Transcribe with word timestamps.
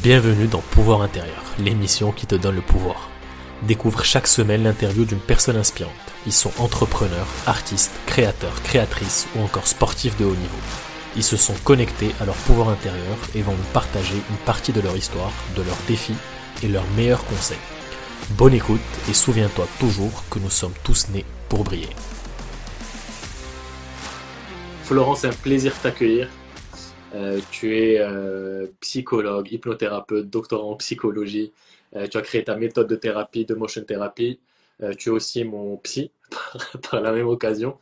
Bienvenue 0.00 0.46
dans 0.46 0.62
Pouvoir 0.62 1.02
intérieur, 1.02 1.44
l'émission 1.58 2.12
qui 2.12 2.26
te 2.26 2.34
donne 2.34 2.54
le 2.56 2.62
pouvoir. 2.62 3.10
Découvre 3.62 4.02
chaque 4.02 4.26
semaine 4.26 4.62
l'interview 4.62 5.04
d'une 5.04 5.20
personne 5.20 5.56
inspirante. 5.56 5.92
Ils 6.24 6.32
sont 6.32 6.50
entrepreneurs, 6.58 7.26
artistes, 7.46 7.92
créateurs, 8.06 8.62
créatrices 8.62 9.28
ou 9.36 9.42
encore 9.42 9.66
sportifs 9.66 10.16
de 10.16 10.24
haut 10.24 10.34
niveau. 10.34 10.56
Ils 11.14 11.22
se 11.22 11.36
sont 11.36 11.54
connectés 11.62 12.14
à 12.20 12.24
leur 12.24 12.34
pouvoir 12.36 12.70
intérieur 12.70 13.18
et 13.34 13.42
vont 13.42 13.52
nous 13.52 13.72
partager 13.74 14.16
une 14.30 14.36
partie 14.46 14.72
de 14.72 14.80
leur 14.80 14.96
histoire, 14.96 15.32
de 15.56 15.62
leurs 15.62 15.82
défis 15.86 16.16
et 16.62 16.68
leurs 16.68 16.88
meilleurs 16.96 17.24
conseils. 17.26 17.58
Bonne 18.30 18.54
écoute 18.54 18.80
et 19.10 19.14
souviens-toi 19.14 19.68
toujours 19.78 20.24
que 20.30 20.38
nous 20.38 20.50
sommes 20.50 20.74
tous 20.82 21.10
nés 21.10 21.26
pour 21.50 21.64
briller. 21.64 21.90
Florence, 24.84 25.20
c'est 25.20 25.28
un 25.28 25.32
plaisir 25.32 25.74
de 25.74 25.78
t'accueillir. 25.78 26.28
Euh, 27.14 27.40
tu 27.50 27.78
es 27.78 27.98
euh, 27.98 28.66
psychologue, 28.80 29.50
hypnothérapeute, 29.52 30.28
doctorant 30.30 30.72
en 30.72 30.76
psychologie. 30.76 31.52
Euh, 31.94 32.06
tu 32.06 32.16
as 32.16 32.22
créé 32.22 32.44
ta 32.44 32.56
méthode 32.56 32.88
de 32.88 32.96
thérapie, 32.96 33.44
de 33.44 33.54
motion 33.54 33.84
therapy. 33.84 34.40
tu 34.98 35.10
es 35.10 35.12
aussi 35.12 35.44
mon 35.44 35.76
psy 35.76 36.10
par, 36.90 37.00
la 37.00 37.12
même 37.12 37.28
occasion. 37.28 37.78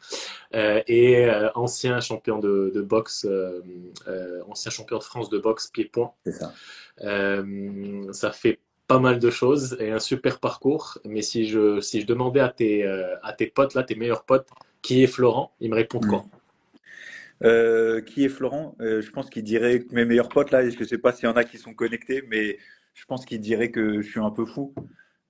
et 0.53 1.31
ancien 1.55 2.01
champion 2.01 2.39
de, 2.39 2.73
de 2.75 2.83
boxe, 2.83 3.27
ancien 4.49 4.71
champion 4.71 4.99
de 4.99 5.05
France 5.05 5.31
de 5.31 5.39
boxe 5.39 5.69
pied-point. 5.69 6.13
Ça. 6.27 6.53
ça 8.13 8.33
fait 8.33 8.59
pas 8.87 8.99
mal 8.99 9.21
de 9.21 9.31
choses 9.31 9.77
et 9.79 9.93
un 9.93 10.01
super 10.01 10.41
parcours. 10.41 10.99
Mais 11.05 11.23
si 11.23 11.47
je, 11.47 11.81
si 11.81 12.01
je 12.01 12.07
demandais 12.07 12.41
à 12.41 12.49
tes, 12.49 12.85
à 13.23 13.33
tes 13.33 13.47
potes, 13.47 13.75
là, 13.75 13.85
tes 13.85 13.95
meilleurs 13.95 14.25
potes, 14.25 14.49
qui 14.83 15.03
est 15.03 15.07
Florent, 15.07 15.53
ils 15.61 15.71
me 15.71 15.77
répondent 15.77 16.07
quoi? 16.07 16.25
Euh, 17.43 18.01
qui 18.01 18.25
est 18.25 18.29
Florent? 18.29 18.77
Euh, 18.81 19.01
Je 19.01 19.11
pense 19.11 19.31
qu'il 19.31 19.43
dirait 19.45 19.81
que 19.81 19.95
mes 19.95 20.05
meilleurs 20.05 20.29
potes, 20.29 20.51
là, 20.51 20.69
je 20.69 20.79
ne 20.79 20.85
sais 20.85 20.99
pas 20.99 21.13
s'il 21.13 21.27
y 21.27 21.29
en 21.29 21.37
a 21.37 21.45
qui 21.45 21.59
sont 21.59 21.75
connectés, 21.75 22.23
mais 22.29 22.59
je 22.95 23.05
pense 23.07 23.25
qu'il 23.25 23.41
dirait 23.41 23.71
que 23.71 24.03
je 24.03 24.11
suis 24.11 24.21
un 24.21 24.31
peu 24.31 24.45
fou. 24.45 24.75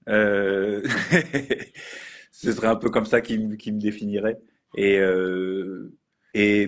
Euh... 0.08 0.82
Ce 2.32 2.52
serait 2.52 2.68
un 2.68 2.76
peu 2.76 2.90
comme 2.90 3.06
ça 3.06 3.20
qu'il 3.20 3.48
me 3.48 3.80
définirait. 3.80 4.38
Et, 4.76 4.98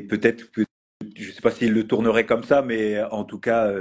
peut-être 0.00 0.50
que, 0.50 0.62
je 1.16 1.28
ne 1.28 1.32
sais 1.32 1.40
pas 1.40 1.50
s'il 1.50 1.72
le 1.72 1.86
tournerait 1.86 2.26
comme 2.26 2.42
ça, 2.42 2.62
mais 2.62 3.02
en 3.02 3.24
tout 3.24 3.38
cas, 3.38 3.72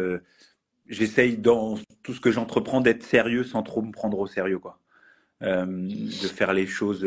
j'essaye 0.88 1.38
dans 1.38 1.78
tout 2.03 2.14
ce 2.14 2.22
que 2.22 2.31
j'entreprends 2.31 2.81
d'être 2.81 3.03
sérieux 3.03 3.44
sans 3.44 3.64
trop 3.64 3.81
me 3.81 3.92
prendre 3.92 4.20
au 4.20 4.28
sérieux, 4.28 4.59
quoi. 4.59 4.80
de 5.42 6.28
faire 6.28 6.53
les 6.53 6.68
choses 6.68 7.06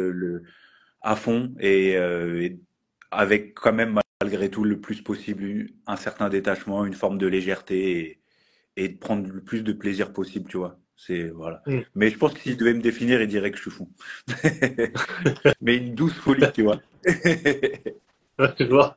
à 1.00 1.16
fond 1.16 1.54
et, 1.60 1.92
et 1.92 2.58
avec 3.10 3.54
quand 3.54 3.72
même 3.72 4.00
malgré 4.24 4.48
tout 4.48 4.64
le 4.64 4.80
plus 4.80 5.02
possible 5.02 5.66
un 5.86 5.96
certain 5.96 6.30
détachement, 6.30 6.86
une 6.86 6.94
forme 6.94 7.18
de 7.18 7.26
légèreté 7.26 8.18
et, 8.76 8.88
de 8.88 8.96
prendre 8.96 9.28
le 9.30 9.42
plus 9.42 9.62
de 9.62 9.72
plaisir 9.72 10.12
possible, 10.12 10.48
tu 10.48 10.56
vois. 10.56 10.78
C'est 10.96 11.28
voilà. 11.28 11.62
Mais 11.94 12.08
je 12.08 12.16
pense 12.16 12.32
que 12.32 12.40
s'il 12.40 12.56
devait 12.56 12.72
me 12.72 12.80
définir, 12.80 13.20
il 13.20 13.28
dirait 13.28 13.50
que 13.50 13.58
je 13.58 13.62
suis 13.62 13.70
fou. 13.70 13.88
Mais 15.60 15.76
une 15.76 15.94
douce 15.94 16.14
folie, 16.14 16.50
tu 16.54 16.62
vois. 16.62 16.80
je 17.04 18.64
vois. 18.64 18.96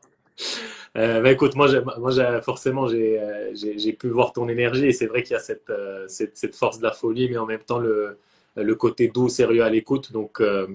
Euh, 0.95 1.21
bah, 1.21 1.31
écoute, 1.31 1.55
moi, 1.55 1.67
moi 1.97 2.41
forcément, 2.41 2.87
euh, 2.89 3.51
j'ai 3.53 3.93
pu 3.93 4.07
voir 4.07 4.31
ton 4.31 4.47
énergie 4.47 4.85
et 4.85 4.93
c'est 4.93 5.07
vrai 5.07 5.23
qu'il 5.23 5.33
y 5.33 5.37
a 5.37 5.39
cette, 5.39 5.69
euh, 5.69 6.05
cette, 6.07 6.37
cette, 6.37 6.55
force 6.55 6.79
de 6.79 6.83
la 6.83 6.91
folie, 6.91 7.29
mais 7.29 7.37
en 7.37 7.45
même 7.45 7.63
temps 7.63 7.79
le, 7.79 8.17
le 8.55 8.75
côté 8.75 9.09
doux, 9.09 9.27
sérieux 9.27 9.63
à 9.63 9.69
l'écoute. 9.69 10.13
Donc, 10.13 10.39
euh, 10.39 10.67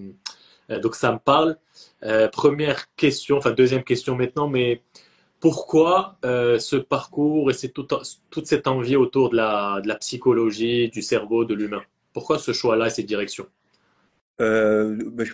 donc 0.69 0.95
ça 0.95 1.13
me 1.13 1.19
parle. 1.19 1.57
Euh, 2.05 2.29
première 2.29 2.95
question, 2.95 3.37
enfin 3.37 3.53
deuxième 3.53 3.85
question 3.85 4.17
maintenant, 4.17 4.49
mais 4.49 4.83
pourquoi 5.41 6.19
euh, 6.25 6.59
ce 6.59 6.77
parcours 6.77 7.51
et 7.51 7.69
tout, 7.69 7.87
toute 8.31 8.47
cette 8.47 8.67
envie 8.67 8.97
autour 8.97 9.31
de 9.31 9.37
la, 9.37 9.81
de 9.83 9.89
la, 9.89 9.97
psychologie, 9.97 10.89
du 10.89 11.03
cerveau, 11.03 11.45
de 11.45 11.55
l'humain? 11.55 11.83
Pourquoi 12.13 12.39
ce 12.39 12.53
choix-là 12.53 12.87
et 12.87 12.91
cette 12.91 13.07
direction? 13.07 13.47
Ben, 14.39 15.25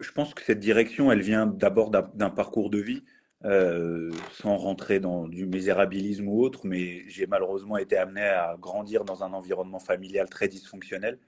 je, 0.00 0.12
pense 0.12 0.32
que 0.32 0.42
cette 0.42 0.60
direction, 0.60 1.12
elle 1.12 1.20
vient 1.20 1.46
d'abord 1.46 1.90
d'un 1.90 2.30
parcours 2.30 2.70
de 2.70 2.78
vie, 2.78 3.04
sans 3.42 4.56
rentrer 4.56 5.00
dans 5.00 5.28
du 5.28 5.46
misérabilisme 5.46 6.26
ou 6.28 6.42
autre, 6.42 6.60
mais 6.64 7.02
j'ai 7.08 7.26
malheureusement 7.26 7.76
été 7.76 7.98
amené 7.98 8.22
à 8.22 8.56
grandir 8.58 9.04
dans 9.04 9.22
un 9.22 9.34
environnement 9.34 9.78
familial 9.78 10.30
très 10.30 10.48
dysfonctionnel. 10.48 11.18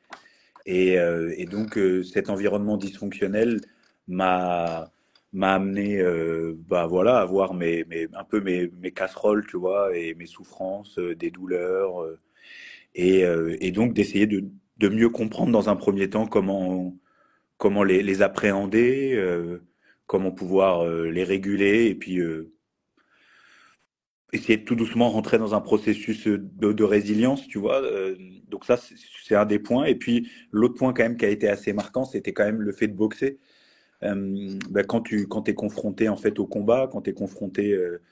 Et, 0.66 0.98
euh, 0.98 1.32
et 1.38 1.46
donc, 1.46 1.78
euh, 1.78 2.02
cet 2.02 2.28
environnement 2.30 2.76
dysfonctionnel 2.76 3.60
m'a 4.08 4.90
m'a 5.32 5.54
amené 5.54 5.98
euh, 6.00 6.54
bah 6.68 6.86
voilà 6.86 7.18
à 7.18 7.24
voir 7.26 7.52
mes, 7.52 7.84
mes 7.84 8.08
un 8.14 8.24
peu 8.24 8.40
mes, 8.40 8.70
mes, 8.80 8.92
casseroles 8.92 9.46
tu 9.46 9.58
vois 9.58 9.94
et 9.96 10.14
mes 10.14 10.24
souffrances 10.26 10.98
des 10.98 11.30
douleurs 11.30 12.06
et, 12.94 13.24
et, 13.60 13.72
donc 13.72 13.92
d'essayer 13.92 14.26
de, 14.26 14.44
de, 14.78 14.88
mieux 14.88 15.10
comprendre 15.10 15.52
dans 15.52 15.68
un 15.68 15.76
premier 15.76 16.08
temps 16.08 16.26
comment 16.26 16.96
comment 17.58 17.82
les, 17.84 18.02
les 18.02 18.22
appréhender 18.22 19.20
comment 20.06 20.30
pouvoir 20.32 20.86
les 20.88 21.24
réguler 21.24 21.86
et 21.86 21.94
puis 21.96 22.20
essayer 24.36 24.58
de 24.58 24.64
tout 24.64 24.74
doucement 24.74 25.10
rentrer 25.10 25.38
dans 25.38 25.54
un 25.54 25.60
processus 25.60 26.26
de, 26.26 26.72
de 26.72 26.84
résilience, 26.84 27.46
tu 27.48 27.58
vois. 27.58 27.82
Euh, 27.82 28.16
donc 28.48 28.64
ça, 28.64 28.78
c'est 29.24 29.34
un 29.34 29.46
des 29.46 29.58
points. 29.58 29.84
Et 29.84 29.94
puis 29.94 30.30
l'autre 30.52 30.74
point 30.74 30.92
quand 30.92 31.02
même 31.02 31.16
qui 31.16 31.24
a 31.24 31.28
été 31.28 31.48
assez 31.48 31.72
marquant, 31.72 32.04
c'était 32.04 32.32
quand 32.32 32.44
même 32.44 32.62
le 32.62 32.72
fait 32.72 32.88
de 32.88 32.94
boxer. 32.94 33.38
Euh, 34.02 34.58
ben, 34.70 34.84
quand 34.84 35.00
tu 35.00 35.26
quand 35.26 35.48
es 35.48 35.54
confronté 35.54 36.08
en 36.08 36.16
fait 36.16 36.38
au 36.38 36.46
combat, 36.46 36.88
quand 36.90 37.02
tu 37.02 37.10
es 37.10 37.14
confronté 37.14 37.72
euh, 37.72 38.02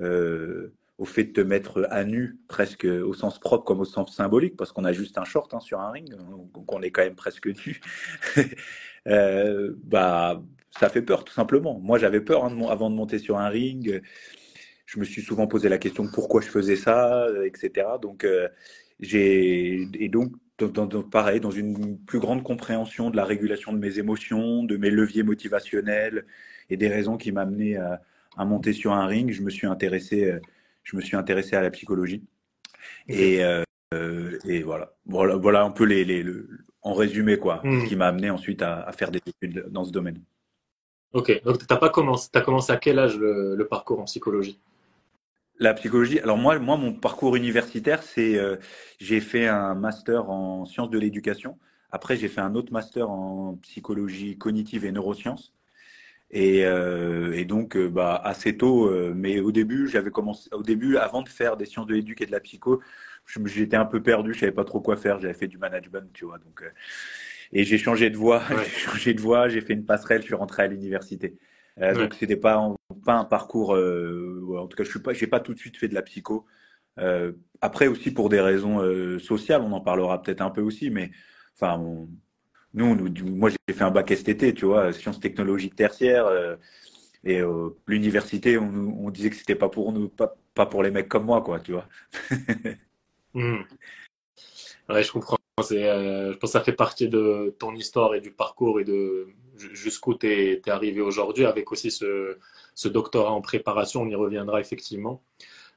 euh, 0.00 0.72
au 0.98 1.04
fait 1.04 1.24
de 1.24 1.32
te 1.32 1.40
mettre 1.40 1.86
à 1.90 2.04
nu, 2.04 2.38
presque 2.48 2.84
au 2.84 3.12
sens 3.12 3.38
propre 3.40 3.64
comme 3.64 3.80
au 3.80 3.84
sens 3.84 4.14
symbolique, 4.14 4.56
parce 4.56 4.72
qu'on 4.72 4.84
a 4.84 4.92
juste 4.92 5.18
un 5.18 5.24
short 5.24 5.52
hein, 5.54 5.60
sur 5.60 5.80
un 5.80 5.90
ring, 5.90 6.14
donc 6.54 6.72
on 6.72 6.82
est 6.82 6.90
quand 6.90 7.02
même 7.02 7.16
presque 7.16 7.48
nu. 7.66 7.80
bah, 9.84 10.42
ça 10.70 10.88
fait 10.88 11.02
peur 11.02 11.24
tout 11.24 11.34
simplement. 11.34 11.78
Moi, 11.80 11.98
j'avais 11.98 12.20
peur 12.20 12.44
hein, 12.44 12.56
avant 12.68 12.88
de 12.88 12.94
monter 12.94 13.18
sur 13.18 13.38
un 13.38 13.48
ring 13.48 14.00
je 14.86 14.98
me 14.98 15.04
suis 15.04 15.22
souvent 15.22 15.46
posé 15.46 15.68
la 15.68 15.78
question 15.78 16.04
de 16.04 16.10
pourquoi 16.10 16.40
je 16.40 16.48
faisais 16.48 16.76
ça, 16.76 17.24
euh, 17.24 17.46
etc. 17.46 17.86
Donc, 18.00 18.24
euh, 18.24 18.48
j'ai 19.00 19.88
et 19.94 20.08
donc 20.08 20.32
dans, 20.58 20.86
pareil, 21.02 21.40
dans 21.40 21.50
une 21.50 21.98
plus 21.98 22.20
grande 22.20 22.42
compréhension 22.42 23.10
de 23.10 23.16
la 23.16 23.24
régulation 23.24 23.72
de 23.72 23.78
mes 23.78 23.98
émotions, 23.98 24.62
de 24.64 24.76
mes 24.76 24.90
leviers 24.90 25.24
motivationnels 25.24 26.24
et 26.70 26.76
des 26.76 26.88
raisons 26.88 27.16
qui 27.16 27.32
m'amenaient 27.32 27.76
à, 27.76 28.00
à, 28.36 28.44
monter 28.44 28.72
sur 28.72 28.92
un 28.92 29.06
ring, 29.06 29.32
je 29.32 29.42
me 29.42 29.50
suis 29.50 29.66
intéressé, 29.66 30.24
euh, 30.26 30.40
je 30.84 30.96
me 30.96 31.00
suis 31.00 31.16
intéressé 31.16 31.56
à 31.56 31.62
la 31.62 31.70
psychologie. 31.70 32.22
Et, 33.08 33.40
et 34.44 34.62
voilà. 34.62 34.94
voilà, 35.06 35.36
voilà 35.36 35.62
un 35.62 35.70
peu 35.70 35.84
les, 35.84 36.04
les 36.04 36.24
en 36.82 36.94
résumé 36.94 37.38
quoi, 37.38 37.60
ce 37.62 37.68
hmm. 37.68 37.86
qui 37.86 37.96
m'a 37.96 38.06
amené 38.08 38.30
ensuite 38.30 38.62
à, 38.62 38.82
à, 38.82 38.92
faire 38.92 39.10
des 39.10 39.20
études 39.26 39.66
dans 39.68 39.84
ce 39.84 39.90
domaine. 39.90 40.22
Ok, 41.12 41.42
donc 41.44 41.58
tu 41.58 41.72
as 41.72 41.76
pas 41.76 41.90
commencé, 41.90 42.30
as 42.34 42.40
commencé 42.40 42.72
à 42.72 42.76
quel 42.76 42.98
âge 42.98 43.18
le 43.18 43.66
parcours 43.68 44.00
en 44.00 44.04
psychologie? 44.04 44.60
La 45.62 45.74
psychologie. 45.74 46.20
Alors 46.20 46.38
moi, 46.38 46.58
moi, 46.58 46.76
mon 46.76 46.92
parcours 46.92 47.36
universitaire, 47.36 48.02
c'est 48.02 48.38
euh, 48.38 48.56
j'ai 48.98 49.20
fait 49.20 49.46
un 49.46 49.74
master 49.74 50.30
en 50.30 50.64
sciences 50.66 50.90
de 50.90 50.98
l'éducation. 50.98 51.58
Après, 51.90 52.16
j'ai 52.16 52.28
fait 52.28 52.40
un 52.40 52.54
autre 52.54 52.72
master 52.72 53.10
en 53.10 53.56
psychologie 53.62 54.38
cognitive 54.38 54.84
et 54.84 54.92
neurosciences. 54.92 55.54
Et, 56.30 56.64
euh, 56.64 57.32
et 57.34 57.44
donc, 57.44 57.76
euh, 57.76 57.88
bah, 57.90 58.20
assez 58.24 58.56
tôt. 58.56 58.90
mais 59.14 59.40
au 59.40 59.52
début, 59.52 59.88
j'avais 59.88 60.10
commencé. 60.10 60.48
Au 60.52 60.62
début, 60.62 60.96
avant 60.96 61.22
de 61.22 61.28
faire 61.28 61.56
des 61.56 61.66
sciences 61.66 61.86
de 61.86 61.94
l'éducation 61.94 62.24
et 62.24 62.26
de 62.26 62.32
la 62.32 62.40
psycho, 62.40 62.80
j'étais 63.44 63.76
un 63.76 63.84
peu 63.84 64.02
perdu. 64.02 64.34
Je 64.34 64.40
savais 64.40 64.52
pas 64.52 64.64
trop 64.64 64.80
quoi 64.80 64.96
faire. 64.96 65.20
J'avais 65.20 65.34
fait 65.34 65.48
du 65.48 65.58
management, 65.58 66.10
tu 66.14 66.24
vois. 66.24 66.38
Donc, 66.38 66.64
et 67.52 67.64
j'ai 67.64 67.78
changé 67.78 68.10
de 68.10 68.16
voie. 68.16 68.42
j'ai 68.64 68.80
changé 68.80 69.14
de 69.14 69.20
voie. 69.20 69.48
J'ai 69.48 69.60
fait 69.60 69.74
une 69.74 69.84
passerelle. 69.84 70.22
Je 70.22 70.26
suis 70.26 70.34
rentré 70.34 70.62
à 70.62 70.66
l'université. 70.66 71.36
Euh, 71.80 71.94
Donc 71.94 72.14
c'était 72.14 72.36
pas 72.36 72.74
pas 73.04 73.14
un 73.14 73.24
parcours. 73.24 73.74
Euh, 73.74 74.56
en 74.58 74.66
tout 74.66 74.76
cas, 74.76 74.84
je 74.84 74.90
suis 74.90 75.00
pas, 75.00 75.12
j'ai 75.12 75.26
pas 75.26 75.40
tout 75.40 75.54
de 75.54 75.58
suite 75.58 75.76
fait 75.76 75.88
de 75.88 75.94
la 75.94 76.02
psycho. 76.02 76.46
Euh, 76.98 77.32
après 77.62 77.86
aussi 77.86 78.10
pour 78.10 78.28
des 78.28 78.40
raisons 78.40 78.80
sociales, 79.18 79.62
on 79.62 79.72
en 79.72 79.80
parlera 79.80 80.22
peut-être 80.22 80.42
un 80.42 80.50
peu 80.50 80.60
aussi, 80.60 80.90
mais 80.90 81.10
enfin, 81.54 81.78
nous, 82.74 82.94
nous, 82.94 83.26
moi 83.26 83.50
j'ai 83.50 83.74
fait 83.74 83.84
un 83.84 83.90
bac 83.90 84.12
STT, 84.12 84.54
tu 84.54 84.66
vois, 84.66 84.92
sciences 84.92 85.20
technologiques 85.20 85.76
tertiaires. 85.76 86.26
Et 87.24 87.40
l'université, 87.86 88.58
on, 88.58 88.96
on, 89.04 89.10
disait 89.10 89.30
que 89.30 89.36
c'était 89.36 89.54
pas 89.54 89.68
pour 89.68 89.92
nous, 89.92 90.08
pas, 90.08 90.36
pas 90.54 90.66
pour 90.66 90.82
les 90.82 90.90
mecs 90.90 91.08
comme 91.08 91.24
moi, 91.24 91.40
quoi, 91.42 91.60
tu 91.60 91.72
vois. 91.72 91.88
mmh. 93.34 93.62
Ouais, 94.88 95.02
je 95.02 95.12
comprends. 95.12 95.38
Je 95.58 96.36
pense 96.36 96.50
que 96.50 96.58
ça 96.58 96.64
fait 96.64 96.72
partie 96.72 97.08
de 97.08 97.54
ton 97.58 97.74
histoire 97.74 98.14
et 98.14 98.20
du 98.20 98.32
parcours 98.32 98.80
et 98.80 98.84
de 98.84 99.28
jusqu'où 99.72 100.14
tu 100.14 100.26
es, 100.26 100.68
arrivé 100.68 101.00
aujourd'hui, 101.00 101.44
avec 101.44 101.70
aussi 101.72 101.90
ce, 101.90 102.36
doctorat 102.86 103.32
en 103.32 103.40
préparation, 103.40 104.02
on 104.02 104.08
y 104.08 104.14
reviendra 104.14 104.60
effectivement. 104.60 105.22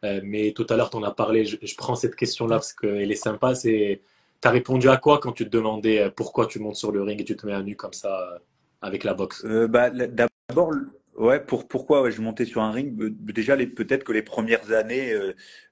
Euh, 0.03 0.21
mais 0.23 0.51
tout 0.51 0.65
à 0.69 0.75
l'heure, 0.75 0.89
tu 0.89 0.97
en 0.97 1.03
as 1.03 1.11
parlé, 1.11 1.45
je, 1.45 1.75
prends 1.75 1.95
cette 1.95 2.15
question-là 2.15 2.57
parce 2.57 2.73
qu'elle 2.73 3.11
est 3.11 3.15
sympa, 3.15 3.55
c'est 3.55 4.01
tu 4.41 4.47
as 4.47 4.51
répondu 4.51 4.89
à 4.89 4.97
quoi 4.97 5.19
quand 5.19 5.31
tu 5.31 5.45
te 5.45 5.49
demandais 5.49 5.99
euh, 5.99 6.09
pourquoi 6.09 6.45
tu 6.47 6.59
montes 6.59 6.75
sur 6.75 6.91
le 6.91 7.01
ring 7.01 7.19
et 7.19 7.23
tu 7.23 7.35
te 7.35 7.45
mets 7.45 7.53
à 7.53 7.63
nu 7.63 7.75
comme 7.75 7.93
ça 7.93 8.33
euh, 8.33 8.37
avec 8.81 9.03
la 9.03 9.13
boxe? 9.13 9.45
Bah, 9.45 9.89
D'abord, 9.89 10.71
Ouais, 11.15 11.39
pour, 11.39 11.65
pourquoi 11.65 12.09
je 12.09 12.19
montais 12.19 12.43
sur 12.43 12.61
un 12.61 12.71
ring? 12.71 12.93
Déjà, 12.93 13.55
peut-être 13.55 14.03
que 14.03 14.11
les 14.11 14.21
premières 14.21 14.73
années, 14.73 15.17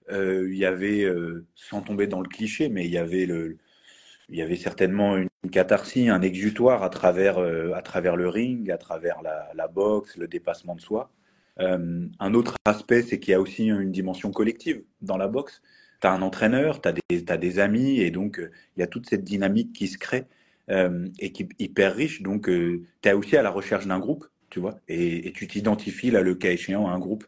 il 0.10 0.56
y 0.56 0.64
avait, 0.64 1.06
sans 1.54 1.82
tomber 1.82 2.08
dans 2.08 2.22
le 2.22 2.30
cliché, 2.30 2.70
mais 2.70 2.86
il 2.86 2.92
y 2.92 2.98
avait 2.98 3.26
le, 3.26 3.58
il 4.30 4.38
y 4.38 4.42
avait 4.42 4.56
certainement 4.56 5.18
une 5.18 5.30
catharsis, 5.52 6.10
un 6.10 6.22
exutoire 6.22 6.84
à 6.84 6.90
travers, 6.90 7.38
à 7.38 7.82
travers 7.82 8.16
le 8.16 8.30
ring, 8.30 8.72
à 8.72 8.78
travers 8.78 9.22
la, 9.22 9.50
la 9.54 9.68
boxe, 9.68 10.18
le 10.18 10.28
dépassement 10.28 10.76
de 10.76 10.82
soi. 10.82 11.12
Euh, 11.60 12.08
un 12.20 12.34
autre 12.34 12.56
aspect, 12.66 13.04
c'est 13.04 13.20
qu'il 13.20 13.32
y 13.32 13.36
a 13.36 13.42
aussi 13.42 13.66
une 13.66 13.92
dimension 13.92 14.32
collective 14.32 14.84
dans 15.02 15.18
la 15.18 15.28
boxe. 15.28 15.62
Tu 16.02 16.08
as 16.08 16.12
un 16.12 16.22
entraîneur, 16.22 16.82
tu 16.82 16.90
as, 16.90 17.38
des 17.38 17.60
amis, 17.60 18.00
et 18.00 18.12
donc 18.12 18.40
euh, 18.40 18.52
il 18.76 18.82
y 18.82 18.84
a 18.84 18.88
toute 18.88 19.10
cette 19.10 19.24
dynamique 19.24 19.74
qui 19.74 19.88
se 19.88 19.98
crée 19.98 20.26
euh, 20.70 21.08
et 21.20 21.32
qui 21.32 21.44
est 21.44 21.50
hyper 21.60 21.96
riche. 21.96 22.22
Donc 22.22 22.46
tu 22.46 22.88
es 23.04 23.14
aussi 23.14 23.38
à 23.38 23.44
la 23.44 23.52
recherche 23.52 23.88
d'un 23.88 24.00
groupe, 24.00 24.26
tu 24.50 24.60
vois, 24.60 24.80
et, 24.88 25.32
tu 25.34 25.48
t'identifies 25.48 26.12
là, 26.12 26.22
le 26.22 26.36
cas 26.36 26.52
échéant, 26.52 26.88
à 26.88 26.92
un 26.92 27.00
groupe. 27.00 27.26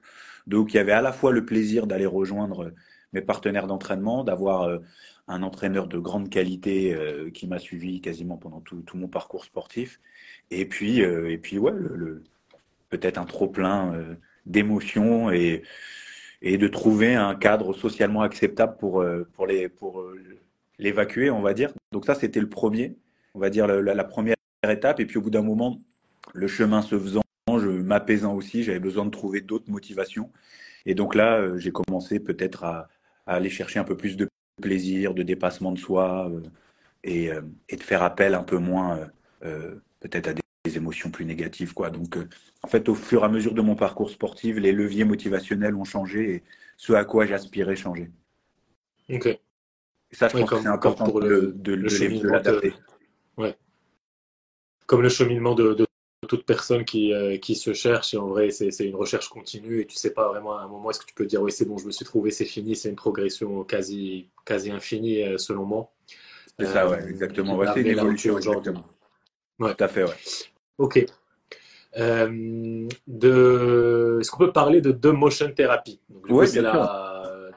Donc 0.47 0.73
il 0.73 0.77
y 0.77 0.79
avait 0.79 0.91
à 0.91 1.01
la 1.01 1.12
fois 1.12 1.31
le 1.31 1.45
plaisir 1.45 1.88
d'aller 1.88 2.06
rejoindre 2.06 2.71
mes 3.13 3.21
partenaires 3.21 3.67
d'entraînement, 3.67 4.23
d'avoir 4.23 4.79
un 5.27 5.44
entraîneur 5.44 5.88
de 5.88 5.98
grande 5.98 6.30
qualité 6.30 6.95
qui 7.33 7.48
m'a 7.48 7.60
suivi 7.60 8.00
quasiment 8.01 8.38
pendant 8.38 8.62
tout, 8.62 8.83
mon 8.94 9.07
parcours 9.07 9.45
sportif. 9.45 10.00
Et 10.51 10.66
puis, 10.66 11.00
et 11.00 11.38
puis 11.38 11.57
ouais, 11.57 11.72
le, 11.74 12.24
peut-être 12.89 13.18
un 13.18 13.25
trop-plein 13.25 13.94
euh, 13.94 14.16
d'émotions 14.45 15.31
et, 15.31 15.63
et 16.42 16.57
de 16.57 16.68
trouver 16.68 17.16
un 17.16 17.36
cadre 17.36 17.74
socialement 17.74 18.22
acceptable 18.22 18.77
pour, 18.77 19.01
euh, 19.01 19.27
pour 19.33 19.48
les 19.48 19.69
pour 19.69 20.01
euh, 20.01 20.19
l'évacuer, 20.80 21.30
on 21.30 21.42
va 21.42 21.54
dire. 21.54 21.72
Donc 21.92 22.06
ça, 22.06 22.16
c'était 22.16 22.39
le 22.39 22.50
premier, 22.50 22.98
on 23.33 23.39
va 23.39 23.50
dire 23.50 23.68
la, 23.68 24.04
première 24.04 24.36
étape. 24.69 25.00
Et 25.00 25.06
puis 25.06 25.18
au 25.18 25.22
bout 25.22 25.30
d'un 25.30 25.42
moment, 25.42 25.81
le 26.33 26.48
chemin 26.48 26.81
se 26.81 26.98
faisant, 26.98 27.22
je 27.48 27.69
m'apaisant 27.69 28.33
aussi, 28.33 28.63
j'avais 28.63 28.80
besoin 28.80 29.06
de 29.06 29.12
trouver 29.12 29.42
d'autres 29.42 29.69
motivations. 29.69 30.31
Et 30.86 30.95
donc 30.95 31.16
là, 31.16 31.57
j'ai 31.57 31.72
commencé 31.72 32.19
peut-être 32.19 32.63
à, 32.63 32.88
aller 33.25 33.50
chercher 33.50 33.80
un 33.80 33.83
peu 33.83 33.98
plus 33.98 34.18
de 34.18 34.27
plaisir, 34.62 35.13
de 35.13 35.24
dépassement 35.24 35.72
de 35.72 35.80
soi 35.80 36.31
et, 37.04 37.30
et, 37.69 37.75
de 37.75 37.84
faire 37.84 38.04
appel 38.04 38.34
un 38.34 38.44
peu 38.44 38.57
moins 38.57 39.10
peut-être 40.00 40.28
à 40.28 40.34
des 40.34 40.78
émotions 40.78 41.10
plus 41.10 41.25
négatives. 41.25 41.74
Quoi. 41.74 41.90
Donc, 41.90 42.18
euh, 42.18 42.28
en 42.63 42.68
fait, 42.68 42.90
au 42.90 42.96
fur 42.96 43.22
et 43.22 43.25
à 43.25 43.30
mesure 43.30 43.54
de 43.54 43.62
mon 43.62 43.75
parcours 43.75 44.10
sportif, 44.10 44.57
les 44.57 44.72
leviers 44.72 45.06
motivationnels 45.06 45.75
ont 45.75 45.84
changé 45.84 46.36
et 46.36 46.44
ce 46.78 46.94
à 46.94 47.06
quoi 47.06 47.25
j'aspirais 47.25 47.75
changer. 47.75 48.12
Ok. 49.10 49.28
Et 49.28 49.40
ça, 50.12 50.28
je 50.28 50.38
pense 50.38 50.50
que 50.50 50.62
c'est 50.62 50.68
important 50.68 51.06
pour 51.06 51.22
le, 51.22 51.54
de, 51.56 51.75
de, 51.75 52.28
l'adapter. 52.28 52.74
Ouais. 53.38 53.56
Comme 54.86 55.01
le 55.01 55.10
cheminement 55.10 55.56
de, 55.56 55.85
toute 56.25 56.45
personne 56.45 56.86
qui, 56.86 57.13
euh, 57.13 57.38
qui 57.38 57.56
se 57.56 57.74
cherche, 57.74 58.13
et 58.13 58.18
en 58.18 58.27
vrai, 58.27 58.50
c'est 58.51 58.69
une 58.80 58.95
recherche 58.95 59.30
continue 59.30 59.81
et 59.81 59.86
tu 59.86 59.95
sais 59.95 60.12
pas 60.12 60.27
vraiment 60.27 60.57
à 60.57 60.62
un 60.62 60.68
moment 60.68 60.89
est-ce 60.89 61.00
que 61.00 61.06
tu 61.06 61.13
peux 61.13 61.25
dire 61.25 61.42
oui, 61.42 61.51
c'est 61.51 61.66
bon, 61.66 61.77
je 61.77 61.86
me 61.86 61.92
suis 61.92 62.06
trouvé, 62.06 62.31
c'est 62.31 62.45
fini, 62.45 62.75
c'est 62.75 62.89
une 62.89 62.95
progression 62.95 63.63
quasi, 63.63 64.30
quasi 64.45 64.72
infinie 64.72 65.24
euh, 65.24 65.38
selon 65.38 65.66
moi. 65.66 65.92
C'est 66.60 66.68
ça, 66.68 66.88
ouais, 66.88 67.04
exactement. 67.10 67.60
c'est 67.74 67.81
une 67.81 67.88
évolution, 67.88 68.38
exactement. 68.38 68.86
Ouais. 69.60 69.74
Tout 69.75 69.83
à 69.83 69.88
fait, 69.88 70.04
ouais. 70.04 70.16
Ok. 70.77 71.06
Euh, 71.98 72.88
de... 73.07 74.18
Est-ce 74.19 74.31
qu'on 74.31 74.45
peut 74.45 74.51
parler 74.51 74.81
de, 74.81 74.92
de 74.92 75.10
motion 75.12 75.51
thérapie 75.51 76.00
Oui, 76.30 76.48
c'est 76.48 76.62
la, 76.62 77.51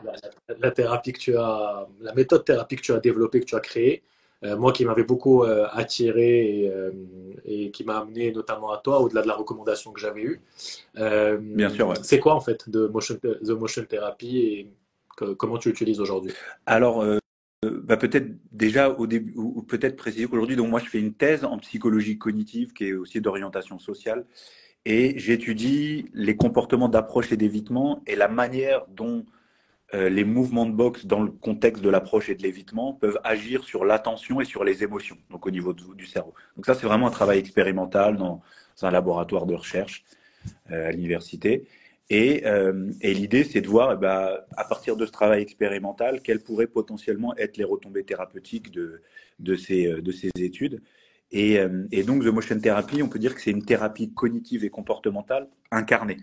la, 0.59 0.71
thérapie 0.71 1.13
que 1.13 1.19
tu 1.19 1.37
as, 1.37 1.87
la 2.01 2.15
méthode 2.15 2.45
thérapie 2.45 2.77
que 2.77 2.83
tu 2.83 2.93
as 2.93 2.99
développée, 2.99 3.41
que 3.41 3.47
tu 3.47 3.57
as 3.57 3.61
créée. 3.61 4.03
Euh, 4.45 4.57
moi, 4.57 4.73
qui 4.73 4.85
m'avait 4.85 5.05
beaucoup 5.05 5.43
euh, 5.43 5.67
attiré 5.73 6.71
et, 7.45 7.71
qui 7.71 7.85
m'a 7.85 7.99
amené 7.99 8.31
notamment 8.31 8.71
à 8.71 8.79
toi, 8.79 9.01
au-delà 9.01 9.23
de 9.23 9.27
la 9.27 9.35
recommandation 9.35 9.93
que 9.93 10.01
j'avais 10.01 10.23
eue. 10.23 10.41
Bien 10.95 11.71
sûr. 11.71 11.89
Ouais. 11.89 11.97
C'est 12.03 12.21
quoi 12.21 12.35
en 12.35 12.41
fait 12.41 12.69
de 12.69 12.87
motion, 12.87 13.17
the 13.17 13.51
motion 13.51 13.85
therapy 13.85 14.39
et 14.39 14.73
comment 15.37 15.59
tu 15.59 15.71
l'utilises 15.71 16.01
aujourd'hui? 16.01 16.33
Alors, 16.67 17.05
bah 17.63 17.97
peut-être 17.97 18.29
déjà 18.53 18.91
au 18.91 19.09
début, 19.09 19.33
ou 19.35 19.63
peut-être 19.63 19.97
préciser 19.97 20.27
qu'aujourd'hui, 20.27 20.55
donc 20.55 20.71
moi 20.71 20.79
je 20.79 20.89
fais 20.89 21.01
une 21.01 21.15
thèse 21.15 21.45
en 21.45 21.59
psychologie 21.59 22.17
cognitive 22.17 22.73
qui 22.73 22.89
est 22.89 22.93
aussi 22.93 23.21
d'orientation 23.21 23.81
sociale 23.81 24.25
et 24.85 25.19
j'étudie 25.19 26.07
les 26.15 26.37
comportements 26.37 26.89
d'approche 26.89 27.33
et 27.33 27.37
d'évitement 27.37 28.03
et 28.07 28.15
la 28.15 28.29
manière 28.29 28.87
dont 28.89 29.27
euh, 29.95 30.09
les 30.09 30.25
mouvements 30.25 30.67
de 30.67 30.73
boxe 30.73 31.07
dans 31.07 31.23
le 31.23 31.31
contexte 31.31 31.83
de 31.83 31.89
l'approche 31.89 32.29
et 32.29 32.35
de 32.35 32.43
l'évitement 32.43 32.93
peuvent 32.93 33.19
agir 33.25 33.65
sur 33.65 33.85
l'attention 33.85 34.41
et 34.41 34.45
sur 34.45 34.65
les 34.65 34.83
émotions, 34.83 35.17
donc 35.31 35.47
au 35.47 35.51
niveau 35.51 35.73
du 35.73 36.07
cerveau. 36.07 36.35
Donc 36.57 36.67
ça 36.67 36.75
c'est 36.75 36.87
vraiment 36.87 37.07
un 37.07 37.11
travail 37.11 37.39
expérimental 37.39 38.17
dans, 38.17 38.43
un 38.83 38.91
laboratoire 38.91 39.47
de 39.47 39.55
recherche 39.55 40.05
euh, 40.71 40.89
à 40.89 40.93
l'université. 40.93 41.67
Euh, 42.11 42.91
et, 43.01 43.13
l'idée, 43.13 43.45
c'est 43.45 43.61
de 43.61 43.69
voir, 43.69 43.93
eh 43.93 43.97
ben, 43.97 44.39
à 44.57 44.65
partir 44.65 44.97
de 44.97 45.05
ce 45.05 45.13
travail 45.13 45.43
expérimental, 45.43 46.23
quelles 46.23 46.41
pourraient 46.43 46.67
potentiellement 46.67 47.37
être 47.37 47.57
les 47.59 47.65
retombées 47.65 48.05
thérapeutiques 48.05 48.71
de, 48.71 49.03
de, 49.39 49.57
ces, 49.57 49.87
euh, 49.87 50.01
de 50.01 50.11
ces 50.11 50.31
études. 50.39 50.81
Et, 51.31 51.59
euh, 51.59 51.87
et, 51.93 52.05
donc, 52.05 52.23
The 52.23 52.29
Motion 52.29 52.59
Therapy, 52.61 53.03
on 53.03 53.09
peut 53.09 53.19
dire 53.19 53.35
que 53.35 53.43
c'est 53.43 53.51
une 53.51 53.65
thérapie 53.65 54.13
cognitive 54.15 54.65
et 54.65 54.71
comportementale 54.71 55.49
incarnée. 55.71 56.17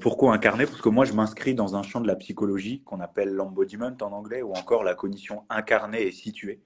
Pourquoi 0.00 0.34
incarnée 0.34 0.66
Parce 0.66 0.80
que 0.80 0.88
moi, 0.88 1.04
je 1.04 1.12
m'inscris 1.12 1.54
dans 1.54 1.76
un 1.76 1.82
champ 1.82 2.00
de 2.00 2.06
la 2.06 2.16
psychologie 2.16 2.82
qu'on 2.84 3.00
appelle 3.00 3.30
l'embodiment 3.30 3.94
en 4.00 4.12
anglais, 4.12 4.42
ou 4.42 4.52
encore 4.52 4.84
la 4.84 4.94
cognition 4.94 5.42
incarnée 5.50 6.02
et 6.02 6.12
située. 6.12 6.60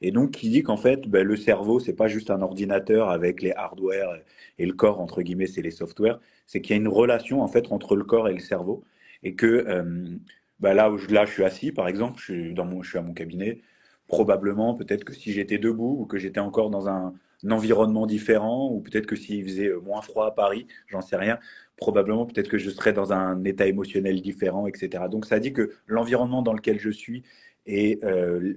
Et 0.00 0.10
donc, 0.12 0.32
qui 0.32 0.50
dit 0.50 0.62
qu'en 0.62 0.76
fait, 0.76 1.08
ben, 1.08 1.26
le 1.26 1.36
cerveau, 1.36 1.80
c'est 1.80 1.94
pas 1.94 2.08
juste 2.08 2.30
un 2.30 2.42
ordinateur 2.42 3.10
avec 3.10 3.42
les 3.42 3.52
hardware 3.52 4.20
et 4.58 4.66
le 4.66 4.72
corps, 4.72 5.00
entre 5.00 5.22
guillemets, 5.22 5.46
c'est 5.46 5.62
les 5.62 5.70
softwares. 5.70 6.20
C'est 6.46 6.60
qu'il 6.60 6.76
y 6.76 6.78
a 6.78 6.80
une 6.80 6.88
relation, 6.88 7.42
en 7.42 7.48
fait, 7.48 7.70
entre 7.72 7.96
le 7.96 8.04
corps 8.04 8.28
et 8.28 8.32
le 8.32 8.38
cerveau. 8.40 8.84
Et 9.22 9.34
que 9.34 9.46
euh, 9.46 10.16
ben, 10.60 10.74
là 10.74 10.90
où 10.90 10.98
je, 10.98 11.08
là, 11.08 11.24
je 11.24 11.32
suis 11.32 11.44
assis, 11.44 11.72
par 11.72 11.88
exemple, 11.88 12.18
je 12.20 12.24
suis, 12.24 12.54
dans 12.54 12.64
mon, 12.64 12.82
je 12.82 12.90
suis 12.90 12.98
à 12.98 13.02
mon 13.02 13.12
cabinet, 13.12 13.60
probablement, 14.08 14.74
peut-être 14.74 15.04
que 15.04 15.14
si 15.14 15.32
j'étais 15.32 15.58
debout 15.58 15.98
ou 16.00 16.06
que 16.06 16.18
j'étais 16.18 16.40
encore 16.40 16.70
dans 16.70 16.88
un, 16.88 17.14
environnement 17.48 18.06
différent, 18.06 18.68
ou 18.68 18.80
peut-être 18.80 19.06
que 19.06 19.14
s'il 19.14 19.44
faisait 19.44 19.72
moins 19.84 20.02
froid 20.02 20.26
à 20.26 20.32
Paris, 20.32 20.66
j'en 20.88 21.00
sais 21.00 21.14
rien, 21.16 21.38
probablement 21.76 22.26
peut-être 22.26 22.48
que 22.48 22.58
je 22.58 22.68
serais 22.68 22.92
dans 22.92 23.12
un 23.12 23.44
état 23.44 23.66
émotionnel 23.66 24.20
différent, 24.20 24.66
etc. 24.66 25.04
Donc 25.08 25.24
ça 25.24 25.38
dit 25.38 25.52
que 25.52 25.70
l'environnement 25.86 26.42
dans 26.42 26.52
lequel 26.52 26.80
je 26.80 26.90
suis 26.90 27.22
et 27.64 28.00
euh, 28.02 28.54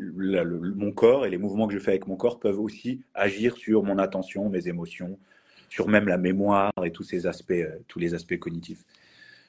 mon 0.76 0.92
corps 0.94 1.26
et 1.26 1.30
les 1.30 1.38
mouvements 1.38 1.68
que 1.68 1.74
je 1.74 1.80
fais 1.80 1.92
avec 1.92 2.08
mon 2.08 2.16
corps 2.16 2.40
peuvent 2.40 2.60
aussi 2.60 3.02
agir 3.14 3.56
sur 3.56 3.84
mon 3.84 4.00
attention, 4.00 4.50
mes 4.50 4.68
émotions, 4.68 5.20
sur 5.70 5.88
même 5.88 6.08
la 6.08 6.18
mémoire 6.18 6.72
et 6.84 6.92
tous 6.92 7.04
ces 7.04 7.28
aspects, 7.28 7.52
euh, 7.52 7.78
tous 7.88 8.00
les 8.00 8.14
aspects 8.14 8.40
cognitifs. 8.40 8.84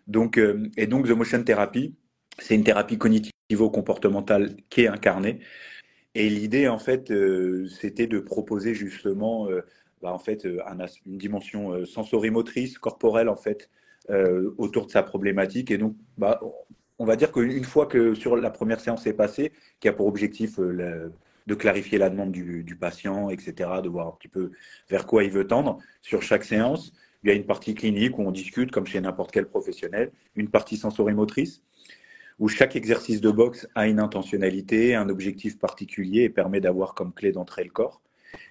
Donc, 0.08 0.36
euh, 0.36 0.68
et 0.76 0.86
donc, 0.86 1.06
The 1.06 1.12
Motion 1.12 1.42
Therapy, 1.44 1.94
c'est 2.38 2.54
une 2.56 2.64
thérapie 2.64 2.98
cognitivo-comportementale 2.98 4.56
qui 4.68 4.82
est 4.82 4.88
incarnée. 4.88 5.40
Et 6.14 6.28
l'idée, 6.28 6.68
en 6.68 6.78
fait, 6.78 7.12
c'était 7.68 8.06
de 8.06 8.18
proposer 8.20 8.74
justement, 8.74 9.48
bah, 10.02 10.12
en 10.12 10.18
fait, 10.18 10.46
une 11.06 11.18
dimension 11.18 11.86
sensorimotrice, 11.86 12.78
corporelle, 12.78 13.30
en 13.30 13.36
fait, 13.36 13.70
autour 14.58 14.86
de 14.86 14.90
sa 14.90 15.02
problématique. 15.02 15.70
Et 15.70 15.78
donc, 15.78 15.96
bah, 16.18 16.40
on 17.02 17.04
va 17.04 17.16
dire 17.16 17.32
qu'une 17.32 17.64
fois 17.64 17.86
que 17.86 18.14
sur 18.14 18.36
la 18.36 18.50
première 18.50 18.78
séance 18.78 19.08
est 19.08 19.12
passée, 19.12 19.50
qui 19.80 19.88
a 19.88 19.92
pour 19.92 20.06
objectif 20.06 20.60
euh, 20.60 21.08
de 21.48 21.54
clarifier 21.56 21.98
la 21.98 22.08
demande 22.08 22.30
du, 22.30 22.76
patient, 22.80 23.28
etc., 23.28 23.70
de 23.82 23.88
voir 23.88 24.06
un 24.06 24.12
petit 24.12 24.28
peu 24.28 24.52
vers 24.88 25.04
quoi 25.04 25.24
il 25.24 25.30
veut 25.32 25.48
tendre, 25.48 25.78
sur 26.00 26.22
chaque 26.22 26.44
séance, 26.44 26.92
il 27.24 27.30
y 27.30 27.32
a 27.32 27.34
une 27.34 27.44
partie 27.44 27.74
clinique 27.74 28.18
où 28.18 28.22
on 28.22 28.30
discute, 28.30 28.70
comme 28.70 28.86
chez 28.86 29.00
n'importe 29.00 29.32
quel 29.32 29.46
professionnel, 29.46 30.12
une 30.36 30.48
partie 30.48 30.76
sensorimotrice, 30.76 31.64
où 32.38 32.48
chaque 32.48 32.76
exercice 32.76 33.20
de 33.20 33.30
boxe 33.30 33.68
a 33.74 33.86
une 33.86 34.00
intentionnalité, 34.00 34.94
un 34.94 35.08
objectif 35.08 35.58
particulier 35.58 36.22
et 36.22 36.30
permet 36.30 36.60
d'avoir 36.60 36.94
comme 36.94 37.12
clé 37.12 37.32
d'entrée 37.32 37.64
le 37.64 37.70
corps. 37.70 38.02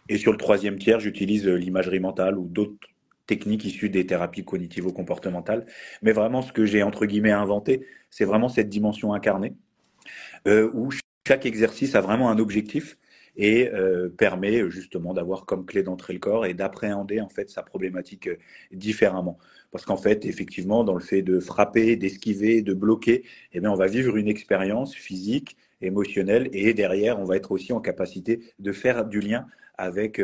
Et 0.09 0.17
sur 0.17 0.31
le 0.31 0.37
troisième 0.37 0.77
tiers, 0.77 0.99
j'utilise 0.99 1.47
euh, 1.47 1.55
l'imagerie 1.55 1.99
mentale 1.99 2.37
ou 2.37 2.47
d'autres 2.47 2.87
techniques 3.27 3.65
issues 3.65 3.89
des 3.89 4.05
thérapies 4.05 4.43
cognitivo-comportementales. 4.43 5.65
Mais 6.01 6.11
vraiment, 6.11 6.41
ce 6.41 6.51
que 6.51 6.65
j'ai 6.65 6.83
entre 6.83 7.05
guillemets 7.05 7.31
inventé, 7.31 7.85
c'est 8.09 8.25
vraiment 8.25 8.49
cette 8.49 8.69
dimension 8.69 9.13
incarnée, 9.13 9.53
euh, 10.47 10.69
où 10.73 10.89
chaque 11.27 11.45
exercice 11.45 11.95
a 11.95 12.01
vraiment 12.01 12.29
un 12.29 12.39
objectif 12.39 12.97
et 13.37 13.69
euh, 13.69 14.09
permet 14.09 14.69
justement 14.69 15.13
d'avoir 15.13 15.45
comme 15.45 15.65
clé 15.65 15.83
d'entrée 15.83 16.13
le 16.13 16.19
corps 16.19 16.45
et 16.45 16.53
d'appréhender 16.53 17.21
en 17.21 17.29
fait 17.29 17.49
sa 17.49 17.63
problématique 17.63 18.29
différemment. 18.71 19.37
Parce 19.71 19.85
qu'en 19.85 19.97
fait, 19.97 20.25
effectivement, 20.25 20.83
dans 20.83 20.93
le 20.93 21.01
fait 21.01 21.21
de 21.21 21.39
frapper, 21.39 21.95
d'esquiver, 21.95 22.61
de 22.61 22.73
bloquer, 22.73 23.23
eh 23.53 23.59
bien, 23.59 23.71
on 23.71 23.75
va 23.75 23.87
vivre 23.87 24.17
une 24.17 24.27
expérience 24.27 24.93
physique, 24.93 25.57
émotionnelle, 25.81 26.49
et 26.53 26.73
derrière, 26.73 27.19
on 27.19 27.23
va 27.23 27.37
être 27.37 27.51
aussi 27.51 27.73
en 27.73 27.79
capacité 27.79 28.41
de 28.59 28.71
faire 28.71 29.05
du 29.05 29.19
lien 29.19 29.47
avec 29.77 30.21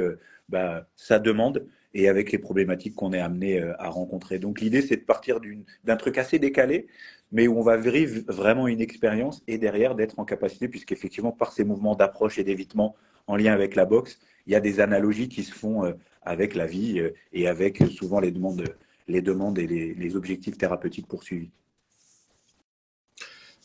bah, 0.50 0.88
sa 0.96 1.20
demande 1.20 1.66
et 1.94 2.08
avec 2.10 2.32
les 2.32 2.38
problématiques 2.38 2.96
qu'on 2.96 3.12
est 3.12 3.20
amené 3.20 3.60
euh, 3.60 3.74
à 3.80 3.90
rencontrer. 3.90 4.40
Donc 4.40 4.62
l'idée, 4.62 4.82
c'est 4.82 4.98
de 4.98 5.02
partir 5.02 5.40
d'un 5.84 5.96
truc 5.96 6.18
assez 6.18 6.40
décalé, 6.40 6.88
mais 7.32 7.48
où 7.48 7.58
on 7.58 7.64
va 7.64 7.76
vivre 7.78 8.22
vraiment 8.28 8.68
une 8.68 8.82
expérience 8.82 9.42
et 9.48 9.58
derrière 9.58 9.96
d'être 9.96 10.20
en 10.20 10.26
capacité, 10.26 10.68
puisqu'effectivement, 10.68 11.32
par 11.32 11.52
ces 11.52 11.64
mouvements 11.64 11.96
d'approche 11.96 12.38
et 12.38 12.44
d'évitement 12.44 12.96
en 13.26 13.36
lien 13.36 13.52
avec 13.52 13.76
la 13.76 13.86
boxe, 13.86 14.20
il 14.46 14.54
y 14.54 14.56
a 14.56 14.60
des 14.60 14.80
analogies 14.80 15.28
qui 15.28 15.44
se 15.44 15.54
font 15.54 15.86
euh, 15.86 15.94
avec 16.22 16.56
la 16.56 16.66
vie 16.66 17.00
euh, 17.00 17.14
et 17.34 17.48
avec 17.48 17.84
souvent 17.90 18.20
les 18.20 18.32
demandes, 18.32 18.64
les 19.08 19.22
demandes 19.22 19.58
et 19.60 19.68
les, 19.68 20.16
objectifs 20.16 20.58
thérapeutiques 20.58 21.08
poursuivis. 21.08 21.50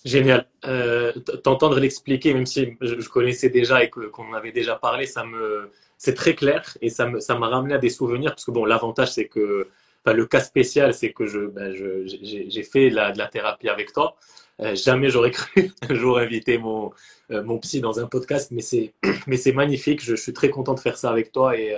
Génial. 0.05 0.49
Euh, 0.65 1.13
T'entendre 1.45 1.79
l'expliquer, 1.79 2.35
même 2.35 2.47
si 2.47 2.77
je, 2.81 3.09
connaissais 3.09 3.51
déjà 3.51 3.85
et 3.85 3.91
qu'on 3.91 4.33
avait 4.35 4.53
déjà 4.53 4.75
parlé, 4.77 5.07
ça 5.07 5.25
me, 5.25 5.71
c'est 5.97 6.15
très 6.15 6.35
clair 6.35 6.77
et 6.81 6.91
ça 6.91 7.09
ça 7.21 7.39
m'a 7.39 7.49
ramené 7.49 7.75
à 7.75 7.79
des 7.79 7.91
souvenirs 7.91 8.31
parce 8.31 8.45
que 8.45 8.51
bon, 8.51 8.65
l'avantage 8.65 9.13
c'est 9.13 9.27
que, 9.29 9.69
le 10.05 10.27
cas 10.27 10.41
spécial 10.41 10.93
c'est 10.93 11.13
que 11.13 11.27
je, 11.27 11.41
ben, 11.47 11.73
j'ai 11.73 12.63
fait 12.65 12.91
la, 12.91 13.13
de 13.13 13.19
la 13.19 13.29
thérapie 13.29 13.69
avec 13.69 13.93
toi. 13.93 14.17
Euh, 14.61 14.75
jamais 14.75 15.09
j'aurais 15.09 15.31
cru 15.39 15.71
un 15.89 15.95
jour 15.95 16.19
inviter 16.19 16.59
mon, 16.59 16.91
euh, 17.31 17.45
mon 17.45 17.59
psy 17.59 17.81
dans 17.81 18.01
un 18.01 18.07
podcast, 18.07 18.51
mais 18.51 18.63
c'est, 18.63 18.95
mais 19.29 19.37
c'est 19.37 19.53
magnifique. 19.53 20.03
Je, 20.03 20.17
suis 20.17 20.33
très 20.33 20.51
content 20.51 20.75
de 20.75 20.81
faire 20.81 20.97
ça 20.97 21.11
avec 21.11 21.31
toi 21.31 21.57
et 21.57 21.77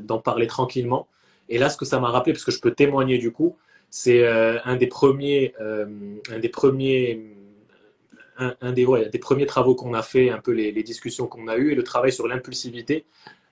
d'en 0.00 0.18
parler 0.18 0.48
tranquillement. 0.48 1.06
Et 1.52 1.58
là, 1.58 1.70
ce 1.70 1.76
que 1.76 1.84
ça 1.84 2.00
m'a 2.00 2.10
rappelé, 2.10 2.32
parce 2.32 2.44
que 2.44 2.50
je 2.50 2.60
peux 2.60 2.72
témoigner 2.72 3.18
du 3.18 3.30
coup, 3.30 3.56
c'est 3.90 4.26
un 4.26 4.76
des 4.76 4.86
premiers, 4.86 5.54
un 5.60 6.38
des 6.38 6.48
premiers, 6.48 7.20
un, 8.38 8.72
des, 8.72 8.86
des 9.12 9.18
premiers 9.18 9.46
travaux 9.46 9.74
qu'on 9.74 9.92
a 9.92 10.02
fait, 10.02 10.30
un 10.30 10.38
peu 10.38 10.52
les, 10.52 10.82
discussions 10.82 11.26
qu'on 11.26 11.46
a 11.46 11.56
eues 11.56 11.72
et 11.72 11.74
le 11.74 11.84
travail 11.84 12.10
sur 12.10 12.26
l'impulsivité 12.26 13.04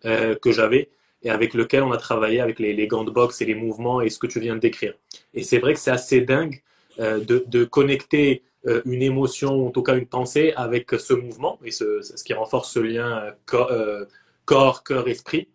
que 0.03 0.51
j'avais 0.51 0.89
et 1.23 1.31
avec 1.31 1.53
lequel 1.53 1.83
on 1.83 1.93
a 1.93 1.99
travaillé 1.99 2.41
avec 2.41 2.59
les, 2.59 2.73
les, 2.73 2.87
gants 2.87 3.05
de 3.05 3.11
boxe 3.11 3.43
et 3.43 3.45
les 3.45 3.55
mouvements 3.55 4.01
et 4.01 4.09
ce 4.09 4.19
que 4.19 4.27
tu 4.27 4.41
viens 4.41 4.55
de 4.55 4.61
décrire. 4.61 4.95
Et 5.35 5.43
c'est 5.43 5.59
vrai 5.59 5.75
que 5.75 5.81
c'est 5.81 5.91
assez 5.91 6.23
dingue 6.23 6.63
euh, 7.01 7.21
de, 7.21 7.65
connecter 7.65 8.43
euh, 8.67 8.83
une 8.85 9.03
émotion, 9.03 9.67
en 9.67 9.71
tout 9.71 9.83
cas 9.83 9.97
une 9.97 10.07
pensée, 10.07 10.53
avec 10.57 10.91
ce 10.91 11.15
mouvement, 11.15 11.59
et 11.65 11.71
ce, 11.71 12.03
ce 12.03 12.23
qui 12.23 12.35
renforce 12.35 12.73
ce 12.73 12.81
lien 12.81 13.33
euh, 13.55 14.05
corps, 14.45 14.83
cœur, 14.83 15.09
esprit. 15.09 15.49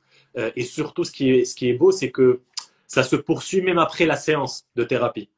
Et 0.56 0.64
surtout, 0.64 1.04
ce 1.04 1.12
qui 1.12 1.30
est, 1.32 1.74
beau, 1.74 1.92
c'est 1.92 2.12
que 2.12 2.40
ça 2.88 3.04
se 3.04 3.16
poursuit 3.16 3.62
même 3.62 3.78
après 3.78 4.06
la 4.06 4.16
séance 4.16 4.66
de 4.76 4.84
thérapie. 4.84 5.30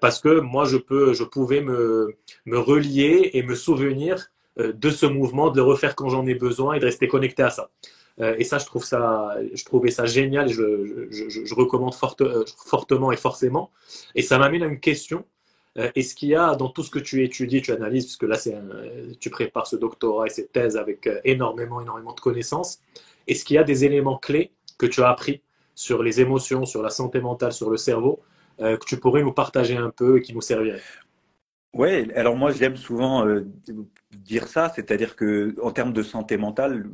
parce 0.00 0.20
que 0.20 0.40
moi, 0.40 0.64
je, 0.64 0.76
peux, 0.76 1.14
je 1.14 1.24
pouvais 1.24 1.60
me, 1.60 2.16
me 2.44 2.58
relier 2.58 3.30
et 3.32 3.42
me 3.42 3.54
souvenir 3.54 4.30
de 4.58 4.90
ce 4.90 5.06
mouvement, 5.06 5.50
de 5.50 5.56
le 5.56 5.62
refaire 5.62 5.94
quand 5.94 6.08
j'en 6.08 6.26
ai 6.26 6.34
besoin 6.34 6.74
et 6.74 6.80
de 6.80 6.84
rester 6.84 7.08
connecté 7.08 7.42
à 7.42 7.50
ça. 7.50 7.70
et 8.20 8.44
ça, 8.44 8.58
je 8.58 8.66
trouve 8.66 8.84
ça, 8.84 9.36
je 9.54 9.64
trouvais 9.64 9.90
ça 9.90 10.06
génial. 10.06 10.48
Je, 10.48 11.08
je, 11.10 11.54
recommande 11.54 11.94
fortement 11.94 13.12
et 13.12 13.16
forcément. 13.16 13.70
Et 14.14 14.22
ça 14.22 14.38
m'amène 14.38 14.62
à 14.62 14.66
une 14.66 14.80
question 14.80 15.24
euh, 15.78 15.90
est-ce 15.94 16.14
qu'il 16.14 16.30
y 16.30 16.34
a 16.34 16.54
dans 16.54 16.68
tout 16.68 16.82
ce 16.82 16.90
que 16.90 16.98
tu 16.98 17.22
étudies, 17.22 17.60
tu 17.60 17.72
analyses, 17.72 18.04
puisque 18.04 18.22
là, 18.22 18.36
c'est 18.36 18.56
tu 19.20 19.30
prépares 19.30 19.66
ce 19.66 19.76
doctorat 19.76 20.26
et 20.26 20.30
cette 20.30 20.52
thèse 20.52 20.76
avec 20.76 21.06
euh, 21.06 21.20
énormément, 21.24 21.80
énormément 21.80 22.14
de 22.14 22.20
connaissances, 22.20 22.80
est-ce 23.26 23.44
qu'il 23.44 23.56
y 23.56 23.58
a 23.58 23.64
des 23.64 23.84
éléments 23.84 24.18
clés 24.18 24.52
que 24.78 24.86
tu 24.86 25.02
as 25.02 25.08
appris 25.08 25.42
sur 25.74 26.02
les 26.02 26.20
émotions, 26.20 26.64
sur 26.64 26.82
la 26.82 26.90
santé 26.90 27.20
mentale, 27.20 27.52
sur 27.52 27.70
le 27.70 27.76
cerveau, 27.76 28.20
euh, 28.60 28.76
que 28.76 28.84
tu 28.86 28.96
pourrais 28.98 29.22
nous 29.22 29.32
partager 29.32 29.76
un 29.76 29.90
peu 29.90 30.18
et 30.18 30.22
qui 30.22 30.34
nous 30.34 30.40
serviraient? 30.40 30.82
Oui, 31.74 32.10
alors 32.14 32.36
moi, 32.36 32.52
j'aime 32.52 32.76
souvent 32.76 33.26
dire 34.12 34.48
ça, 34.48 34.72
c'est-à-dire 34.74 35.14
que 35.14 35.54
en 35.62 35.70
termes 35.72 35.92
de 35.92 36.02
santé 36.02 36.38
mentale, 36.38 36.88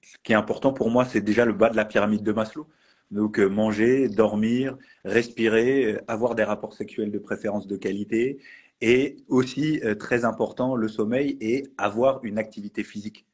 ce 0.00 0.16
qui 0.22 0.32
est 0.32 0.36
important 0.36 0.72
pour 0.72 0.90
moi, 0.90 1.04
c'est 1.04 1.20
déjà 1.20 1.44
le 1.44 1.52
bas 1.52 1.70
de 1.70 1.76
la 1.76 1.84
pyramide 1.84 2.22
de 2.22 2.32
Maslow. 2.32 2.66
Donc 3.12 3.38
euh, 3.38 3.46
manger, 3.46 4.08
dormir, 4.08 4.76
respirer, 5.04 5.92
euh, 5.92 6.04
avoir 6.08 6.34
des 6.34 6.44
rapports 6.44 6.72
sexuels 6.72 7.12
de 7.12 7.18
préférence 7.18 7.66
de 7.66 7.76
qualité 7.76 8.38
et 8.80 9.18
aussi 9.28 9.80
euh, 9.84 9.94
très 9.94 10.24
important 10.24 10.74
le 10.76 10.88
sommeil 10.88 11.36
et 11.40 11.66
avoir 11.76 12.24
une 12.24 12.38
activité 12.38 12.82
physique. 12.82 13.26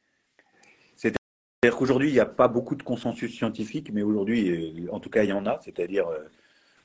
C'est-à-dire 1.63 1.79
qu'aujourd'hui 1.79 2.09
il 2.11 2.15
n'y 2.15 2.21
a 2.21 2.27
pas 2.27 2.49
beaucoup 2.49 2.77
de 2.77 2.83
consensus 2.83 3.35
scientifique, 3.35 3.91
mais 3.93 4.03
aujourd'hui 4.03 4.87
en 4.93 5.01
tout 5.01 5.11
cas 5.11 5.25
il 5.25 5.31
y 5.31 5.33
en 5.33 5.47
a, 5.47 5.59
c'est-à-dire 5.65 6.07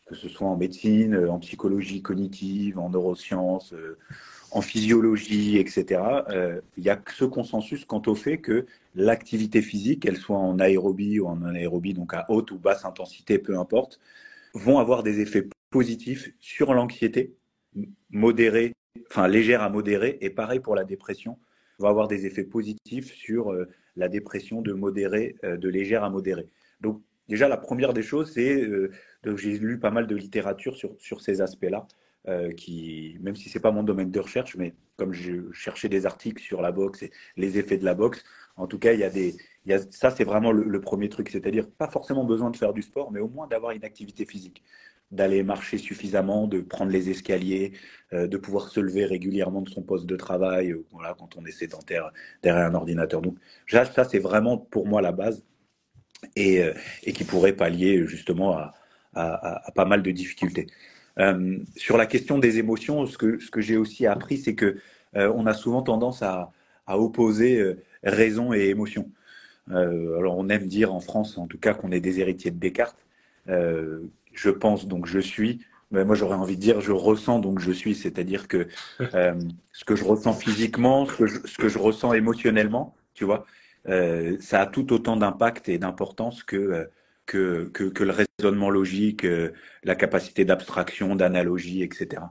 que 0.08 0.16
ce 0.16 0.28
soit 0.28 0.48
en 0.48 0.58
médecine, 0.58 1.16
en 1.28 1.40
psychologie 1.40 2.02
cognitive, 2.02 2.80
en 2.80 2.90
neurosciences, 2.90 3.74
en 4.54 4.62
physiologie, 4.62 5.58
etc., 5.58 6.02
euh, 6.30 6.62
il 6.78 6.84
y 6.84 6.90
a 6.90 7.02
ce 7.12 7.26
consensus 7.26 7.86
quant 7.86 8.02
au 8.06 8.16
fait 8.16 8.38
que 8.38 8.68
l'activité 8.96 9.62
physique, 9.62 10.04
qu'elle 10.04 10.18
soit 10.18 10.38
en 10.38 10.60
aérobie 10.60 11.20
ou 11.20 11.28
en 11.28 11.44
anaérobie, 11.44 11.94
donc 11.94 12.14
à 12.14 12.26
haute 12.30 12.52
ou 12.52 12.60
basse 12.60 12.86
intensité, 12.86 13.40
peu 13.40 13.58
importe, 13.58 14.00
vont 14.54 14.78
avoir 14.78 15.02
des 15.02 15.22
effets 15.22 15.48
positifs 15.72 16.32
sur 16.40 16.74
l'anxiété, 16.76 17.34
modérée, 18.12 18.74
enfin 19.10 19.28
légère 19.28 19.64
à 19.64 19.70
modérée, 19.70 20.20
et 20.22 20.30
pareil 20.30 20.60
pour 20.60 20.76
la 20.76 20.84
dépression, 20.84 21.40
va 21.80 21.90
avoir 21.90 22.08
des 22.08 22.28
effets 22.28 22.44
positifs 22.44 23.12
sur 23.12 23.52
euh, 23.52 23.68
la 23.96 24.10
dépression 24.10 24.62
de 24.62 24.74
modérée, 24.74 25.36
euh, 25.44 25.58
de 25.58 25.70
légère 25.70 26.04
à 26.04 26.10
modérée. 26.10 26.48
Donc 26.82 27.02
déjà 27.28 27.48
la 27.48 27.58
première 27.58 27.94
des 27.94 28.04
choses, 28.04 28.32
c'est 28.32 28.68
j'ai 29.36 29.58
lu 29.58 29.80
pas 29.80 29.92
mal 29.92 30.08
de 30.08 30.16
littérature 30.16 30.76
sur, 30.76 30.96
sur 31.00 31.22
ces 31.22 31.42
aspects-là. 31.42 31.88
Euh, 32.30 32.54
qui, 32.54 33.18
même 33.20 33.36
si 33.36 33.50
c'est 33.50 33.60
pas 33.60 33.72
mon 33.72 33.84
domaine 33.84 34.10
de 34.10 34.20
recherche, 34.22 34.56
mais 34.56 34.74
comme 34.96 35.12
je 35.12 35.52
cherchais 35.52 35.90
des 35.90 36.06
articles 36.06 36.42
sur 36.42 36.62
la 36.62 36.72
boxe 36.72 37.04
et 37.04 37.12
les 37.36 37.58
effets 37.58 37.78
de 37.78 37.84
la 37.84 37.96
boxe, 37.96 38.24
en 38.56 38.66
tout 38.66 38.80
cas, 38.80 38.94
il 38.94 39.00
y 39.02 39.04
a 39.04 39.10
des, 39.10 39.36
ça 39.90 40.10
c'est 40.10 40.24
vraiment 40.24 40.54
le, 40.54 40.80
premier 40.80 41.10
truc, 41.10 41.30
c'est-à-dire 41.30 41.70
pas 41.70 41.90
forcément 41.90 42.24
besoin 42.24 42.50
de 42.50 42.56
faire 42.56 42.72
du 42.72 42.82
sport, 42.82 43.12
mais 43.12 43.20
au 43.20 43.28
moins 43.28 43.48
d'avoir 43.48 43.74
une 43.74 43.84
activité 43.84 44.26
physique, 44.26 44.64
d'aller 45.12 45.44
marcher 45.44 45.78
suffisamment, 45.78 46.48
de 46.48 46.62
prendre 46.62 46.92
les 46.92 47.10
escaliers, 47.10 47.74
euh, 48.14 48.28
de 48.28 48.38
pouvoir 48.38 48.70
se 48.70 48.80
lever 48.80 49.06
régulièrement 49.06 49.62
de 49.62 49.70
son 49.70 49.84
poste 49.84 50.06
de 50.06 50.16
travail, 50.16 50.72
euh, 50.72 50.86
voilà, 50.92 51.16
quand 51.18 51.38
on 51.38 51.46
est 51.46 51.52
sédentaire 51.52 52.12
derrière 52.42 52.66
un 52.66 52.74
ordinateur. 52.74 53.22
Donc 53.22 53.38
ça, 53.68 54.04
c'est 54.04 54.20
vraiment 54.20 54.58
pour 54.58 54.88
moi 54.88 55.02
la 55.02 55.12
base 55.12 55.44
et, 56.36 56.62
et 57.04 57.12
qui 57.12 57.26
pourrait 57.26 57.54
pallier 57.54 58.08
justement 58.08 58.58
à, 58.58 58.74
pas 59.76 59.86
mal 59.86 60.02
de 60.04 60.12
difficultés. 60.12 60.68
Euh, 61.20 61.60
sur 61.76 61.98
la 61.98 62.06
question 62.06 62.40
des 62.40 62.58
émotions, 62.58 63.06
ce 63.06 63.18
que, 63.18 63.40
ce 63.40 63.52
que 63.52 63.62
j'ai 63.62 63.78
aussi 63.78 64.08
appris, 64.08 64.38
c'est 64.38 64.56
que 64.56 64.78
euh, 65.16 65.32
on 65.36 65.46
a 65.46 65.54
souvent 65.54 65.84
tendance 65.84 66.22
à, 66.24 66.52
opposer 66.88 67.60
euh, 67.60 67.82
raison 68.04 68.54
et 68.54 68.66
émotion. 68.66 69.10
alors 69.70 70.38
on 70.38 70.50
aime 70.50 70.68
dire 70.68 70.94
en 70.94 71.00
France, 71.00 71.38
en 71.38 71.48
tout 71.48 71.58
cas, 71.58 71.74
qu'on 71.74 71.92
est 71.92 72.02
des 72.02 72.20
héritiers 72.20 72.52
de 72.52 72.60
Descartes. 72.60 73.06
Je 74.34 74.50
pense 74.50 74.88
donc 74.88 75.06
je 75.06 75.20
suis. 75.20 75.66
Mais 75.92 76.06
moi, 76.06 76.16
j'aurais 76.16 76.36
envie 76.36 76.56
de 76.56 76.62
dire, 76.62 76.82
je 76.82 76.92
ressens 76.92 77.38
donc 77.38 77.60
je 77.60 77.72
suis, 77.72 77.94
c'est-à-dire 77.94 78.48
que 78.48 78.68
ce 79.00 79.86
que 79.86 79.96
je 79.96 80.04
ressens 80.04 80.34
physiquement, 80.34 81.06
ce 81.06 81.14
que 81.14 81.28
je, 81.28 81.40
ce 81.46 81.58
que 81.58 81.70
je 81.70 81.78
ressens 81.78 82.14
émotionnellement, 82.14 82.96
tu 83.14 83.26
vois, 83.26 83.46
ça 83.86 84.62
a 84.62 84.66
tout 84.66 84.92
autant 84.92 85.18
d'impact 85.18 85.70
et 85.70 85.78
d'importance 85.78 86.44
que 86.44 86.90
que, 87.26 87.70
que, 87.70 88.04
le 88.04 88.14
raisonnement 88.40 88.70
logique, 88.70 89.26
euh, 89.26 89.52
la 89.84 89.96
capacité 89.96 90.46
d'abstraction, 90.46 91.16
d'analogie, 91.16 91.84
etc. 91.84 92.24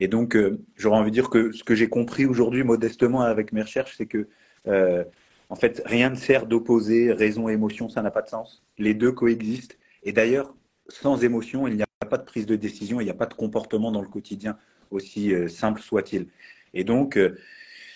Et 0.00 0.08
donc, 0.08 0.36
euh, 0.36 0.58
j'aurais 0.76 0.98
envie 0.98 1.10
de 1.10 1.14
dire 1.14 1.30
que 1.30 1.52
ce 1.52 1.64
que 1.64 1.74
j'ai 1.74 1.88
compris 1.88 2.26
aujourd'hui 2.26 2.64
modestement 2.64 3.22
avec 3.22 3.52
mes 3.52 3.62
recherches, 3.62 3.94
c'est 3.96 4.06
que, 4.06 4.28
euh, 4.66 5.04
en 5.48 5.56
fait, 5.56 5.82
rien 5.84 6.10
ne 6.10 6.16
sert 6.16 6.46
d'opposer 6.46 7.12
raison 7.12 7.48
et 7.48 7.52
émotion, 7.52 7.88
ça 7.88 8.02
n'a 8.02 8.10
pas 8.10 8.22
de 8.22 8.28
sens. 8.28 8.64
Les 8.78 8.94
deux 8.94 9.12
coexistent. 9.12 9.78
Et 10.02 10.12
d'ailleurs, 10.12 10.54
sans 10.88 11.22
émotion, 11.24 11.66
il 11.66 11.76
n'y 11.76 11.82
a 11.82 12.06
pas 12.08 12.18
de 12.18 12.24
prise 12.24 12.46
de 12.46 12.56
décision, 12.56 13.00
il 13.00 13.04
n'y 13.04 13.10
a 13.10 13.14
pas 13.14 13.26
de 13.26 13.34
comportement 13.34 13.92
dans 13.92 14.02
le 14.02 14.08
quotidien, 14.08 14.56
aussi 14.90 15.32
simple 15.48 15.80
soit-il. 15.80 16.26
Et 16.74 16.84
donc, 16.84 17.18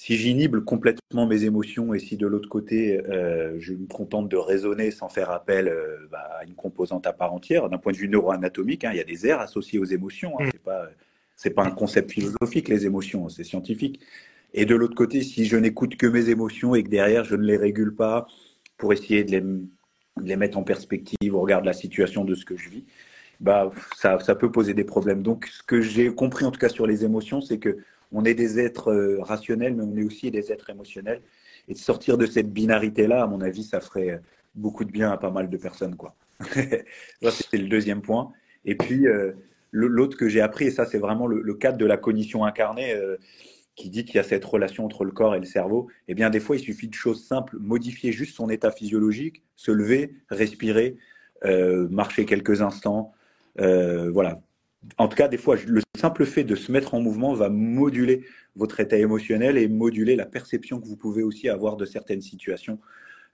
si 0.07 0.17
j'inhibe 0.17 0.61
complètement 0.61 1.27
mes 1.27 1.43
émotions 1.43 1.93
et 1.93 1.99
si 1.99 2.17
de 2.17 2.29
l'autre 2.29 2.49
côté, 2.49 3.05
euh, 3.09 3.57
je 3.59 3.73
me 3.73 3.89
contente 3.89 4.29
de 4.29 4.37
raisonner 4.37 4.93
sans 4.93 5.09
faire 5.09 5.33
appel 5.33 5.67
euh, 5.67 6.07
bah, 6.13 6.31
à 6.39 6.45
une 6.45 6.55
composante 6.55 7.09
à 7.09 7.13
part 7.13 7.35
entière, 7.35 7.69
d'un 7.69 7.79
point 7.79 7.91
de 7.91 7.97
vue 7.97 8.09
neuroanatomique, 8.09 8.85
hein, 8.85 8.91
il 8.93 8.99
y 8.99 9.01
a 9.01 9.05
des 9.05 9.27
aires 9.27 9.41
associées 9.41 9.81
aux 9.81 9.85
émotions. 9.85 10.39
Hein, 10.39 10.45
mm. 10.45 10.51
c'est 10.53 10.63
pas 10.63 10.89
c'est 11.35 11.51
pas 11.51 11.65
un 11.65 11.73
concept 11.73 12.13
philosophique 12.13 12.69
les 12.69 12.87
émotions, 12.87 13.29
c'est 13.29 13.43
scientifique. 13.43 13.99
Et 14.55 14.65
de 14.65 14.77
l'autre 14.77 14.95
côté, 14.95 15.23
si 15.23 15.45
je 15.45 15.57
n'écoute 15.57 15.97
que 15.97 16.07
mes 16.07 16.31
émotions 16.31 16.77
et 16.77 16.85
que 16.85 16.89
derrière 16.89 17.25
je 17.25 17.35
ne 17.35 17.43
les 17.43 17.57
régule 17.57 17.93
pas 17.93 18.29
pour 18.79 18.93
essayer 18.93 19.25
de 19.25 19.33
les, 19.33 19.43
de 20.17 20.29
les 20.29 20.37
mettre 20.37 20.59
en 20.59 20.63
perspective 20.63 21.35
au 21.35 21.41
regard 21.41 21.61
de 21.61 21.67
la 21.67 21.73
situation 21.73 22.25
de 22.25 22.35
ce 22.35 22.45
que 22.45 22.57
je 22.57 22.69
vis, 22.69 22.85
bah 23.41 23.71
ça, 23.97 24.19
ça 24.21 24.35
peut 24.35 24.51
poser 24.51 24.75
des 24.75 24.85
problèmes. 24.85 25.23
Donc 25.23 25.47
ce 25.47 25.63
que 25.63 25.81
j'ai 25.81 26.15
compris 26.15 26.45
en 26.45 26.51
tout 26.51 26.61
cas 26.61 26.69
sur 26.69 26.87
les 26.87 27.05
émotions, 27.05 27.41
c'est 27.41 27.59
que 27.59 27.79
on 28.13 28.25
est 28.25 28.35
des 28.35 28.59
êtres 28.59 28.93
euh, 28.93 29.21
rationnels, 29.21 29.75
mais 29.75 29.83
on 29.83 29.97
est 29.97 30.05
aussi 30.05 30.31
des 30.31 30.53
êtres 30.53 30.71
émotionnels. 30.71 31.23
Et 31.69 31.75
de 31.75 31.79
sortir 31.79 32.17
de 32.17 32.27
cette 32.27 32.53
binarité-là, 32.53 33.23
à 33.23 33.27
mon 33.27 33.41
avis, 33.41 33.65
ça 33.65 33.81
ferait 33.81 34.21
beaucoup 34.55 34.85
de 34.85 34.93
bien 34.93 35.11
à 35.11 35.17
pas 35.17 35.31
mal 35.31 35.51
de 35.51 35.57
personnes. 35.57 35.97
Quoi. 35.97 36.15
c'était 36.51 37.59
le 37.59 37.69
deuxième 37.69 38.03
point. 38.03 38.33
Et 38.65 38.77
puis, 38.77 39.07
euh, 39.07 39.33
l'autre 39.73 40.17
que 40.17 40.29
j'ai 40.29 40.41
appris, 40.41 40.67
et 40.67 40.71
ça, 40.71 40.87
c'est 40.87 40.99
vraiment 40.99 41.27
le, 41.27 41.55
cadre 41.55 41.79
de 41.79 41.87
la 41.87 41.97
cognition 41.97 42.45
incarnée, 42.45 42.95
euh, 42.95 43.17
qui 43.77 43.91
dit 43.91 44.05
qu'il 44.05 44.17
y 44.17 44.19
a 44.19 44.25
cette 44.25 44.45
relation 44.45 44.85
entre 44.85 45.05
le 45.05 45.13
corps 45.13 45.35
et 45.35 45.39
le 45.39 45.45
cerveau. 45.45 45.89
Eh 46.09 46.15
bien, 46.15 46.31
des 46.31 46.41
fois, 46.41 46.57
il 46.57 46.61
suffit 46.61 46.89
de 46.89 46.95
choses 46.95 47.25
simples, 47.25 47.57
modifier 47.61 48.11
juste 48.11 48.35
son 48.35 48.51
état 48.51 48.71
physiologique, 48.71 49.43
se 49.55 49.71
lever, 49.71 50.15
respirer, 50.31 50.97
marcher 51.45 52.25
quelques 52.25 52.63
instants, 52.63 53.13
voilà, 53.57 54.41
en 54.99 55.09
tout 55.09 55.17
cas, 55.17 55.29
des 55.29 55.39
fois, 55.39 55.57
le 55.67 55.81
simple 55.97 56.25
fait 56.25 56.45
de 56.45 56.55
se 56.55 56.71
mettre 56.73 56.95
en 56.95 57.01
mouvement 57.01 57.35
va 57.35 57.49
moduler 57.49 58.25
votre 58.55 58.81
état 58.81 58.97
émotionnel 58.97 59.59
et 59.59 59.69
moduler 59.69 60.17
la 60.17 60.27
perception 60.27 60.81
que 60.81 60.87
vous 60.87 60.97
pouvez 60.97 61.23
aussi 61.23 61.49
avoir 61.49 61.77
de 61.77 61.85
certaines 61.85 62.23
situations. 62.23 62.79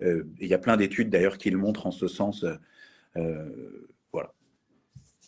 Euh, 0.02 0.24
il 0.40 0.48
y 0.48 0.54
a 0.54 0.58
plein 0.58 0.76
d'études 0.76 1.10
d'ailleurs 1.10 1.38
qui 1.38 1.50
le 1.50 1.58
montrent 1.58 1.86
en 1.86 1.90
ce 1.90 2.08
sens. 2.08 2.44
Euh, 2.44 2.56
voilà. 3.16 3.86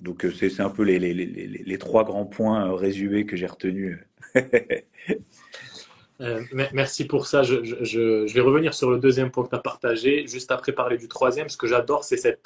Donc 0.04 0.26
c'est 0.38 0.61
un 0.61 0.70
peu 0.70 0.82
les, 0.82 1.78
trois 1.78 2.04
grands 2.04 2.26
points 2.26 2.76
résumés 2.76 3.25
que 3.25 3.37
j'ai 3.37 3.46
retenus. 3.46 3.99
merci 6.73 7.06
pour 7.06 7.26
ça. 7.26 7.42
Je, 7.42 8.32
vais 8.32 8.40
revenir 8.40 8.75
sur 8.75 8.90
le 8.90 8.99
deuxième 8.99 9.30
point 9.30 9.44
que 9.44 9.49
tu 9.49 9.56
as 9.56 9.61
partagé, 9.61 10.26
juste 10.26 10.52
après 10.52 10.73
parler 10.73 10.99
du 10.99 11.08
troisième. 11.08 11.49
Ce 11.49 11.56
que 11.56 11.66
j'adore, 11.66 12.04
c'est 12.04 12.38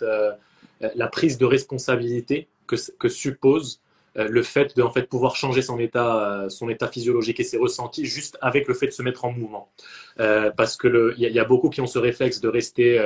la 0.81 1.09
prise 1.09 1.37
de 1.37 1.45
responsabilité 1.45 2.47
que, 2.67 3.09
suppose 3.09 3.81
euh, 4.17 4.29
le 4.29 4.43
fait 4.43 4.77
de 4.77 4.83
en 4.83 4.91
fait, 4.91 5.03
pouvoir 5.03 5.37
changer 5.37 5.63
son 5.63 5.79
état, 5.79 6.43
euh, 6.45 6.49
son 6.49 6.69
état 6.71 6.89
physiologique 6.89 7.41
et 7.41 7.45
ses 7.45 7.59
ressentis 7.59 8.07
juste 8.07 8.39
avec 8.41 8.67
le 8.67 8.75
fait 8.75 8.87
de 8.87 8.93
se 8.93 9.03
mettre 9.03 9.25
en 9.25 9.33
mouvement. 9.33 9.71
Euh, 10.19 10.51
parce 10.51 10.77
qu'il 10.77 11.15
y, 11.19 11.27
y, 11.27 11.39
a 11.39 11.45
beaucoup 11.45 11.69
qui 11.69 11.81
ont 11.81 11.87
ce 11.87 11.99
réflexe 11.99 12.41
de 12.41 12.49
rester 12.49 12.99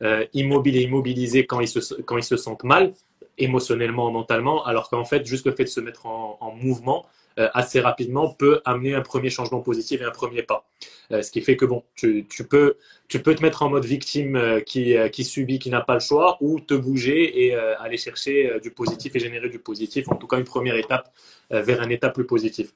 euh, 0.00 0.24
immobile 0.32 0.76
et 0.76 0.82
immobilisé 0.82 1.44
quand 1.44 1.58
ils, 1.60 1.66
se, 1.66 1.94
quand 2.02 2.16
ils 2.16 2.24
se 2.24 2.36
sentent 2.36 2.62
mal, 2.62 2.92
émotionnellement, 3.38 4.10
mentalement, 4.10 4.64
alors 4.64 4.90
qu'en 4.90 5.04
fait, 5.04 5.26
juste 5.26 5.46
le 5.46 5.52
fait 5.52 5.64
de 5.64 5.68
se 5.68 5.80
mettre 5.80 6.06
en, 6.06 6.36
en 6.40 6.52
mouvement, 6.52 7.06
euh, 7.38 7.48
assez 7.54 7.78
rapidement 7.80 8.32
peut 8.34 8.60
amener 8.64 8.94
un 8.94 9.00
premier 9.00 9.30
changement 9.30 9.60
positif 9.60 10.00
et 10.00 10.04
un 10.04 10.10
premier 10.10 10.42
pas. 10.42 10.66
Euh, 11.12 11.22
ce 11.22 11.30
qui 11.30 11.40
fait 11.40 11.56
que 11.56 11.64
bon, 11.64 11.84
tu, 11.94 12.26
peux, 12.50 12.76
tu 13.06 13.22
peux 13.22 13.34
te 13.34 13.42
mettre 13.42 13.62
en 13.62 13.70
mode 13.70 13.84
victime 13.84 14.34
euh, 14.34 14.60
qui, 14.60 14.96
qui 15.12 15.24
subit, 15.24 15.60
qui 15.60 15.70
n'a 15.70 15.80
pas 15.80 15.94
le 15.94 16.00
choix, 16.00 16.36
ou 16.40 16.58
te 16.58 16.74
bouger 16.74 17.44
et 17.44 17.54
aller 17.54 17.96
chercher 17.96 18.58
du 18.60 18.70
positif 18.70 19.14
et 19.14 19.20
générer 19.20 19.48
du 19.48 19.58
positif. 19.58 20.08
En 20.08 20.16
tout 20.16 20.26
cas, 20.26 20.38
une 20.38 20.44
première 20.44 20.76
étape 20.76 21.12
vers 21.50 21.80
un 21.80 21.88
état 21.90 22.10
plus 22.10 22.26
positif. 22.26 22.72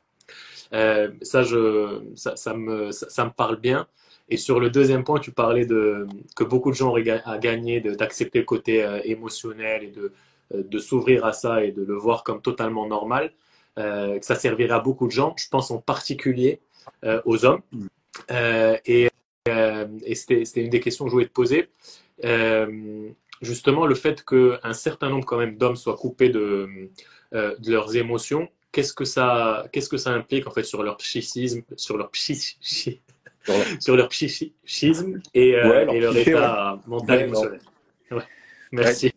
ça, 0.70 1.44
ça, 2.14 2.54
me, 2.54 2.90
ça, 2.92 3.24
me 3.24 3.30
parle 3.30 3.56
bien. 3.56 3.86
Et 4.28 4.36
sur 4.36 4.60
le 4.60 4.70
deuxième 4.70 5.04
point, 5.04 5.18
tu 5.18 5.32
parlais 5.32 5.66
de 5.66 6.06
que 6.36 6.44
beaucoup 6.44 6.70
de 6.70 6.76
gens 6.76 6.88
auraient 6.90 7.08
à 7.24 7.38
gagner 7.38 7.80
d'accepter 7.80 8.38
le 8.38 8.44
côté 8.44 8.86
émotionnel 9.04 9.84
et 9.84 9.88
de, 9.90 10.12
de 10.52 10.78
s'ouvrir 10.78 11.24
à 11.24 11.32
ça 11.32 11.64
et 11.64 11.72
de 11.72 11.82
le 11.82 11.94
voir 11.94 12.24
comme 12.24 12.42
totalement 12.42 12.86
normal. 12.86 13.32
Euh, 13.78 14.18
que 14.18 14.26
ça 14.26 14.34
servirait 14.34 14.74
à 14.74 14.80
beaucoup 14.80 15.06
de 15.06 15.12
gens. 15.12 15.34
Je 15.38 15.48
pense 15.48 15.70
en 15.70 15.78
particulier 15.78 16.60
euh, 17.04 17.22
aux 17.24 17.46
hommes. 17.46 17.62
Euh, 18.30 18.76
et, 18.84 19.08
et 19.46 20.14
c'était 20.14 20.60
une 20.60 20.68
des 20.68 20.80
questions 20.80 21.06
que 21.06 21.10
je 21.10 21.14
voulais 21.14 21.26
te 21.26 21.32
poser. 21.32 21.70
justement, 23.40 23.86
le 23.86 23.94
fait 23.94 24.22
qu'un 24.24 24.72
certain 24.74 25.08
nombre 25.08 25.24
quand 25.24 25.38
même 25.38 25.56
d'hommes 25.56 25.76
soient 25.76 25.96
coupés 25.96 26.28
de, 26.28 26.90
de 27.32 27.72
leurs 27.72 27.96
émotions, 27.96 28.48
qu'est-ce 28.72 28.92
que 28.92 29.06
ça, 29.06 29.66
qu'est-ce 29.72 29.88
que 29.88 29.96
ça 29.96 30.10
implique 30.10 30.46
en 30.46 30.50
fait 30.50 30.64
sur 30.64 30.82
leur 30.82 30.98
psychisme, 30.98 31.62
sur 31.76 31.96
leur 31.96 32.10
psychisme, 32.10 32.58
sur 33.80 33.96
leur 33.96 34.08
psychisme 34.08 35.22
et, 35.32 35.48
et 35.48 36.00
leur 36.00 36.16
état 36.16 36.78
mental 36.86 37.20
et 37.20 37.24
émotionnel? 37.24 37.60
Ouais. 38.10 38.22
Merci 38.70 39.12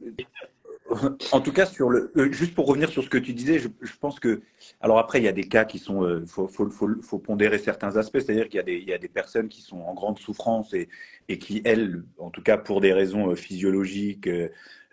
en 1.32 1.42
tout 1.42 1.52
cas, 1.52 1.66
sur 1.66 1.90
le, 1.90 2.12
euh, 2.16 2.32
juste 2.32 2.54
pour 2.54 2.68
revenir 2.68 2.90
sur 2.90 3.04
ce 3.04 3.10
que 3.10 3.18
tu 3.18 3.34
disais, 3.34 3.58
je, 3.58 3.70
pense 4.00 4.20
que, 4.20 4.42
alors 4.82 5.00
après, 5.00 5.20
il 5.20 5.24
y 5.24 5.28
a 5.28 5.32
des 5.32 5.48
cas 5.48 5.66
qui 5.66 5.80
sont, 5.80 6.04
il 6.04 6.12
euh, 6.12 6.26
faut, 6.28 6.48
faut, 6.48 6.70
faut, 6.70 7.20
pondérer 7.20 7.58
certains 7.58 7.98
aspects, 7.98 8.20
c'est-à-dire 8.20 8.50
qu'il 8.50 8.64
y, 8.68 8.84
y 8.84 8.94
a 8.94 8.98
des 8.98 9.08
personnes 9.08 9.50
qui 9.50 9.62
sont 9.62 9.80
en 9.80 9.96
grande 9.96 10.20
souffrance 10.20 10.74
et, 10.76 10.88
et 11.28 11.40
qui, 11.40 11.62
elles, 11.66 12.04
en 12.20 12.30
tout 12.30 12.44
cas 12.44 12.58
pour 12.58 12.82
des 12.82 12.94
raisons 12.94 13.32
euh, 13.32 13.36
physiologiques, 13.36 14.30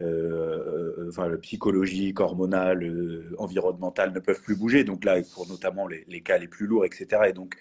euh, 0.01 1.09
enfin, 1.09 1.31
psychologiques, 1.43 2.21
hormonales, 2.21 2.91
environnementales, 3.39 4.13
ne 4.13 4.21
peuvent 4.21 4.41
plus 4.41 4.57
bouger. 4.57 4.85
Donc 4.85 5.05
là, 5.05 5.21
pour 5.35 5.47
notamment 5.47 5.87
les, 5.87 6.05
les 6.09 6.23
cas 6.23 6.39
les 6.39 6.49
plus 6.49 6.67
lourds, 6.67 6.87
etc. 6.87 7.07
Et 7.29 7.33
donc, 7.33 7.55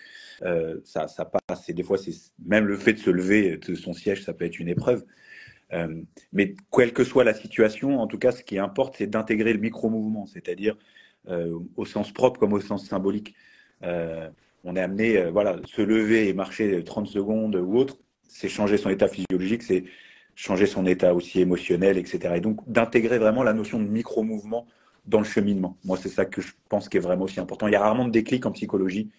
ça, 0.85 1.07
ça 1.07 1.25
passe. 1.25 1.69
Et 1.69 1.73
des 1.73 1.83
fois, 1.83 1.97
c'est 1.97 2.15
même 2.43 2.65
le 2.65 2.77
fait 2.77 2.93
de 2.93 2.99
se 2.99 3.11
lever 3.11 3.57
de 3.57 3.75
son 3.75 3.93
siège, 3.93 4.23
ça 4.23 4.33
peut 4.33 4.45
être 4.45 4.59
une 4.59 4.69
épreuve. 4.69 5.03
Euh, 5.73 6.01
mais 6.33 6.55
quelle 6.71 6.93
que 6.93 7.03
soit 7.03 7.23
la 7.23 7.33
situation, 7.33 7.99
en 7.99 8.07
tout 8.07 8.17
cas, 8.17 8.31
ce 8.31 8.43
qui 8.43 8.59
importe, 8.59 8.95
c'est 8.97 9.07
d'intégrer 9.07 9.53
le 9.53 9.59
micro-mouvement, 9.59 10.25
c'est-à-dire 10.25 10.77
euh, 11.29 11.59
au 11.77 11.85
sens 11.85 12.11
propre 12.11 12.39
comme 12.39 12.53
au 12.53 12.61
sens 12.61 12.85
symbolique. 12.85 13.35
Euh, 13.83 14.29
on 14.63 14.75
est 14.75 14.81
amené, 14.81 15.29
voilà, 15.31 15.57
se 15.65 15.81
lever 15.81 16.27
et 16.27 16.33
marcher 16.33 16.83
30 16.83 17.07
secondes 17.07 17.55
ou 17.55 17.77
autre, 17.77 17.97
c'est 18.27 18.49
changer 18.49 18.77
son 18.77 18.89
état 18.89 19.07
physiologique, 19.07 19.63
c'est 19.63 19.85
changer 20.35 20.67
son 20.67 20.85
état 20.85 21.15
aussi 21.15 21.41
émotionnel, 21.41 21.97
etc. 21.97 22.35
Et 22.37 22.41
donc 22.41 22.59
d'intégrer 22.69 23.17
vraiment 23.17 23.43
la 23.43 23.53
notion 23.53 23.79
de 23.79 23.87
micro-mouvement 23.87 24.67
dans 25.07 25.17
le 25.17 25.25
cheminement. 25.25 25.77
Moi, 25.83 25.97
c'est 25.97 26.09
ça 26.09 26.25
que 26.25 26.41
je 26.41 26.53
pense 26.69 26.89
qui 26.89 26.97
est 26.97 27.01
vraiment 27.01 27.23
aussi 27.25 27.39
important. 27.39 27.67
Il 27.67 27.73
y 27.73 27.75
a 27.75 27.79
rarement 27.79 28.05
de 28.05 28.11
déclic 28.11 28.45
en 28.45 28.51
psychologie. 28.51 29.09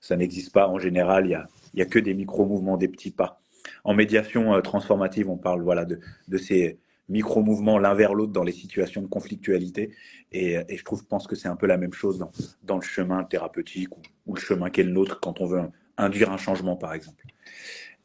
Ça 0.00 0.16
n'existe 0.16 0.52
pas 0.52 0.68
en 0.68 0.78
général. 0.80 1.26
Il 1.26 1.30
y 1.30 1.34
a, 1.34 1.46
il 1.74 1.78
y 1.78 1.82
a 1.82 1.86
que 1.86 2.00
des 2.00 2.14
micro-mouvements, 2.14 2.76
des 2.76 2.88
petits 2.88 3.12
pas 3.12 3.40
en 3.84 3.94
médiation 3.94 4.54
euh, 4.54 4.60
transformative, 4.60 5.28
on 5.28 5.36
parle 5.36 5.62
voilà, 5.62 5.84
de, 5.84 5.98
ces 6.38 6.78
micro-mouvements 7.08 7.78
l'un 7.78 7.94
vers 7.94 8.14
l'autre 8.14 8.32
dans 8.32 8.44
les 8.44 8.52
situations 8.52 9.02
de 9.02 9.06
conflictualité. 9.06 9.90
Et, 10.32 10.58
je 10.68 10.84
trouve, 10.84 11.06
pense 11.06 11.26
que 11.26 11.36
c'est 11.36 11.48
un 11.48 11.56
peu 11.56 11.66
la 11.66 11.78
même 11.78 11.92
chose 11.92 12.18
dans, 12.62 12.76
le 12.76 12.82
chemin 12.82 13.24
thérapeutique 13.24 13.96
ou, 14.26 14.34
le 14.34 14.40
chemin 14.40 14.70
qu'est 14.70 14.82
le 14.82 14.92
nôtre 14.92 15.20
quand 15.20 15.40
on 15.40 15.46
veut 15.46 15.62
induire 15.96 16.30
un 16.30 16.36
changement, 16.36 16.76
par 16.76 16.92
exemple. 16.92 17.24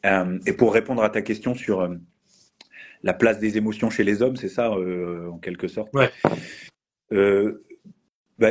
Euh, 0.05 0.39
et 0.45 0.53
pour 0.53 0.73
répondre 0.73 1.03
à 1.03 1.09
ta 1.09 1.21
question 1.21 1.53
sur 1.53 1.81
euh, 1.81 1.95
la 3.03 3.13
place 3.13 3.39
des 3.39 3.57
émotions 3.57 3.89
chez 3.89 4.03
les 4.03 4.21
hommes, 4.21 4.37
c'est 4.37 4.49
ça, 4.49 4.71
en 4.71 5.37
quelque 5.37 5.67
sorte? 5.67 5.93
Ouais. 5.93 6.09
Bah, 8.39 8.49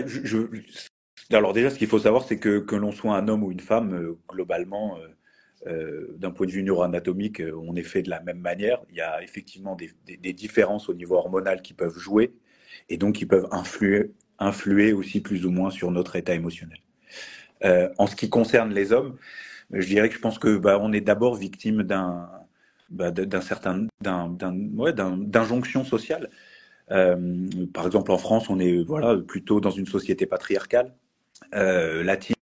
alors 1.32 1.52
déjà, 1.54 1.70
ce 1.70 1.78
qu'il 1.78 1.88
faut 1.88 1.98
savoir, 1.98 2.24
c'est 2.24 2.38
que 2.38 2.58
que 2.58 2.76
l'on 2.76 2.92
soit 2.92 3.16
un 3.16 3.26
homme 3.28 3.42
ou 3.42 3.50
une 3.50 3.60
femme, 3.60 4.16
globalement, 4.28 4.98
euh, 5.66 6.08
d'un 6.16 6.32
point 6.32 6.46
de 6.46 6.50
vue 6.50 6.62
neuroanatomique, 6.62 7.40
euh, 7.40 7.52
on 7.54 7.76
est 7.76 7.84
fait 7.84 8.02
de 8.02 8.10
la 8.10 8.20
même 8.20 8.40
manière. 8.40 8.80
Il 8.90 8.96
y 8.96 9.00
a 9.00 9.22
effectivement 9.22 9.76
des, 9.76 10.32
différences 10.32 10.88
au 10.88 10.94
niveau 10.94 11.14
hormonal 11.14 11.62
qui 11.62 11.72
peuvent 11.72 11.96
jouer 11.96 12.32
et 12.88 12.96
donc 12.96 13.14
qui 13.16 13.26
peuvent 13.26 13.48
influer, 13.52 14.92
aussi 14.92 15.20
plus 15.20 15.46
ou 15.46 15.50
moins 15.50 15.70
sur 15.70 15.90
notre 15.92 16.16
état 16.16 16.34
émotionnel. 16.34 16.78
Euh, 17.64 17.88
en 17.98 18.08
ce 18.08 18.16
qui 18.16 18.28
concerne 18.28 18.72
les 18.74 18.92
hommes, 18.92 19.16
je 19.70 19.86
dirais 19.86 20.08
que 20.08 20.16
je 20.16 20.20
pense 20.20 20.38
que 20.38 20.56
bah, 20.56 20.78
on 20.80 20.92
est 20.92 21.00
d'abord 21.00 21.36
victime 21.36 21.84
d'un 21.84 22.28
bah, 22.90 23.12
certain 23.40 23.86
d'injonction 24.00 25.84
sociale. 25.84 26.28
Par 26.88 27.86
exemple, 27.86 28.10
en 28.10 28.18
France, 28.18 28.50
on 28.50 28.58
est 28.58 28.82
voilà 28.82 29.16
plutôt 29.16 29.60
dans 29.60 29.70
une 29.70 29.86
société 29.86 30.26
patriarcale 30.26 30.92
latine 31.52 32.34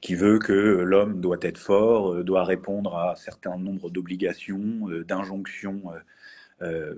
qui 0.00 0.14
veut 0.14 0.38
que 0.38 0.52
l'homme 0.52 1.20
doit 1.20 1.38
être 1.42 1.58
fort, 1.58 2.14
euh, 2.14 2.24
doit 2.24 2.44
répondre 2.44 2.94
à 2.96 3.12
un 3.12 3.16
certain 3.16 3.56
nombre 3.56 3.90
d'obligations, 3.90 4.88
euh, 4.88 5.04
d'injonctions, 5.04 5.90
euh, 6.62 6.94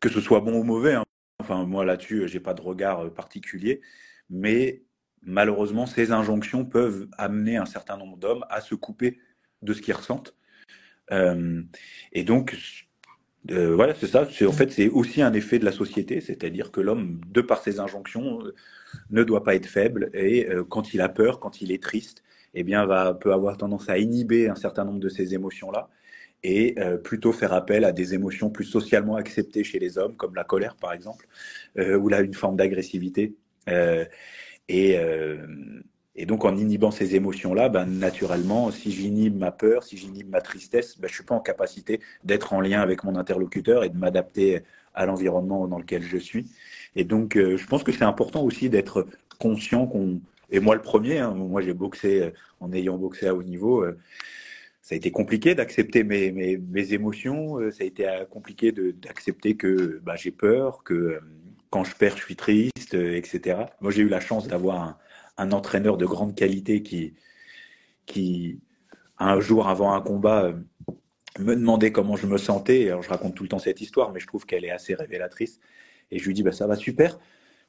que 0.00 0.08
ce 0.08 0.20
soit 0.20 0.40
bon 0.40 0.58
ou 0.60 0.62
mauvais. 0.62 0.94
Hein. 0.94 1.04
Enfin, 1.40 1.64
moi 1.64 1.84
là-dessus, 1.84 2.28
j'ai 2.28 2.40
pas 2.40 2.54
de 2.54 2.60
regard 2.60 3.10
particulier, 3.12 3.80
mais 4.28 4.82
malheureusement, 5.22 5.86
ces 5.86 6.12
injonctions 6.12 6.64
peuvent 6.64 7.08
amener 7.18 7.56
un 7.56 7.66
certain 7.66 7.96
nombre 7.96 8.18
d'hommes 8.18 8.44
à 8.50 8.60
se 8.60 8.74
couper 8.74 9.18
de 9.62 9.72
ce 9.72 9.82
qu'ils 9.82 9.94
ressentent. 9.94 10.34
et 11.10 12.24
donc, 12.24 12.56
voilà, 13.48 13.94
c'est 13.94 14.06
ça. 14.06 14.28
En 14.46 14.52
fait, 14.52 14.70
c'est 14.70 14.88
aussi 14.88 15.22
un 15.22 15.32
effet 15.32 15.58
de 15.58 15.64
la 15.64 15.72
société, 15.72 16.20
c'est-à-dire 16.20 16.70
que 16.70 16.80
l'homme, 16.82 17.20
de 17.26 17.40
par 17.40 17.62
ses 17.62 17.80
injonctions, 17.80 18.40
ne 19.10 19.24
doit 19.24 19.42
pas 19.42 19.54
être 19.54 19.66
faible 19.66 20.10
et 20.12 20.46
quand 20.68 20.92
il 20.92 21.00
a 21.00 21.08
peur, 21.08 21.40
quand 21.40 21.62
il 21.62 21.72
est 21.72 21.82
triste, 21.82 22.22
eh 22.54 22.64
bien, 22.64 22.84
va, 22.86 23.14
peut 23.14 23.32
avoir 23.32 23.56
tendance 23.56 23.88
à 23.88 23.98
inhiber 23.98 24.48
un 24.48 24.54
certain 24.54 24.84
nombre 24.84 25.00
de 25.00 25.08
ces 25.08 25.34
émotions-là 25.34 25.88
et 26.42 26.74
euh, 26.78 26.96
plutôt 26.96 27.32
faire 27.32 27.52
appel 27.52 27.84
à 27.84 27.92
des 27.92 28.14
émotions 28.14 28.50
plus 28.50 28.64
socialement 28.64 29.16
acceptées 29.16 29.64
chez 29.64 29.78
les 29.78 29.98
hommes, 29.98 30.16
comme 30.16 30.34
la 30.34 30.44
colère 30.44 30.76
par 30.76 30.92
exemple, 30.92 31.26
euh, 31.78 31.98
ou 31.98 32.08
là 32.08 32.20
une 32.20 32.34
forme 32.34 32.56
d'agressivité. 32.56 33.34
Euh, 33.68 34.04
et, 34.68 36.26
donc 36.26 36.44
en 36.44 36.56
inhibant 36.56 36.90
ces 36.90 37.16
émotions-là, 37.16 37.70
ben, 37.70 37.86
naturellement, 37.86 38.70
si 38.70 38.92
j'inhibe 38.92 39.36
ma 39.36 39.50
peur, 39.52 39.82
si 39.82 39.96
j'inhibe 39.96 40.28
ma 40.28 40.40
tristesse, 40.40 40.98
ben, 40.98 41.08
je 41.08 41.14
suis 41.14 41.24
pas 41.24 41.34
en 41.34 41.40
capacité 41.40 42.00
d'être 42.24 42.52
en 42.52 42.60
lien 42.60 42.80
avec 42.80 43.04
mon 43.04 43.16
interlocuteur 43.16 43.84
et 43.84 43.88
de 43.88 43.96
m'adapter 43.96 44.60
à 44.94 45.06
l'environnement 45.06 45.66
dans 45.66 45.78
lequel 45.78 46.02
je 46.02 46.18
suis. 46.18 46.46
Et 46.94 47.04
donc, 47.04 47.36
je 47.36 47.66
pense 47.66 47.82
que 47.82 47.90
c'est 47.90 48.04
important 48.04 48.42
aussi 48.44 48.68
d'être 48.68 49.06
conscient 49.38 49.86
qu'on 49.86 50.20
et 50.50 50.60
moi 50.60 50.74
le 50.74 50.82
premier, 50.82 51.18
hein, 51.18 51.32
moi 51.34 51.62
j'ai 51.62 51.74
boxé 51.74 52.22
euh, 52.22 52.30
en 52.60 52.72
ayant 52.72 52.96
boxé 52.98 53.28
à 53.28 53.34
haut 53.34 53.42
niveau. 53.42 53.82
Euh, 53.84 53.98
ça 54.82 54.94
a 54.94 54.96
été 54.96 55.10
compliqué 55.10 55.54
d'accepter 55.54 56.02
mes, 56.02 56.32
mes, 56.32 56.92
émotions, 56.92 57.60
euh, 57.60 57.70
ça 57.70 57.84
a 57.84 57.86
été 57.86 58.08
compliqué 58.30 58.72
d'accepter 58.72 59.56
que 59.56 60.00
bah, 60.02 60.16
j'ai 60.16 60.32
peur, 60.32 60.82
que 60.82 61.20
quand 61.70 61.84
je 61.84 61.94
perds, 61.94 62.16
je 62.16 62.24
suis 62.24 62.36
triste, 62.36 62.94
etc. 62.94 63.66
Moi 63.80 63.92
j'ai 63.92 64.02
eu 64.02 64.08
la 64.08 64.20
chance 64.20 64.48
d'avoir 64.48 64.82
un, 64.82 64.98
un, 65.38 65.52
entraîneur 65.52 65.96
de 65.96 66.06
grande 66.06 66.34
qualité 66.34 66.82
qui, 66.82 67.14
qui, 68.06 68.60
un 69.18 69.38
jour 69.40 69.68
avant 69.68 69.92
un 69.92 70.00
combat, 70.00 70.52
me 71.38 71.54
demandait 71.54 71.92
comment 71.92 72.16
je 72.16 72.26
me 72.26 72.38
sentais. 72.38 72.88
Alors 72.88 73.02
je 73.02 73.10
raconte 73.10 73.36
tout 73.36 73.44
le 73.44 73.48
temps 73.48 73.58
cette 73.60 73.80
histoire, 73.80 74.12
mais 74.12 74.18
je 74.18 74.26
trouve 74.26 74.46
qu'elle 74.46 74.64
est 74.64 74.70
assez 74.70 74.94
révélatrice. 74.94 75.60
Et 76.10 76.18
je 76.18 76.26
lui 76.26 76.34
dis, 76.34 76.42
bah, 76.42 76.52
ça 76.52 76.66
va 76.66 76.74
super 76.74 77.20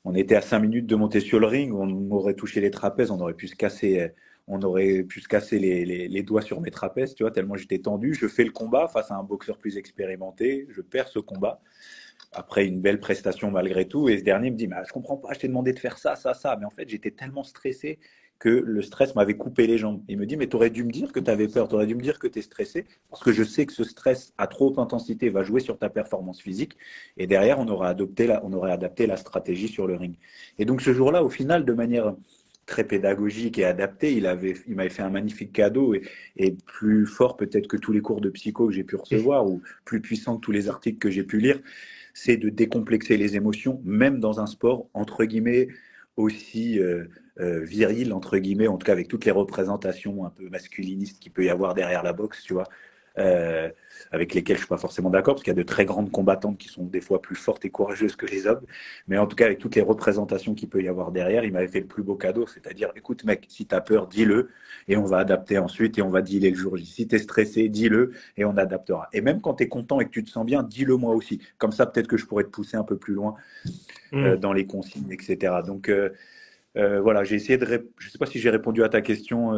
on 0.03 0.15
était 0.15 0.35
à 0.35 0.41
5 0.41 0.59
minutes 0.59 0.87
de 0.87 0.95
monter 0.95 1.19
sur 1.19 1.39
le 1.39 1.47
ring, 1.47 1.73
on 1.73 2.11
aurait 2.11 2.33
touché 2.33 2.61
les 2.61 2.71
trapèzes, 2.71 3.11
on 3.11 3.19
aurait 3.19 3.35
pu 3.35 3.47
se 3.47 3.55
casser, 3.55 4.11
on 4.47 4.61
aurait 4.63 5.03
pu 5.03 5.21
se 5.21 5.27
casser 5.27 5.59
les, 5.59 6.23
doigts 6.23 6.41
sur 6.41 6.61
mes 6.61 6.71
trapèzes, 6.71 7.15
tu 7.15 7.23
vois, 7.23 7.31
tellement 7.31 7.55
j'étais 7.55 7.79
tendu. 7.79 8.13
Je 8.13 8.27
fais 8.27 8.43
le 8.43 8.51
combat 8.51 8.87
face 8.87 9.11
à 9.11 9.15
un 9.15 9.23
boxeur 9.23 9.57
plus 9.57 9.77
expérimenté, 9.77 10.67
je 10.69 10.81
perds 10.81 11.07
ce 11.07 11.19
combat. 11.19 11.61
après 12.33 12.65
une 12.65 12.81
belle 12.81 12.99
prestation 12.99 13.51
malgré 13.51 13.87
tout. 13.87 14.09
Et 14.09 14.17
ce 14.19 14.23
dernier 14.23 14.51
me 14.51 14.57
dit, 14.57 14.67
bah, 14.67 14.83
je 14.87 14.93
comprends 14.93 15.17
pas, 15.17 15.33
je 15.33 15.39
t'ai 15.39 15.47
demandé 15.47 15.73
de 15.73 15.79
faire 15.79 15.97
ça, 15.97 16.15
ça, 16.15 16.33
ça. 16.33 16.57
Mais 16.59 16.65
en 16.65 16.69
fait, 16.69 16.89
j'étais 16.89 17.11
tellement 17.11 17.43
stressé 17.43 17.99
que 18.41 18.49
le 18.49 18.81
stress 18.81 19.13
m'avait 19.13 19.37
coupé 19.37 19.67
les 19.67 19.77
jambes. 19.77 20.01
Il 20.07 20.17
me 20.17 20.25
dit, 20.25 20.35
mais 20.35 20.47
tu 20.47 20.55
aurais 20.55 20.71
dû 20.71 20.83
me 20.83 20.91
dire 20.91 21.13
que 21.13 21.19
tu 21.19 21.29
avais 21.29 21.47
peur, 21.47 21.67
tu 21.67 21.75
aurais 21.75 21.85
dû 21.85 21.93
me 21.93 22.01
dire 22.01 22.17
que 22.17 22.25
tu 22.25 22.39
es 22.39 22.41
stressé, 22.41 22.85
parce 23.11 23.23
que 23.23 23.31
je 23.31 23.43
sais 23.43 23.67
que 23.67 23.71
ce 23.71 23.83
stress 23.83 24.33
à 24.39 24.47
trop 24.47 24.69
haute 24.69 24.79
intensité 24.79 25.29
va 25.29 25.43
jouer 25.43 25.59
sur 25.59 25.77
ta 25.77 25.89
performance 25.89 26.41
physique. 26.41 26.75
Et 27.17 27.27
derrière, 27.27 27.59
on 27.59 27.67
aurait, 27.67 27.89
adopté 27.89 28.25
la, 28.25 28.43
on 28.43 28.51
aurait 28.53 28.71
adapté 28.71 29.05
la 29.05 29.15
stratégie 29.15 29.67
sur 29.67 29.85
le 29.85 29.95
ring. 29.95 30.15
Et 30.57 30.65
donc 30.65 30.81
ce 30.81 30.91
jour-là, 30.91 31.23
au 31.23 31.29
final, 31.29 31.65
de 31.65 31.73
manière 31.73 32.15
très 32.65 32.83
pédagogique 32.83 33.59
et 33.59 33.65
adaptée, 33.65 34.13
il 34.13 34.25
avait, 34.25 34.55
il 34.67 34.73
m'avait 34.73 34.89
fait 34.89 35.03
un 35.03 35.11
magnifique 35.11 35.53
cadeau 35.53 35.93
et, 35.93 36.01
et 36.35 36.51
plus 36.65 37.05
fort 37.05 37.37
peut-être 37.37 37.67
que 37.67 37.77
tous 37.77 37.91
les 37.91 38.01
cours 38.01 38.21
de 38.21 38.29
psycho 38.29 38.67
que 38.67 38.73
j'ai 38.73 38.83
pu 38.83 38.95
recevoir 38.95 39.45
ou 39.45 39.61
plus 39.85 40.01
puissant 40.01 40.37
que 40.37 40.41
tous 40.41 40.51
les 40.51 40.67
articles 40.67 40.97
que 40.97 41.11
j'ai 41.11 41.23
pu 41.23 41.39
lire 41.39 41.59
c'est 42.13 42.37
de 42.37 42.49
décomplexer 42.49 43.17
les 43.17 43.35
émotions, 43.35 43.81
même 43.85 44.19
dans 44.19 44.41
un 44.41 44.45
sport, 44.45 44.87
entre 44.93 45.23
guillemets, 45.23 45.69
aussi 46.17 46.79
euh, 46.79 47.05
euh, 47.39 47.63
viril, 47.63 48.13
entre 48.13 48.37
guillemets, 48.37 48.67
en 48.67 48.77
tout 48.77 48.85
cas 48.85 48.91
avec 48.91 49.07
toutes 49.07 49.25
les 49.25 49.31
représentations 49.31 50.25
un 50.25 50.29
peu 50.29 50.49
masculinistes 50.49 51.19
qu'il 51.19 51.31
peut 51.31 51.45
y 51.45 51.49
avoir 51.49 51.73
derrière 51.73 52.03
la 52.03 52.13
boxe, 52.13 52.43
tu 52.43 52.53
vois. 52.53 52.67
Euh, 53.17 53.69
avec 54.11 54.33
lesquels 54.33 54.57
je 54.57 54.61
suis 54.61 54.67
pas 54.67 54.77
forcément 54.77 55.09
d'accord, 55.09 55.35
parce 55.35 55.43
qu'il 55.43 55.51
y 55.51 55.55
a 55.55 55.61
de 55.61 55.65
très 55.65 55.85
grandes 55.85 56.11
combattantes 56.11 56.57
qui 56.57 56.67
sont 56.67 56.83
des 56.83 57.01
fois 57.01 57.21
plus 57.21 57.35
fortes 57.35 57.63
et 57.65 57.69
courageuses 57.69 58.15
que 58.15 58.25
les 58.25 58.45
hommes. 58.47 58.61
Mais 59.07 59.17
en 59.17 59.25
tout 59.25 59.35
cas, 59.35 59.45
avec 59.45 59.59
toutes 59.59 59.75
les 59.75 59.81
représentations 59.81 60.53
qu'il 60.53 60.69
peut 60.69 60.81
y 60.81 60.87
avoir 60.87 61.11
derrière, 61.11 61.43
il 61.43 61.53
m'avait 61.53 61.67
fait 61.67 61.79
le 61.79 61.87
plus 61.87 62.03
beau 62.03 62.15
cadeau, 62.15 62.45
c'est-à-dire, 62.47 62.91
écoute 62.95 63.23
mec, 63.23 63.45
si 63.47 63.65
tu 63.65 63.75
as 63.75 63.81
peur, 63.81 64.07
dis-le, 64.07 64.49
et 64.87 64.97
on 64.97 65.05
va 65.05 65.19
adapter 65.19 65.57
ensuite, 65.57 65.97
et 65.97 66.01
on 66.01 66.09
va 66.09 66.21
dealer 66.21 66.51
le 66.51 66.57
jour 66.57 66.77
J. 66.77 66.85
Si 66.85 67.07
tu 67.07 67.15
es 67.15 67.19
stressé, 67.19 67.69
dis-le, 67.69 68.11
et 68.37 68.43
on 68.43 68.57
adaptera. 68.57 69.07
Et 69.13 69.21
même 69.21 69.39
quand 69.39 69.55
tu 69.55 69.63
es 69.63 69.67
content 69.67 69.99
et 69.99 70.05
que 70.05 70.11
tu 70.11 70.23
te 70.23 70.29
sens 70.29 70.45
bien, 70.45 70.63
dis-le 70.63 70.97
moi 70.97 71.13
aussi. 71.13 71.41
Comme 71.57 71.71
ça, 71.71 71.85
peut-être 71.85 72.07
que 72.07 72.17
je 72.17 72.25
pourrais 72.25 72.43
te 72.43 72.49
pousser 72.49 72.77
un 72.77 72.83
peu 72.83 72.97
plus 72.97 73.13
loin 73.13 73.35
euh, 74.13 74.35
mm. 74.35 74.39
dans 74.39 74.53
les 74.53 74.65
consignes, 74.65 75.11
etc. 75.11 75.53
Donc, 75.65 75.89
euh, 75.89 76.09
euh, 76.77 77.01
voilà, 77.01 77.23
j'ai 77.23 77.35
essayé 77.35 77.57
de. 77.57 77.65
Je 77.65 78.07
ne 78.07 78.11
sais 78.11 78.17
pas 78.17 78.25
si 78.25 78.39
j'ai 78.39 78.49
répondu 78.49 78.83
à 78.83 78.89
ta 78.89 79.01
question. 79.01 79.53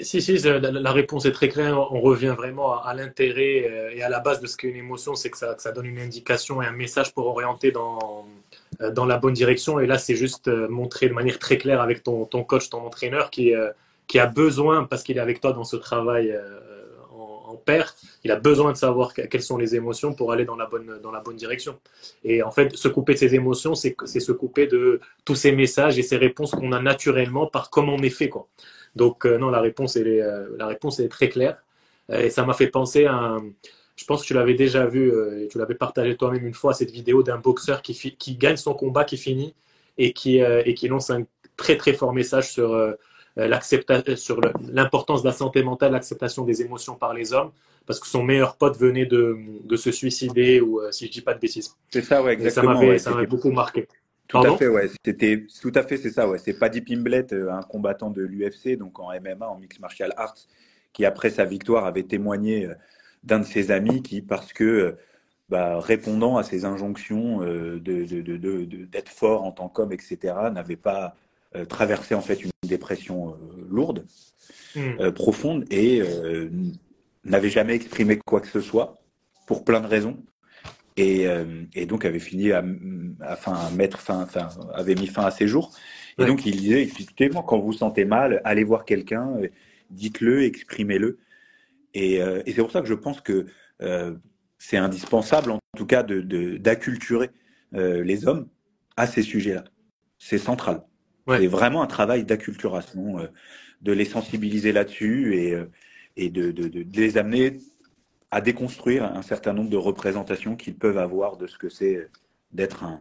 Si, 0.00 0.22
si, 0.22 0.38
la, 0.38 0.92
réponse 0.92 1.26
est 1.26 1.32
très 1.32 1.48
claire. 1.48 1.78
On 1.92 2.00
revient 2.00 2.34
vraiment 2.36 2.80
à, 2.80 2.94
l'intérêt 2.94 3.68
euh, 3.68 3.90
et 3.94 4.02
à 4.02 4.08
la 4.08 4.20
base 4.20 4.40
de 4.40 4.46
ce 4.46 4.56
qu'est 4.56 4.68
une 4.68 4.76
émotion, 4.76 5.14
c'est 5.14 5.30
que 5.30 5.38
ça, 5.38 5.56
ça, 5.58 5.72
donne 5.72 5.86
une 5.86 5.98
indication 5.98 6.62
et 6.62 6.66
un 6.66 6.72
message 6.72 7.12
pour 7.12 7.26
orienter 7.26 7.72
dans, 7.72 8.26
euh, 8.80 8.90
dans 8.90 9.06
la 9.06 9.18
bonne 9.18 9.34
direction. 9.34 9.80
Et 9.80 9.86
là, 9.86 9.98
c'est 9.98 10.14
juste 10.14 10.48
euh, 10.48 10.68
montrer 10.68 11.08
de 11.08 11.14
manière 11.14 11.38
très 11.38 11.58
claire 11.58 11.80
avec 11.80 12.02
ton, 12.02 12.26
ton 12.26 12.44
coach, 12.44 12.70
ton 12.70 12.78
entraîneur 12.78 13.30
qui, 13.30 13.52
qui 14.06 14.18
a 14.18 14.26
besoin, 14.26 14.84
parce 14.84 15.02
qu'il 15.02 15.16
est 15.16 15.20
avec 15.20 15.40
toi 15.40 15.52
dans 15.52 15.64
ce 15.64 15.76
travail 15.76 16.38
en, 17.12 17.52
en 17.52 17.62
il 18.24 18.30
a 18.30 18.36
besoin 18.36 18.72
de 18.72 18.76
savoir 18.76 19.14
quelles 19.14 19.42
sont 19.42 19.56
les 19.56 19.74
émotions 19.74 20.12
pour 20.14 20.32
aller 20.32 20.44
dans 20.44 20.56
la 20.56 20.66
bonne, 20.66 20.98
dans 21.02 21.10
la 21.10 21.20
bonne 21.20 21.36
direction. 21.36 21.78
Et 22.24 22.42
en 22.42 22.50
fait, 22.50 22.74
se 22.76 22.88
couper 22.88 23.14
de 23.14 23.18
ses 23.18 23.34
émotions, 23.34 23.74
c'est 23.74 23.94
se 24.04 24.32
couper 24.32 24.66
de 24.66 25.00
tous 25.24 25.34
ces 25.34 25.52
messages 25.52 25.98
et 25.98 26.02
ces 26.02 26.16
réponses 26.16 26.52
qu'on 26.52 26.72
a 26.72 26.80
naturellement 26.80 27.46
par 27.46 27.70
comment 27.70 27.94
on 27.94 28.02
est 28.02 28.10
fait. 28.10 28.28
Quoi. 28.28 28.48
Donc 28.98 29.24
euh, 29.24 29.38
non, 29.38 29.48
la 29.48 29.60
réponse, 29.60 29.96
elle 29.96 30.08
est, 30.08 30.20
euh, 30.20 30.48
la 30.58 30.66
réponse 30.66 30.98
est 31.00 31.08
très 31.08 31.28
claire. 31.28 31.56
Euh, 32.10 32.20
et 32.20 32.30
ça 32.30 32.44
m'a 32.44 32.52
fait 32.52 32.66
penser 32.66 33.06
à 33.06 33.14
un, 33.14 33.38
je 33.96 34.04
pense 34.04 34.22
que 34.22 34.26
tu 34.26 34.34
l'avais 34.34 34.54
déjà 34.54 34.86
vu 34.86 35.12
et 35.42 35.48
tu 35.48 35.58
l'avais 35.58 35.74
partagé 35.74 36.16
toi-même 36.16 36.46
une 36.46 36.54
fois, 36.54 36.74
cette 36.74 36.90
vidéo 36.90 37.22
d'un 37.22 37.38
boxeur 37.38 37.80
qui, 37.80 37.94
qui 37.94 38.36
gagne 38.36 38.56
son 38.56 38.74
combat, 38.74 39.04
qui 39.04 39.16
finit 39.16 39.54
et 39.96 40.12
qui, 40.12 40.38
et 40.38 40.74
qui 40.74 40.86
lance 40.86 41.10
un 41.10 41.24
très 41.56 41.76
très 41.76 41.94
fort 41.94 42.12
message 42.12 42.52
sur 42.52 42.70
sur 44.16 44.40
l'importance 44.72 45.22
de 45.22 45.28
la 45.28 45.32
santé 45.32 45.62
mentale, 45.64 45.92
l'acceptation 45.92 46.44
des 46.44 46.62
émotions 46.62 46.94
par 46.94 47.12
les 47.12 47.32
hommes, 47.32 47.50
parce 47.86 47.98
que 47.98 48.06
son 48.06 48.22
meilleur 48.22 48.56
pote 48.56 48.76
venait 48.76 49.06
de, 49.06 49.36
de 49.64 49.76
se 49.76 49.90
suicider, 49.90 50.60
ou 50.60 50.80
si 50.92 51.06
je 51.06 51.12
dis 51.12 51.20
pas 51.20 51.34
de 51.34 51.40
bêtises. 51.40 51.74
C'est 51.90 52.02
ça, 52.02 52.22
ouais, 52.22 52.34
exactement. 52.34 52.98
ça 52.98 53.10
m'avait 53.10 53.26
beaucoup 53.26 53.50
marqué. 53.50 53.88
Tout 54.28 54.38
à 54.38 54.56
fait, 54.58 54.68
ouais. 54.68 54.88
C'était 55.04 55.46
tout 55.60 55.72
à 55.74 55.82
fait, 55.82 55.96
c'est 55.96 56.10
ça, 56.10 56.28
ouais. 56.28 56.38
C'est 56.38 56.52
Paddy 56.52 56.82
Pimblet, 56.82 57.32
euh, 57.32 57.50
un 57.50 57.62
combattant 57.62 58.10
de 58.10 58.22
l'UFC, 58.22 58.76
donc 58.76 58.98
en 59.00 59.08
MMA, 59.18 59.48
en 59.48 59.58
mixed 59.58 59.80
martial 59.80 60.12
arts, 60.18 60.36
qui 60.92 61.06
après 61.06 61.30
sa 61.30 61.46
victoire 61.46 61.86
avait 61.86 62.02
témoigné 62.02 62.66
euh, 62.66 62.74
d'un 63.24 63.40
de 63.40 63.44
ses 63.44 63.70
amis 63.70 64.02
qui, 64.02 64.20
parce 64.20 64.52
que 64.52 64.64
euh, 64.64 64.92
bah, 65.48 65.80
répondant 65.80 66.36
à 66.36 66.42
ses 66.42 66.66
injonctions 66.66 67.38
de, 67.40 67.78
de, 67.78 68.04
de, 68.20 68.84
d'être 68.84 69.08
fort 69.08 69.44
en 69.44 69.52
tant 69.52 69.70
qu'homme, 69.70 69.92
etc., 69.92 70.34
n'avait 70.52 70.76
pas 70.76 71.16
traversé 71.70 72.14
en 72.14 72.20
fait 72.20 72.44
une 72.44 72.50
dépression 72.68 73.34
lourde, 73.70 74.04
hmm. 74.76 75.10
profonde, 75.12 75.64
et 75.70 76.02
n'avait 77.24 77.48
jamais 77.48 77.74
exprimé 77.74 78.18
quoi 78.18 78.42
que 78.42 78.46
ce 78.46 78.60
soit 78.60 78.98
pour 79.46 79.64
plein 79.64 79.80
de 79.80 79.86
raisons. 79.86 80.18
Euh, 80.98 81.64
et, 81.74 81.86
donc 81.86 82.04
avait 82.04 82.18
fini 82.18 82.52
à, 82.52 82.64
à, 83.20 83.70
mettre 83.70 84.00
fin, 84.00 84.26
avait 84.74 84.94
mis 84.94 85.06
fin 85.06 85.24
à 85.24 85.30
ses 85.30 85.46
jours. 85.46 85.72
Et 86.18 86.24
donc 86.24 86.44
il 86.46 86.56
disait, 86.56 86.82
effectivement, 86.82 87.42
quand 87.42 87.58
vous 87.58 87.66
vous 87.66 87.72
sentez 87.72 88.04
mal, 88.04 88.40
allez 88.44 88.64
voir 88.64 88.84
quelqu'un, 88.84 89.36
euh, 89.36 89.48
dites-le, 89.90 90.42
exprimez-le. 90.42 91.18
Et, 91.94 92.20
euh, 92.20 92.42
et 92.44 92.52
c'est 92.52 92.60
pour 92.60 92.72
ça 92.72 92.80
que 92.80 92.88
je 92.88 92.94
pense 92.94 93.20
que 93.20 93.46
c'est 94.58 94.76
indispensable, 94.76 95.52
en 95.52 95.60
tout 95.76 95.86
cas, 95.86 96.02
d'acculturer 96.02 97.30
de, 97.72 98.00
les 98.00 98.26
hommes 98.26 98.48
à 98.96 99.06
ces 99.06 99.22
sujets-là. 99.22 99.64
C'est 100.18 100.38
central. 100.38 100.82
C'est 101.28 101.46
vraiment 101.46 101.82
un 101.82 101.86
travail 101.86 102.24
d'acculturation, 102.24 103.28
de 103.82 103.92
les 103.92 104.06
sensibiliser 104.06 104.72
là-dessus 104.72 105.36
et, 105.36 105.56
et 106.16 106.30
de, 106.30 106.50
de, 106.50 106.84
les 106.98 107.18
amener 107.18 107.58
à 108.30 108.40
déconstruire 108.40 109.04
un 109.04 109.22
certain 109.22 109.52
nombre 109.52 109.70
de 109.70 109.76
représentations 109.76 110.56
qu'ils 110.56 110.76
peuvent 110.76 110.98
avoir 110.98 111.36
de 111.36 111.46
ce 111.46 111.56
que 111.56 111.68
c'est 111.68 112.08
d'être 112.52 112.84
un, 112.84 113.00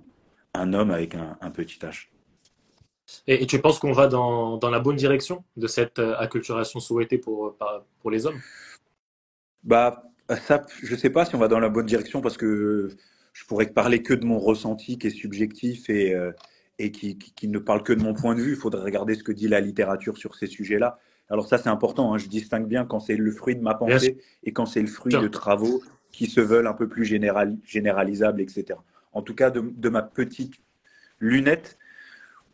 un, 0.53 0.73
homme 0.73 0.91
avec 0.91 1.15
un, 1.15 1.37
un 1.41 1.51
petit 1.51 1.79
H. 1.79 2.07
Et, 3.25 3.45
tu 3.45 3.59
penses 3.59 3.79
qu'on 3.79 3.93
va 3.93 4.07
dans, 4.07 4.57
dans, 4.57 4.69
la 4.69 4.79
bonne 4.79 4.97
direction 4.97 5.43
de 5.55 5.67
cette 5.67 5.99
euh, 5.99 6.17
acculturation 6.17 6.79
souhaitée 6.79 7.17
pour, 7.17 7.55
pour 8.01 8.11
les 8.11 8.25
hommes? 8.25 8.39
Bah, 9.63 10.03
ça, 10.45 10.65
Je 10.83 10.93
ne 10.93 10.97
sais 10.97 11.09
pas 11.09 11.25
si 11.25 11.35
on 11.35 11.39
va 11.39 11.47
dans 11.47 11.59
la 11.59 11.69
bonne 11.69 11.85
direction 11.85 12.21
parce 12.21 12.37
que 12.37 12.89
je 13.33 13.45
pourrais 13.45 13.67
parler 13.67 14.03
que 14.03 14.13
de 14.13 14.25
mon 14.25 14.39
ressenti 14.39 14.97
qui 14.97 15.07
est 15.07 15.11
subjectif 15.11 15.89
et, 15.89 16.13
euh, 16.13 16.31
et 16.79 16.91
qui, 16.91 17.17
qui, 17.17 17.33
qui, 17.33 17.47
ne 17.47 17.59
parle 17.59 17.83
que 17.83 17.93
de 17.93 18.01
mon 18.01 18.13
point 18.13 18.35
de 18.35 18.41
vue. 18.41 18.51
Il 18.51 18.57
faudrait 18.57 18.83
regarder 18.83 19.15
ce 19.15 19.23
que 19.23 19.31
dit 19.31 19.47
la 19.47 19.61
littérature 19.61 20.17
sur 20.17 20.35
ces 20.35 20.47
sujets-là. 20.47 20.99
Alors 21.29 21.47
ça, 21.47 21.57
c'est 21.57 21.69
important. 21.69 22.13
Hein. 22.13 22.17
Je 22.17 22.27
distingue 22.27 22.67
bien 22.67 22.85
quand 22.85 22.99
c'est 22.99 23.15
le 23.15 23.31
fruit 23.31 23.55
de 23.55 23.61
ma 23.61 23.75
pensée 23.75 24.17
et 24.43 24.51
quand 24.51 24.65
c'est 24.65 24.81
le 24.81 24.87
fruit 24.87 25.13
de 25.13 25.27
travaux 25.27 25.81
qui 26.11 26.27
se 26.27 26.41
veulent 26.41 26.67
un 26.67 26.73
peu 26.73 26.87
plus 26.87 27.05
général, 27.05 27.57
généralisables, 27.63 28.41
etc. 28.41 28.79
En 29.13 29.21
tout 29.21 29.35
cas, 29.35 29.49
de, 29.51 29.89
ma 29.89 30.01
petite 30.01 30.53
lunette, 31.19 31.77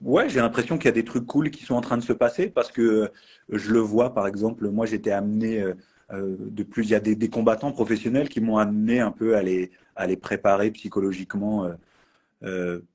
ouais, 0.01 0.29
j'ai 0.29 0.39
l'impression 0.39 0.77
qu'il 0.77 0.85
y 0.85 0.89
a 0.89 0.93
des 0.93 1.05
trucs 1.05 1.25
cool 1.25 1.51
qui 1.51 1.63
sont 1.63 1.75
en 1.75 1.81
train 1.81 1.97
de 1.97 2.03
se 2.03 2.13
passer 2.13 2.47
parce 2.47 2.71
que 2.71 2.81
euh, 2.81 3.07
je 3.49 3.71
le 3.71 3.79
vois, 3.79 4.13
par 4.13 4.27
exemple, 4.27 4.69
moi 4.69 4.85
j'étais 4.85 5.11
amené 5.11 5.61
euh, 5.61 5.73
euh, 6.11 6.35
de 6.39 6.63
plus, 6.63 6.83
il 6.83 6.89
y 6.91 6.95
a 6.95 6.99
des, 6.99 7.29
combattants 7.29 7.71
professionnels 7.71 8.29
qui 8.29 8.41
m'ont 8.41 8.57
amené 8.57 8.99
un 8.99 9.11
peu 9.11 9.35
à 9.35 9.41
les, 9.41 9.71
à 9.95 10.05
les 10.05 10.17
préparer 10.17 10.71
psychologiquement 10.71 11.65
euh, 11.65 11.73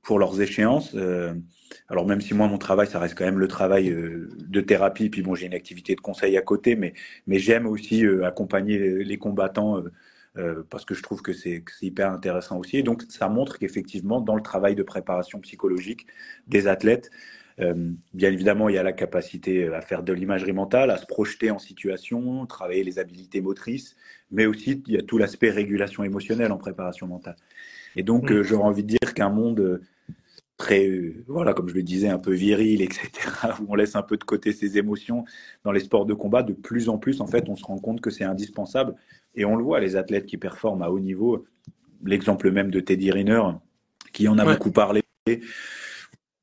pour 0.03 0.19
leurs 0.19 0.41
échéances. 0.41 0.95
Euh, 0.95 1.35
alors 1.89 2.07
même 2.07 2.21
si 2.21 2.35
moi 2.35 2.49
mon 2.49 2.59
travail 2.59 2.87
ça 2.87 2.99
reste 2.99 3.17
quand 3.17 3.25
même 3.25 3.39
le 3.39 3.49
travail 3.49 3.91
euh, 3.91 4.29
de 4.39 4.61
thérapie, 4.61 5.09
puis 5.09 5.23
bon 5.23 5.35
j'ai 5.35 5.47
une 5.47 5.55
activité 5.55 5.95
de 5.95 6.01
conseil 6.01 6.37
à 6.37 6.43
côté, 6.43 6.77
mais 6.77 6.93
mais 7.27 7.39
j'aime 7.39 7.67
aussi 7.67 8.05
accompagner 8.25 8.79
les 9.05 9.19
combattants 9.19 9.83
parce 10.71 10.85
que 10.85 10.95
je 10.95 11.03
trouve 11.03 11.21
que 11.21 11.33
c'est 11.33 11.65
hyper 11.83 12.13
intéressant 12.13 12.59
aussi. 12.59 12.77
Et 12.79 12.83
donc 12.83 13.03
ça 13.09 13.29
montre 13.29 13.59
qu'effectivement 13.59 14.21
dans 14.21 14.37
le 14.37 14.43
travail 14.43 14.77
de 14.77 14.85
préparation 14.85 15.41
psychologique 15.41 16.07
des 16.47 16.69
athlètes, 16.69 17.11
bien 17.59 18.33
évidemment, 18.33 18.69
il 18.69 18.77
y 18.77 18.79
a 18.79 18.85
la 18.85 18.93
capacité 18.93 19.67
à 19.67 19.81
faire 19.81 20.05
de 20.05 20.13
l'imagerie 20.13 20.53
mentale, 20.53 20.91
à 20.91 20.97
se 20.97 21.07
projeter 21.07 21.51
en 21.51 21.59
situation, 21.59 22.47
travailler 22.47 22.85
les 22.85 23.01
habiletés 23.01 23.41
motrices, 23.41 23.97
mais 24.31 24.47
aussi 24.47 24.83
il 24.87 24.95
y 24.95 24.99
a 24.99 25.03
tout 25.03 25.19
l'aspect 25.19 25.51
régulation 25.51 26.05
émotionnelle 26.05 26.53
en 26.53 26.59
préparation 26.59 27.09
mentale. 27.09 27.37
Et 27.99 28.05
donc, 28.05 28.31
mm. 28.31 28.35
euh, 28.35 28.43
j'aurais 28.45 28.65
envie 28.65 28.85
de 28.85 28.89
dire 28.89 29.13
qu'un 29.13 29.29
monde 29.29 29.59
euh, 29.59 29.83
très, 30.57 30.89
euh, 30.89 31.25
voilà, 31.27 31.53
comme 31.53 31.69
je 31.69 31.75
le 31.75 31.83
disais, 31.83 32.09
un 32.09 32.19
peu 32.19 32.33
viril, 32.33 32.81
etc., 32.83 33.11
où 33.61 33.67
on 33.69 33.75
laisse 33.75 33.97
un 33.97 34.03
peu 34.03 34.17
de 34.17 34.25
côté 34.25 34.53
ses 34.53 34.79
émotions 34.79 35.25
dans 35.65 35.73
les 35.73 35.81
sports 35.81 36.07
de 36.07 36.15
combat, 36.15 36.45
de 36.45 36.53
plus 36.53 36.89
en 36.89 36.97
plus, 36.97 37.21
en 37.21 37.27
fait, 37.27 37.49
on 37.49 37.57
se 37.57 37.65
rend 37.65 37.79
compte 37.79 38.01
que 38.01 38.11
c'est 38.11 38.25
indispensable. 38.25 38.95
Et 39.35 39.45
on 39.45 39.57
le 39.57 39.65
voit, 39.65 39.81
les 39.81 39.97
athlètes 39.97 40.27
qui 40.27 40.37
performent 40.37 40.83
à 40.83 40.91
haut 40.91 41.01
niveau, 41.01 41.45
l'exemple 42.05 42.53
même 42.53 42.71
de 42.71 42.79
Teddy 42.79 43.11
Riner, 43.11 43.43
qui 44.13 44.29
en 44.29 44.39
a 44.39 44.45
beaucoup 44.45 44.71
parlé, 44.71 45.03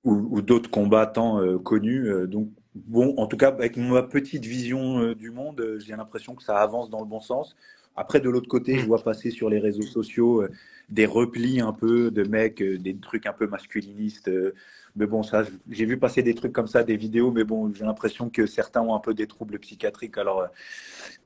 ou, 0.04 0.42
d'autres 0.42 0.70
combattants 0.70 1.42
connus. 1.64 2.10
donc, 2.28 2.50
bon, 2.76 3.16
en 3.18 3.26
tout 3.26 3.38
cas, 3.38 3.48
avec 3.48 3.76
ma 3.78 4.04
petite 4.04 4.46
vision 4.46 5.14
du 5.14 5.32
monde, 5.32 5.78
j'ai 5.80 5.96
l'impression 5.96 6.36
que 6.36 6.44
ça 6.44 6.58
avance 6.58 6.90
dans 6.90 7.00
le 7.00 7.08
bon 7.08 7.22
sens. 7.22 7.56
Après, 7.96 8.20
de 8.20 8.30
l'autre 8.30 8.48
côté, 8.48 8.78
je 8.78 8.84
mm. 8.84 8.88
vois 8.88 9.04
passer 9.04 9.32
sur 9.32 9.50
les 9.50 9.60
réseaux 9.60 9.84
sociaux 9.84 10.42
euh, 10.42 10.52
des 10.90 11.06
replis 11.06 11.62
un 11.62 11.74
peu 11.74 12.12
de 12.12 12.24
mecs, 12.24 12.62
euh, 12.62 12.78
des 12.78 12.96
trucs 12.98 13.26
un 13.26 13.34
peu 13.34 13.48
masculinistes. 13.48 14.28
Euh, 14.28 14.54
mais 14.96 15.06
bon, 15.06 15.24
ça, 15.24 15.44
j'ai 15.70 15.86
vu 15.86 15.98
passer 15.98 16.24
des 16.24 16.36
trucs 16.36 16.54
comme 16.54 16.68
ça, 16.68 16.84
des 16.84 16.96
vidéos, 16.96 17.32
mais 17.32 17.44
bon, 17.44 17.74
j'ai 17.74 17.84
l'impression 17.84 18.30
que 18.30 18.46
certains 18.46 18.82
ont 18.82 18.96
un 18.96 19.00
peu 19.00 19.14
des 19.14 19.28
troubles 19.28 19.60
psychiatriques. 19.60 20.18
Alors, 20.18 20.48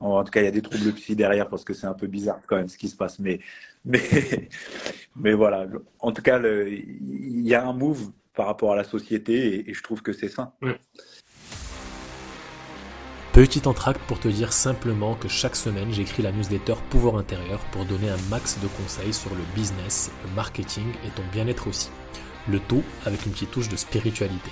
en 0.00 0.24
tout 0.24 0.30
cas, 0.30 0.40
il 0.40 0.44
y 0.44 0.48
a 0.48 0.52
des 0.52 0.62
troubles 0.62 0.92
psy 0.94 1.14
derrière 1.14 1.48
parce 1.48 1.64
que 1.64 1.72
c'est 1.72 1.86
un 1.86 1.94
peu 1.94 2.08
bizarre 2.08 2.40
quand 2.48 2.56
même 2.56 2.68
ce 2.68 2.76
qui 2.76 2.88
se 2.88 2.96
passe. 2.96 3.20
Mais, 3.20 3.38
mais, 3.84 4.00
mais 5.14 5.34
voilà. 5.34 5.68
En 6.00 6.10
tout 6.10 6.22
cas, 6.22 6.40
il 6.40 7.46
y 7.46 7.54
a 7.54 7.64
un 7.64 7.72
move 7.72 8.10
par 8.34 8.46
rapport 8.46 8.72
à 8.72 8.76
la 8.76 8.84
société 8.84 9.70
et, 9.70 9.74
je 9.74 9.82
trouve 9.82 10.02
que 10.02 10.12
c'est 10.12 10.28
sain. 10.28 10.52
Petit 13.32 13.68
entracte 13.68 14.00
pour 14.08 14.18
te 14.18 14.26
dire 14.26 14.52
simplement 14.52 15.14
que 15.14 15.28
chaque 15.28 15.54
semaine 15.54 15.92
j'écris 15.92 16.20
la 16.20 16.32
newsletter 16.32 16.74
Pouvoir 16.90 17.14
intérieur 17.14 17.60
pour 17.70 17.84
donner 17.84 18.08
un 18.08 18.16
max 18.28 18.58
de 18.60 18.66
conseils 18.66 19.12
sur 19.12 19.30
le 19.30 19.42
business, 19.54 20.10
le 20.24 20.34
marketing 20.34 20.86
et 21.06 21.10
ton 21.10 21.22
bien-être 21.30 21.68
aussi. 21.68 21.90
Le 22.48 22.58
tout 22.58 22.82
avec 23.06 23.24
une 23.26 23.30
petite 23.30 23.52
touche 23.52 23.68
de 23.68 23.76
spiritualité. 23.76 24.50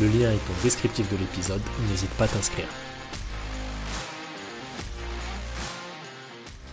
Le 0.00 0.06
lien 0.06 0.30
est 0.30 0.36
au 0.36 0.62
descriptif 0.62 1.12
de 1.12 1.18
l'épisode, 1.18 1.60
n'hésite 1.90 2.08
pas 2.12 2.24
à 2.24 2.28
t'inscrire. 2.28 2.64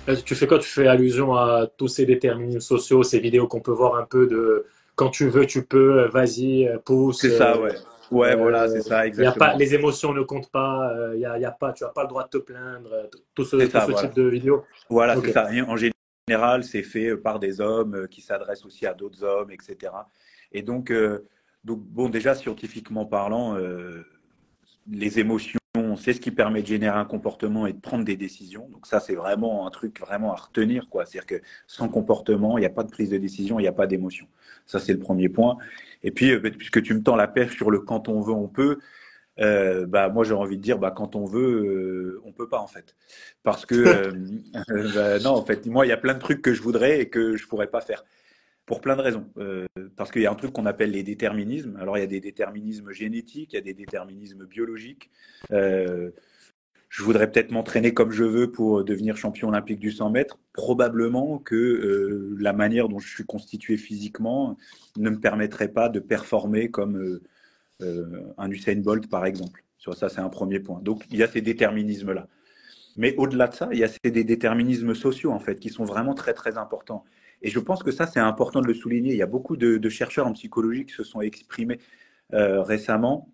Euh, 0.07 0.15
tu 0.23 0.35
fais 0.35 0.47
quoi? 0.47 0.57
Tu 0.57 0.69
fais 0.69 0.87
allusion 0.87 1.35
à 1.35 1.67
tous 1.75 1.89
ces 1.89 2.05
déterminismes 2.05 2.61
sociaux, 2.61 3.03
ces 3.03 3.19
vidéos 3.19 3.47
qu'on 3.47 3.59
peut 3.59 3.73
voir 3.73 3.95
un 3.97 4.05
peu 4.05 4.25
de 4.25 4.63
quand 4.95 5.09
tu 5.09 5.27
veux, 5.27 5.45
tu 5.45 5.63
peux, 5.63 6.07
vas-y, 6.07 6.69
pousse. 6.85 7.19
C'est 7.19 7.37
ça, 7.37 7.59
ouais. 7.59 7.75
Ouais, 8.11 8.35
voilà, 8.35 8.67
c'est 8.67 8.81
ça, 8.81 9.07
exactement. 9.07 9.45
Y 9.45 9.49
a 9.49 9.51
pas, 9.53 9.57
les 9.57 9.73
émotions 9.73 10.13
ne 10.13 10.21
comptent 10.21 10.51
pas, 10.51 10.93
il 11.13 11.21
y 11.21 11.25
a, 11.25 11.37
y 11.39 11.45
a, 11.45 11.51
pas, 11.51 11.73
tu 11.73 11.83
n'as 11.83 11.89
pas 11.89 12.03
le 12.03 12.09
droit 12.09 12.23
de 12.25 12.29
te 12.29 12.37
plaindre, 12.37 13.09
tout 13.33 13.45
ce, 13.45 13.55
type 13.55 14.13
de 14.13 14.23
vidéo. 14.23 14.65
Voilà, 14.89 15.15
c'est 15.19 15.31
ça. 15.31 15.49
En 15.67 15.77
général, 15.77 16.63
c'est 16.63 16.83
fait 16.83 17.15
par 17.15 17.39
des 17.39 17.61
hommes 17.61 18.07
qui 18.09 18.21
s'adressent 18.21 18.65
aussi 18.65 18.85
à 18.85 18.93
d'autres 18.93 19.23
hommes, 19.23 19.51
etc. 19.51 19.93
Et 20.51 20.61
donc, 20.61 20.93
donc, 21.63 21.79
bon, 21.79 22.09
déjà, 22.09 22.35
scientifiquement 22.35 23.05
parlant, 23.05 23.57
les 24.89 25.19
émotions, 25.19 25.59
c'est 25.97 26.13
ce 26.13 26.19
qui 26.19 26.31
permet 26.31 26.61
de 26.61 26.67
générer 26.67 26.97
un 26.97 27.05
comportement 27.05 27.67
et 27.67 27.73
de 27.73 27.79
prendre 27.79 28.03
des 28.03 28.17
décisions. 28.17 28.67
Donc 28.69 28.87
ça, 28.87 28.99
c'est 28.99 29.15
vraiment 29.15 29.67
un 29.67 29.71
truc 29.71 29.99
vraiment 29.99 30.33
à 30.33 30.35
retenir. 30.35 30.87
quoi. 30.89 31.05
C'est-à-dire 31.05 31.27
que 31.27 31.41
sans 31.67 31.87
comportement, 31.87 32.57
il 32.57 32.61
n'y 32.61 32.67
a 32.67 32.71
pas 32.71 32.83
de 32.83 32.91
prise 32.91 33.09
de 33.09 33.17
décision, 33.17 33.59
il 33.59 33.63
n'y 33.63 33.67
a 33.67 33.73
pas 33.73 33.87
d'émotion. 33.87 34.27
Ça, 34.71 34.79
c'est 34.79 34.93
le 34.93 34.99
premier 34.99 35.27
point. 35.27 35.57
Et 36.01 36.11
puis, 36.11 36.31
euh, 36.31 36.39
puisque 36.39 36.81
tu 36.81 36.93
me 36.93 37.03
tends 37.03 37.17
la 37.17 37.27
perche 37.27 37.57
sur 37.57 37.71
le 37.71 37.79
quand 37.79 38.07
on 38.07 38.21
veut, 38.21 38.31
on 38.31 38.47
peut, 38.47 38.79
euh, 39.41 39.85
bah, 39.85 40.07
moi, 40.07 40.23
j'ai 40.23 40.33
envie 40.33 40.55
de 40.55 40.61
dire, 40.61 40.79
bah, 40.79 40.91
quand 40.91 41.17
on 41.17 41.25
veut, 41.25 41.41
euh, 41.41 42.21
on 42.23 42.31
peut 42.31 42.47
pas, 42.47 42.59
en 42.59 42.67
fait. 42.67 42.95
Parce 43.43 43.65
que, 43.65 44.13
bah, 44.95 45.19
non, 45.19 45.31
en 45.31 45.45
fait, 45.45 45.65
moi, 45.65 45.85
il 45.85 45.89
y 45.89 45.91
a 45.91 45.97
plein 45.97 46.13
de 46.13 46.19
trucs 46.19 46.41
que 46.41 46.53
je 46.53 46.61
voudrais 46.61 47.01
et 47.01 47.09
que 47.09 47.35
je 47.35 47.47
pourrais 47.49 47.67
pas 47.67 47.81
faire. 47.81 48.05
Pour 48.65 48.79
plein 48.79 48.95
de 48.95 49.01
raisons. 49.01 49.25
parce 49.97 50.09
qu'il 50.09 50.21
y 50.21 50.25
a 50.25 50.31
un 50.31 50.35
truc 50.35 50.53
qu'on 50.53 50.65
appelle 50.65 50.91
les 50.91 51.03
déterminismes. 51.03 51.75
Alors, 51.81 51.97
il 51.97 52.01
y 52.01 52.05
a 52.05 52.07
des 52.07 52.21
déterminismes 52.21 52.91
génétiques, 52.91 53.51
il 53.51 53.55
y 53.57 53.59
a 53.59 53.61
des 53.61 53.73
déterminismes 53.73 54.45
biologiques 54.45 55.11
je 56.91 57.03
voudrais 57.03 57.31
peut-être 57.31 57.51
m'entraîner 57.51 57.93
comme 57.93 58.11
je 58.11 58.25
veux 58.25 58.51
pour 58.51 58.83
devenir 58.83 59.15
champion 59.15 59.47
olympique 59.47 59.79
du 59.79 59.93
100 59.93 60.09
mètres. 60.09 60.37
Probablement 60.51 61.39
que 61.39 61.55
euh, 61.55 62.35
la 62.37 62.51
manière 62.51 62.89
dont 62.89 62.99
je 62.99 63.07
suis 63.07 63.23
constitué 63.23 63.77
physiquement 63.77 64.57
ne 64.97 65.09
me 65.09 65.17
permettrait 65.17 65.69
pas 65.69 65.87
de 65.87 66.01
performer 66.01 66.69
comme 66.69 66.97
euh, 66.97 67.23
euh, 67.81 68.33
un 68.37 68.51
Usain 68.51 68.75
Bolt, 68.75 69.09
par 69.09 69.25
exemple. 69.25 69.63
Ça, 69.77 70.09
c'est 70.09 70.19
un 70.19 70.27
premier 70.27 70.59
point. 70.59 70.81
Donc, 70.81 71.05
il 71.09 71.17
y 71.17 71.23
a 71.23 71.29
ces 71.29 71.39
déterminismes-là. 71.39 72.27
Mais 72.97 73.15
au-delà 73.15 73.47
de 73.47 73.55
ça, 73.55 73.69
il 73.71 73.79
y 73.79 73.85
a 73.85 73.87
ces 73.87 74.11
déterminismes 74.11 74.93
sociaux, 74.93 75.31
en 75.31 75.39
fait, 75.39 75.61
qui 75.61 75.69
sont 75.69 75.85
vraiment 75.85 76.13
très, 76.13 76.33
très 76.33 76.57
importants. 76.57 77.05
Et 77.41 77.49
je 77.49 77.59
pense 77.59 77.83
que 77.83 77.91
ça, 77.91 78.05
c'est 78.05 78.19
important 78.19 78.59
de 78.59 78.67
le 78.67 78.73
souligner. 78.73 79.11
Il 79.11 79.17
y 79.17 79.23
a 79.23 79.27
beaucoup 79.27 79.55
de 79.55 79.89
chercheurs 79.89 80.27
en 80.27 80.33
psychologie 80.33 80.85
qui 80.85 80.93
se 80.93 81.03
sont 81.03 81.21
exprimés 81.21 81.79
récemment. 82.31 83.29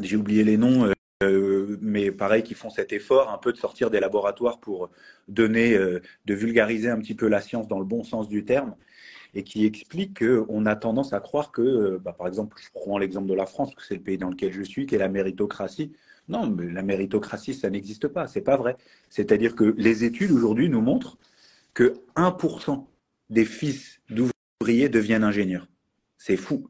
J'ai 0.00 0.16
oublié 0.16 0.44
les 0.44 0.56
noms 0.56 0.90
euh, 1.22 1.78
mais 1.80 2.10
pareil, 2.10 2.42
qui 2.42 2.54
font 2.54 2.70
cet 2.70 2.92
effort 2.92 3.30
un 3.30 3.38
peu 3.38 3.52
de 3.52 3.56
sortir 3.56 3.90
des 3.90 4.00
laboratoires 4.00 4.60
pour 4.60 4.90
donner, 5.28 5.74
euh, 5.74 6.00
de 6.26 6.34
vulgariser 6.34 6.90
un 6.90 6.98
petit 6.98 7.14
peu 7.14 7.28
la 7.28 7.40
science 7.40 7.68
dans 7.68 7.78
le 7.78 7.84
bon 7.84 8.04
sens 8.04 8.28
du 8.28 8.44
terme, 8.44 8.74
et 9.34 9.44
qui 9.44 9.64
explique 9.64 10.18
qu'on 10.18 10.66
a 10.66 10.76
tendance 10.76 11.12
à 11.12 11.20
croire 11.20 11.52
que, 11.52 11.62
euh, 11.62 11.98
bah, 11.98 12.12
par 12.12 12.28
exemple, 12.28 12.56
je 12.62 12.68
prends 12.72 12.98
l'exemple 12.98 13.28
de 13.28 13.34
la 13.34 13.46
France, 13.46 13.74
que 13.74 13.82
c'est 13.82 13.94
le 13.94 14.02
pays 14.02 14.18
dans 14.18 14.30
lequel 14.30 14.52
je 14.52 14.62
suis, 14.62 14.86
qui 14.86 14.94
est 14.94 14.98
la 14.98 15.08
méritocratie. 15.08 15.92
Non, 16.28 16.46
mais 16.48 16.70
la 16.70 16.82
méritocratie, 16.82 17.54
ça 17.54 17.70
n'existe 17.70 18.08
pas, 18.08 18.26
c'est 18.26 18.42
pas 18.42 18.56
vrai. 18.56 18.76
C'est-à-dire 19.08 19.54
que 19.56 19.74
les 19.76 20.04
études 20.04 20.30
aujourd'hui 20.30 20.68
nous 20.68 20.80
montrent 20.80 21.18
que 21.74 21.94
1% 22.16 22.86
des 23.30 23.44
fils 23.44 24.00
d'ouvriers 24.10 24.88
deviennent 24.88 25.24
ingénieurs. 25.24 25.66
C'est 26.18 26.36
fou. 26.36 26.68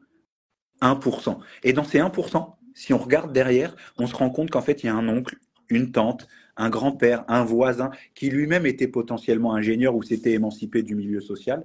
1%. 0.80 1.38
Et 1.62 1.72
dans 1.72 1.84
ces 1.84 1.98
1%, 1.98 2.54
si 2.74 2.92
on 2.92 2.98
regarde 2.98 3.32
derrière, 3.32 3.76
on 3.98 4.06
se 4.06 4.14
rend 4.14 4.30
compte 4.30 4.50
qu'en 4.50 4.62
fait, 4.62 4.82
il 4.82 4.86
y 4.86 4.88
a 4.88 4.94
un 4.94 5.08
oncle, 5.08 5.36
une 5.68 5.92
tante, 5.92 6.28
un 6.56 6.70
grand-père, 6.70 7.24
un 7.28 7.44
voisin 7.44 7.90
qui 8.14 8.30
lui-même 8.30 8.66
était 8.66 8.88
potentiellement 8.88 9.54
ingénieur 9.54 9.94
ou 9.94 10.02
s'était 10.02 10.32
émancipé 10.32 10.82
du 10.82 10.94
milieu 10.94 11.20
social. 11.20 11.64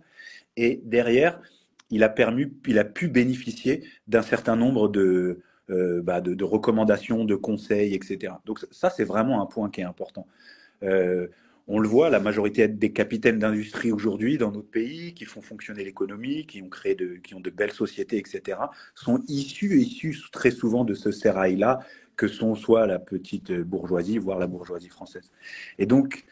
Et 0.56 0.82
derrière, 0.86 1.39
il 1.89 2.04
a, 2.04 2.10
permis, 2.10 2.48
il 2.67 2.80
a 2.80 2.86
pu 2.86 3.08
bénéficier 3.08 3.84
d'un 4.08 4.22
certain 4.22 4.56
nombre 4.56 4.89
de, 4.89 5.41
euh, 5.70 6.02
bah, 6.02 6.22
recommandations, 6.41 7.26
de 7.26 7.36
conseils, 7.36 7.93
etc. 7.93 8.34
Donc 8.46 8.65
ça, 8.72 8.89
c'est 8.89 9.04
vraiment 9.04 9.41
un 9.41 9.46
point 9.46 9.70
qui 9.70 9.82
est 9.82 9.86
important. 9.86 10.26
Euh, 10.84 11.28
on 11.67 11.80
le 11.80 11.88
voit, 11.88 12.10
la 12.10 12.19
majorité 12.19 12.67
des 12.67 12.93
capitaines 12.93 13.39
d'industrie 13.39 13.91
aujourd'hui 13.91 14.38
dans 14.38 14.51
notre 14.51 14.69
pays, 14.69 15.13
qui 15.13 15.25
font 15.25 15.41
fonctionner 15.41 15.84
l'économie, 15.84 16.45
qui 16.45 16.62
ont 16.62 16.69
créé 16.69 16.95
de, 16.95 17.15
qui 17.15 17.36
ont 17.36 17.41
de 17.41 17.49
belles 17.49 17.73
sociétés, 17.73 18.17
etc., 18.17 18.60
sont 18.95 19.21
issus, 19.27 19.80
issus 19.80 20.17
très 20.32 20.51
souvent 20.51 20.86
de 20.86 20.93
ce 20.93 21.12
sérail-là, 21.12 21.80
que 22.15 22.27
sont 22.27 22.56
soit 22.56 22.88
la 22.88 22.99
petite 22.99 23.51
bourgeoisie, 23.51 24.17
voire 24.17 24.39
la 24.39 24.47
bourgeoisie 24.47 24.89
française. 24.89 25.32
Et 25.77 25.86
donc, 25.86 26.25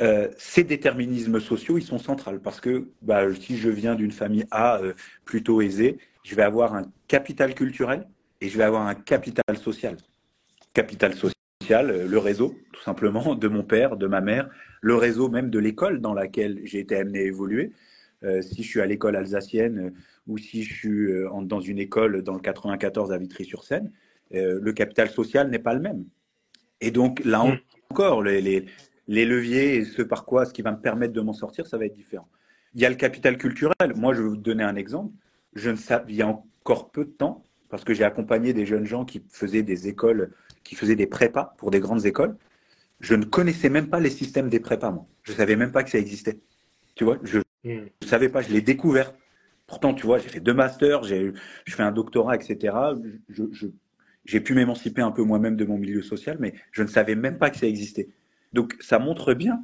euh, 0.00 0.28
ces 0.38 0.62
déterminismes 0.62 1.40
sociaux, 1.40 1.76
ils 1.76 1.84
sont 1.84 1.98
centrales 1.98 2.40
parce 2.40 2.60
que 2.60 2.88
bah, 3.02 3.22
si 3.34 3.56
je 3.56 3.68
viens 3.68 3.96
d'une 3.96 4.12
famille 4.12 4.46
A 4.50 4.80
euh, 4.80 4.94
plutôt 5.24 5.60
aisée, 5.60 5.98
je 6.22 6.36
vais 6.36 6.42
avoir 6.42 6.74
un 6.74 6.90
capital 7.08 7.54
culturel 7.54 8.06
et 8.40 8.48
je 8.48 8.56
vais 8.56 8.64
avoir 8.64 8.86
un 8.86 8.94
capital 8.94 9.58
social. 9.58 9.96
Capital 10.72 11.14
social 11.14 11.37
euh, 11.70 12.06
le 12.06 12.18
réseau, 12.18 12.54
tout 12.72 12.82
simplement, 12.82 13.34
de 13.34 13.48
mon 13.48 13.62
père, 13.62 13.96
de 13.96 14.06
ma 14.06 14.20
mère, 14.20 14.48
le 14.80 14.94
réseau 14.94 15.28
même 15.28 15.50
de 15.50 15.58
l'école 15.58 16.00
dans 16.00 16.14
laquelle 16.14 16.60
j'ai 16.64 16.78
été 16.80 16.96
amené 16.96 17.20
à 17.20 17.22
évoluer. 17.22 17.72
Euh, 18.24 18.42
si 18.42 18.62
je 18.62 18.68
suis 18.68 18.80
à 18.80 18.86
l'école 18.86 19.14
alsacienne 19.16 19.78
euh, 19.78 19.90
ou 20.26 20.38
si 20.38 20.64
je 20.64 20.74
suis 20.74 21.08
dans 21.44 21.60
une 21.60 21.78
école 21.78 22.22
dans 22.22 22.34
le 22.34 22.40
94 22.40 23.12
à 23.12 23.18
Vitry-sur-Seine, 23.18 23.90
le 24.30 24.72
capital 24.72 25.08
social 25.08 25.48
n'est 25.48 25.58
pas 25.58 25.72
le 25.72 25.80
même. 25.80 26.04
Et 26.82 26.90
donc 26.90 27.24
là 27.24 27.44
mm. 27.44 27.58
encore, 27.90 28.22
les, 28.22 28.66
les, 29.06 29.24
leviers 29.24 29.76
et 29.76 29.84
ce 29.86 30.02
par 30.02 30.26
quoi, 30.26 30.44
ce 30.44 30.52
qui 30.52 30.60
va 30.60 30.72
me 30.72 30.80
permettre 30.80 31.14
de 31.14 31.20
m'en 31.22 31.32
sortir, 31.32 31.66
ça 31.66 31.78
va 31.78 31.86
être 31.86 31.94
différent. 31.94 32.28
Il 32.74 32.82
y 32.82 32.84
a 32.84 32.90
le 32.90 32.96
capital 32.96 33.38
culturel. 33.38 33.94
Moi, 33.96 34.12
je 34.12 34.20
vais 34.20 34.28
vous 34.28 34.36
donner 34.36 34.64
un 34.64 34.76
exemple. 34.76 35.14
Je 35.54 35.70
ne 35.70 35.76
sais, 35.76 35.98
il 36.08 36.16
y 36.16 36.20
a 36.20 36.28
encore 36.28 36.90
peu 36.90 37.06
de 37.06 37.10
temps, 37.10 37.42
parce 37.70 37.84
que 37.84 37.94
j'ai 37.94 38.04
accompagné 38.04 38.52
des 38.52 38.66
jeunes 38.66 38.84
gens 38.84 39.06
qui 39.06 39.22
faisaient 39.30 39.62
des 39.62 39.88
écoles 39.88 40.34
qui 40.68 40.74
faisaient 40.74 40.96
des 40.96 41.06
prépas 41.06 41.54
pour 41.56 41.70
des 41.70 41.80
grandes 41.80 42.04
écoles. 42.04 42.36
Je 43.00 43.14
ne 43.14 43.24
connaissais 43.24 43.70
même 43.70 43.88
pas 43.88 44.00
les 44.00 44.10
systèmes 44.10 44.50
des 44.50 44.60
prépas, 44.60 44.90
moi. 44.90 45.06
Je 45.22 45.32
savais 45.32 45.56
même 45.56 45.72
pas 45.72 45.82
que 45.82 45.88
ça 45.88 45.98
existait. 45.98 46.40
Tu 46.94 47.04
vois, 47.04 47.18
je 47.22 47.38
ne 47.64 47.74
hmm. 47.76 47.88
savais 48.04 48.28
pas, 48.28 48.42
je 48.42 48.52
l'ai 48.52 48.60
découvert. 48.60 49.14
Pourtant, 49.66 49.94
tu 49.94 50.04
vois, 50.04 50.18
j'ai 50.18 50.28
fait 50.28 50.40
deux 50.40 50.52
masters, 50.52 51.04
j'ai 51.04 51.32
je 51.64 51.74
fais 51.74 51.82
un 51.82 51.90
doctorat, 51.90 52.36
etc. 52.36 52.76
Je, 53.30 53.44
j'ai 54.26 54.40
pu 54.40 54.52
m'émanciper 54.52 55.00
un 55.00 55.10
peu 55.10 55.22
moi-même 55.22 55.56
de 55.56 55.64
mon 55.64 55.78
milieu 55.78 56.02
social, 56.02 56.36
mais 56.38 56.52
je 56.70 56.82
ne 56.82 56.88
savais 56.88 57.14
même 57.14 57.38
pas 57.38 57.48
que 57.48 57.56
ça 57.56 57.66
existait. 57.66 58.10
Donc, 58.52 58.76
ça 58.78 58.98
montre 58.98 59.32
bien, 59.32 59.62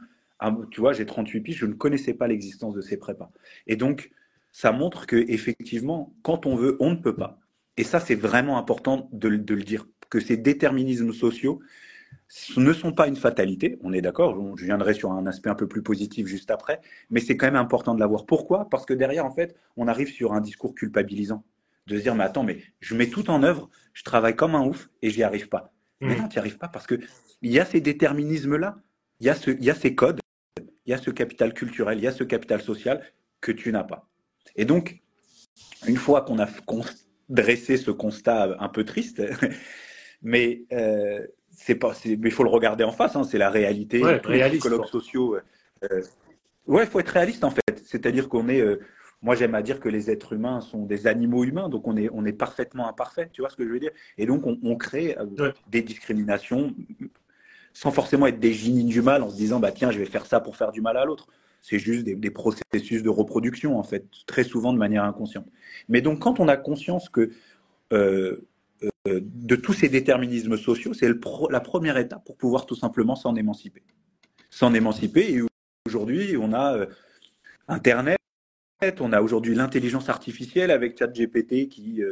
tu 0.70 0.80
vois, 0.80 0.94
j'ai 0.94 1.04
38 1.04 1.40
piges, 1.40 1.58
je 1.58 1.66
ne 1.66 1.74
connaissais 1.74 2.14
pas 2.14 2.28
l'existence 2.28 2.72
de 2.72 2.80
ces 2.80 2.96
prépas. 2.96 3.30
Et 3.66 3.76
donc, 3.76 4.10
ça 4.52 4.72
montre 4.72 5.06
que 5.06 5.16
effectivement, 5.28 6.14
quand 6.22 6.46
on 6.46 6.56
veut, 6.56 6.78
on 6.80 6.92
ne 6.92 6.96
peut 6.96 7.14
pas. 7.14 7.40
Et 7.76 7.84
ça, 7.84 7.98
c'est 7.98 8.14
vraiment 8.14 8.56
important 8.58 9.08
de, 9.12 9.28
de, 9.30 9.54
le 9.54 9.62
dire 9.62 9.86
que 10.14 10.20
ces 10.20 10.36
déterminismes 10.36 11.12
sociaux 11.12 11.58
ne 12.56 12.72
sont 12.72 12.92
pas 12.92 13.08
une 13.08 13.16
fatalité, 13.16 13.78
on 13.82 13.92
est 13.92 14.00
d'accord, 14.00 14.56
je 14.56 14.64
viendrai 14.64 14.94
sur 14.94 15.10
un 15.10 15.26
aspect 15.26 15.50
un 15.50 15.56
peu 15.56 15.66
plus 15.66 15.82
positif 15.82 16.28
juste 16.28 16.52
après, 16.52 16.80
mais 17.10 17.18
c'est 17.18 17.36
quand 17.36 17.46
même 17.46 17.56
important 17.56 17.96
de 17.96 17.98
l'avoir. 17.98 18.24
Pourquoi? 18.24 18.68
Parce 18.70 18.86
que 18.86 18.94
derrière, 18.94 19.26
en 19.26 19.32
fait, 19.32 19.56
on 19.76 19.88
arrive 19.88 20.06
sur 20.06 20.32
un 20.32 20.40
discours 20.40 20.72
culpabilisant, 20.72 21.42
de 21.88 21.96
se 21.98 22.02
dire, 22.02 22.14
mais 22.14 22.22
attends, 22.22 22.44
mais 22.44 22.58
je 22.78 22.94
mets 22.94 23.08
tout 23.08 23.28
en 23.28 23.42
œuvre, 23.42 23.68
je 23.92 24.04
travaille 24.04 24.36
comme 24.36 24.54
un 24.54 24.64
ouf 24.64 24.88
et 25.02 25.10
j'y 25.10 25.24
arrive 25.24 25.48
pas. 25.48 25.72
Mais 26.00 26.14
mmh. 26.14 26.18
non, 26.18 26.28
tu 26.28 26.36
n'y 26.36 26.38
arrives 26.38 26.58
pas 26.58 26.68
parce 26.68 26.86
que 26.86 27.00
il 27.42 27.50
y 27.50 27.58
a 27.58 27.64
ces 27.64 27.80
déterminismes-là, 27.80 28.76
il 29.18 29.26
y, 29.26 29.30
a 29.30 29.34
ce, 29.34 29.50
il 29.50 29.64
y 29.64 29.70
a 29.70 29.74
ces 29.74 29.96
codes, 29.96 30.20
il 30.86 30.90
y 30.90 30.94
a 30.94 30.98
ce 30.98 31.10
capital 31.10 31.52
culturel, 31.54 31.98
il 31.98 32.04
y 32.04 32.06
a 32.06 32.12
ce 32.12 32.22
capital 32.22 32.62
social 32.62 33.02
que 33.40 33.50
tu 33.50 33.72
n'as 33.72 33.82
pas. 33.82 34.08
Et 34.54 34.64
donc, 34.64 35.02
une 35.88 35.96
fois 35.96 36.22
qu'on 36.22 36.38
a 36.38 36.46
dressé 37.28 37.76
ce 37.76 37.90
constat 37.90 38.54
un 38.60 38.68
peu 38.68 38.84
triste, 38.84 39.20
mais 40.24 40.64
euh, 40.72 41.24
c'est 41.50 41.76
pas, 41.76 41.92
il 42.04 42.30
faut 42.32 42.42
le 42.42 42.50
regarder 42.50 42.82
en 42.82 42.90
face. 42.90 43.14
Hein, 43.14 43.22
c'est 43.22 43.38
la 43.38 43.50
réalité. 43.50 44.02
Ouais, 44.02 44.20
les 44.28 44.48
psychologues 44.50 44.86
sociaux 44.86 45.36
ouais, 46.66 46.84
il 46.84 46.90
faut 46.90 46.98
être 46.98 47.10
réaliste 47.10 47.44
en 47.44 47.50
fait. 47.50 47.80
C'est-à-dire 47.84 48.28
qu'on 48.28 48.48
est, 48.48 48.62
moi 49.22 49.34
j'aime 49.34 49.54
à 49.54 49.62
dire 49.62 49.80
que 49.80 49.88
les 49.88 50.10
êtres 50.10 50.32
humains 50.32 50.60
sont 50.60 50.84
des 50.84 51.06
animaux 51.06 51.44
humains, 51.44 51.68
donc 51.68 51.86
on 51.86 51.96
est, 51.96 52.08
on 52.12 52.24
est 52.24 52.32
parfaitement 52.32 52.88
imparfait, 52.88 53.30
tu 53.32 53.42
vois 53.42 53.50
ce 53.50 53.56
que 53.56 53.64
je 53.64 53.70
veux 53.70 53.80
dire? 53.80 53.92
Et 54.18 54.26
donc 54.26 54.44
on, 54.46 54.76
crée 54.76 55.16
des 55.70 55.82
discriminations 55.82 56.74
sans 57.72 57.90
forcément 57.90 58.26
être 58.26 58.38
des 58.38 58.52
génies 58.52 58.84
du 58.84 59.02
mal 59.02 59.22
en 59.22 59.30
se 59.30 59.36
disant 59.36 59.60
bah 59.60 59.72
tiens 59.72 59.90
je 59.90 59.98
vais 59.98 60.06
faire 60.06 60.26
ça 60.26 60.40
pour 60.40 60.56
faire 60.56 60.72
du 60.72 60.80
mal 60.80 60.96
à 60.96 61.04
l'autre. 61.04 61.26
C'est 61.60 61.78
juste 61.78 62.04
des, 62.04 62.30
processus 62.30 63.02
de 63.02 63.08
reproduction 63.08 63.78
en 63.78 63.82
fait, 63.82 64.04
très 64.26 64.44
souvent 64.44 64.74
de 64.74 64.78
manière 64.78 65.04
inconsciente. 65.04 65.46
Mais 65.88 66.02
donc 66.02 66.20
quand 66.20 66.38
on 66.38 66.46
a 66.46 66.58
conscience 66.58 67.08
que 67.08 67.30
euh, 67.92 67.92
euh, 67.92 68.46
de 69.06 69.56
tous 69.56 69.74
ces 69.74 69.90
déterminismes 69.90 70.56
sociaux, 70.56 70.94
c'est 70.94 71.08
la 71.50 71.60
première 71.60 71.98
étape 71.98 72.24
pour 72.24 72.38
pouvoir 72.38 72.64
tout 72.64 72.74
simplement 72.74 73.16
s'en 73.16 73.36
émanciper. 73.36 73.82
S'en 74.48 74.72
émanciper 74.72 75.34
et 75.34 75.42
aujourd'hui 75.86 76.36
on 76.38 76.54
a 76.54 76.74
euh, 76.74 76.86
Internet, 77.68 78.18
on 79.00 79.12
a 79.12 79.20
aujourd'hui 79.20 79.54
l'intelligence 79.54 80.08
artificielle 80.08 80.70
avec 80.70 80.98
ChatGPT 80.98 81.68
qui 81.68 82.02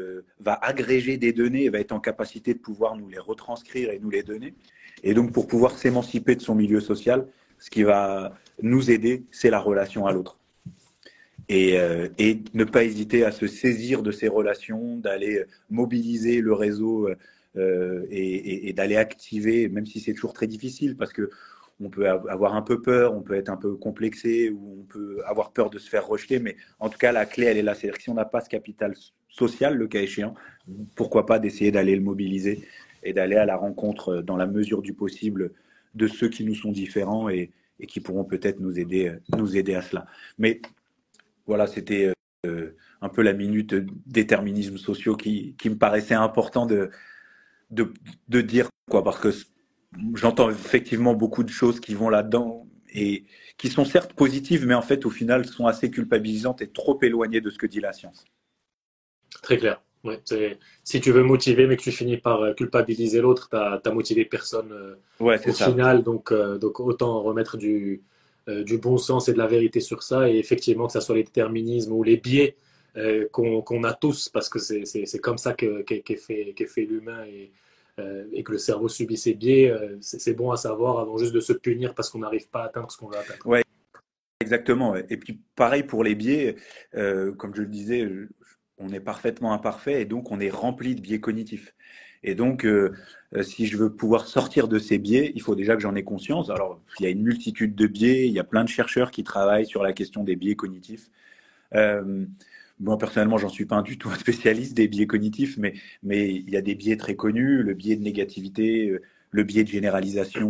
va 0.41 0.55
agréger 0.55 1.19
des 1.19 1.33
données 1.33 1.65
et 1.65 1.71
va 1.71 1.79
être 1.79 1.93
en 1.93 2.01
capacité 2.01 2.55
de 2.55 2.59
pouvoir 2.59 2.97
nous 2.97 3.09
les 3.09 3.19
retranscrire 3.19 3.91
et 3.91 3.99
nous 3.99 4.09
les 4.11 4.23
donner. 4.23 4.55
Et 5.03 5.13
donc, 5.15 5.33
pour 5.33 5.47
pouvoir 5.47 5.77
s'émanciper 5.77 6.35
de 6.37 6.41
son 6.41 6.55
milieu 6.55 6.81
social, 6.81 7.27
ce 7.59 7.71
qui 7.71 7.83
va 7.83 8.35
nous 8.63 8.91
aider, 8.91 9.25
c'est 9.31 9.51
la 9.51 9.59
relation 9.59 10.07
à 10.07 10.13
l'autre. 10.13 10.39
Et, 11.49 11.79
euh, 11.79 12.09
et, 12.19 12.39
ne 12.55 12.65
pas 12.65 12.85
hésiter 12.85 13.25
à 13.25 13.33
se 13.33 13.47
saisir 13.47 14.03
de 14.03 14.13
ces 14.13 14.29
relations, 14.29 14.97
d'aller 14.97 15.45
mobiliser 15.71 16.41
le 16.41 16.53
réseau 16.53 17.09
euh, 17.57 18.07
et, 18.11 18.69
et 18.69 18.73
d'aller 18.73 18.97
activer, 18.97 19.69
même 19.69 19.87
si 19.87 20.01
c'est 20.01 20.15
toujours 20.15 20.33
très 20.33 20.47
difficile, 20.47 20.97
parce 20.97 21.13
que 21.13 21.31
on 21.83 21.91
peut 21.91 22.09
avoir 22.09 22.55
un 22.55 22.63
peu 22.63 22.81
peur, 22.81 23.15
on 23.15 23.23
peut 23.23 23.35
être 23.35 23.49
un 23.49 23.57
peu 23.57 23.75
complexé, 23.75 24.51
ou 24.51 24.79
on 24.81 24.85
peut 24.85 25.19
avoir 25.27 25.53
peur 25.53 25.71
de 25.71 25.79
se 25.79 25.89
faire 25.89 26.07
rejeter, 26.07 26.39
mais 26.39 26.57
en 26.79 26.89
tout 26.89 26.99
cas, 26.99 27.13
la 27.13 27.27
clé, 27.27 27.47
elle 27.47 27.59
est 27.59 27.63
là. 27.63 27.75
C'est-à-dire 27.75 27.97
que 27.97 28.03
si 28.03 28.11
on 28.11 28.15
n'a 28.15 28.25
pas 28.25 28.41
ce 28.41 28.49
capital 28.49 28.95
social, 29.29 29.77
le 29.77 29.89
cas 29.89 30.01
échéant, 30.01 30.35
pourquoi 30.95 31.27
pas 31.27 31.39
d'essayer 31.39 31.73
d'aller 31.73 31.97
le 31.97 32.03
mobiliser 32.03 32.63
et 33.03 33.13
d'aller 33.13 33.37
à 33.37 33.47
la 33.47 33.57
rencontre, 33.57 34.11
euh, 34.11 34.23
dans 34.23 34.37
la 34.37 34.47
mesure 34.47 34.83
du 34.83 34.95
possible, 34.95 35.53
de 35.95 36.07
ceux 36.07 36.29
qui 36.29 36.45
nous 36.45 36.55
sont 36.55 36.71
différents 36.71 37.29
et, 37.29 37.51
qui 37.89 37.99
pourront 37.99 38.25
peut-être 38.25 38.61
nous 38.61 38.79
aider, 38.79 39.09
euh, 39.09 39.37
nous 39.37 39.57
aider 39.57 39.75
à 39.75 39.83
cela. 39.83 40.07
Mais 40.39 40.61
voilà, 41.47 41.67
c'était 41.67 42.13
euh, 42.47 42.77
un 43.01 43.09
peu 43.09 43.23
la 43.23 43.33
minute 43.33 43.75
déterminisme 44.07 44.79
sociaux 44.79 45.17
qui, 45.17 45.55
qui 45.59 45.71
me 45.71 45.77
paraissait 45.77 46.15
important 46.15 46.67
de, 46.67 46.91
de, 47.71 47.93
de, 48.29 48.41
dire, 48.41 48.69
quoi, 48.91 49.03
parce 49.05 49.19
que 49.19 49.31
j'entends 50.15 50.51
effectivement 50.51 51.15
beaucoup 51.15 51.45
de 51.45 51.51
choses 51.51 51.81
qui 51.81 51.95
vont 51.95 52.09
là-dedans 52.09 52.67
et 52.95 53.25
qui 53.57 53.69
sont 53.69 53.85
certes 53.85 54.13
positives, 54.13 54.67
mais 54.67 54.75
en 54.75 54.83
fait, 54.83 55.07
au 55.07 55.11
final, 55.11 55.47
sont 55.47 55.67
assez 55.67 55.91
culpabilisantes 55.91 56.63
et 56.63 56.69
trop 56.69 56.99
éloignées 57.03 57.41
de 57.41 57.51
ce 57.51 57.59
que 57.59 57.67
dit 57.67 57.81
la 57.81 57.93
science. 57.93 58.25
Très 59.43 59.57
clair. 59.57 59.83
Ouais, 60.05 60.21
si 60.83 61.01
tu 61.01 61.13
veux 61.13 61.23
motiver, 61.23 61.69
mais 61.69 61.77
que 61.77 61.83
tu 61.83 61.93
finis 61.93 62.17
par 62.17 62.43
euh, 62.43 62.55
culpabiliser 62.55 63.21
l'autre, 63.21 63.49
tu 63.49 63.57
n'as 63.57 63.95
motivé 63.95 64.25
personne 64.25 64.73
euh, 64.73 64.97
ouais, 65.21 65.39
au 65.49 65.53
final. 65.53 66.03
Donc, 66.03 66.33
euh, 66.33 66.59
donc 66.59 66.81
autant 66.81 67.23
remettre 67.23 67.57
du, 67.57 68.03
du 68.49 68.79
bon 68.79 68.99
sens 68.99 69.29
et 69.29 69.33
de 69.33 69.39
la 69.39 69.47
vérité 69.47 69.81
sur 69.81 70.03
ça. 70.03 70.29
Et 70.29 70.39
effectivement, 70.39 70.87
que 70.87 70.93
ce 70.93 71.01
soit 71.01 71.17
les 71.17 71.25
déterminismes 71.25 71.93
ou 71.93 72.03
les 72.03 72.17
biais 72.17 72.57
qu'on 73.31 73.85
a 73.85 73.93
tous, 73.95 74.29
parce 74.29 74.49
que 74.49 74.59
c'est 74.59 75.19
comme 75.21 75.39
ça 75.39 75.55
qu'est 75.55 76.03
qu 76.03 76.17
fait, 76.17 76.85
l'humain 76.85 77.25
et, 77.27 77.53
et, 78.33 78.43
que 78.43 78.53
le 78.53 78.59
cerveau 78.59 78.89
subit 78.89 79.17
ces 79.17 79.35
biais. 79.35 79.73
c'est 80.01 80.35
bon 80.35 80.51
à 80.51 80.57
savoir 80.57 80.99
avant 80.99 81.17
juste 81.17 81.33
de 81.33 81.41
se 81.41 81.53
punir 81.53 81.95
parce 81.95 82.11
qu'on 82.11 82.19
n'arrive 82.19 82.49
pas 82.49 82.63
à 82.63 82.67
atteindre 82.67 82.91
ce 82.91 82.99
qu'on 82.99 83.09
veut 83.09 83.19
atteindre. 83.19 83.47
Ouais. 83.47 83.63
Exactement. 84.41 84.97
Et 84.97 85.17
puis 85.17 85.41
pareil 85.55 85.85
pour 85.85 86.03
les 86.03 86.15
biais, 86.15 86.57
comme 86.93 87.55
je 87.55 87.63
le 87.63 87.69
disais, 87.69 88.09
on 88.79 88.93
est 88.93 89.01
parfaitement 89.01 89.53
imparfait 89.53 90.03
et 90.03 90.05
donc 90.05 90.31
on 90.31 90.41
est 90.41 90.51
rempli 90.51 90.95
de 90.95 91.01
biais 91.01 91.21
cognitifs. 91.21 91.75
Et 92.25 92.35
donc, 92.35 92.65
euh, 92.65 92.93
euh, 93.35 93.43
si 93.43 93.67
je 93.67 93.77
veux 93.77 93.93
pouvoir 93.93 94.27
sortir 94.27 94.69
de 94.69 94.79
ces 94.79 94.99
biais, 94.99 95.33
il 95.35 95.43
faut 95.43 95.55
déjà 95.55 95.75
que 95.75 95.83
j'en 95.83 95.95
ai 95.95 96.05
conscience. 96.05 96.51
Alors, 96.51 96.81
il 96.99 97.05
y 97.05 97.07
a 97.07 97.11
une 97.11 97.23
multitude 97.23 97.75
de 97.75 97.87
biais, 97.87 98.27
il 98.27 98.33
y 98.33 98.39
a 98.39 98.45
plein 98.45 98.65
de 98.65 98.69
chercheurs 98.69 99.11
qui 99.11 99.25
travaillent 99.25 99.67
sur 99.67 99.83
la 99.83 99.93
question 99.93 100.23
des 100.25 100.37
biais 100.37 100.55
cognitifs. 100.55 101.11
Euh, 101.75 102.25
moi, 102.81 102.99
personnellement, 102.99 103.39
j'en 103.39 103.49
suis 103.49 103.67
pas 103.67 103.83
du 103.83 103.99
tout 103.99 104.09
un 104.11 104.15
spécialiste 104.17 104.75
des 104.77 104.89
biais 104.89 105.07
cognitifs, 105.07 105.57
mais, 105.59 105.75
mais 106.03 106.31
il 106.31 106.51
y 106.51 106.57
a 106.57 106.63
des 106.63 106.75
biais 106.75 106.97
très 106.97 107.17
connus, 107.17 107.63
le 107.63 107.75
biais 107.75 107.97
de 107.97 108.03
négativité, 108.03 108.99
le 109.31 109.43
biais 109.45 109.65
de 109.65 109.69
généralisation, 109.69 110.49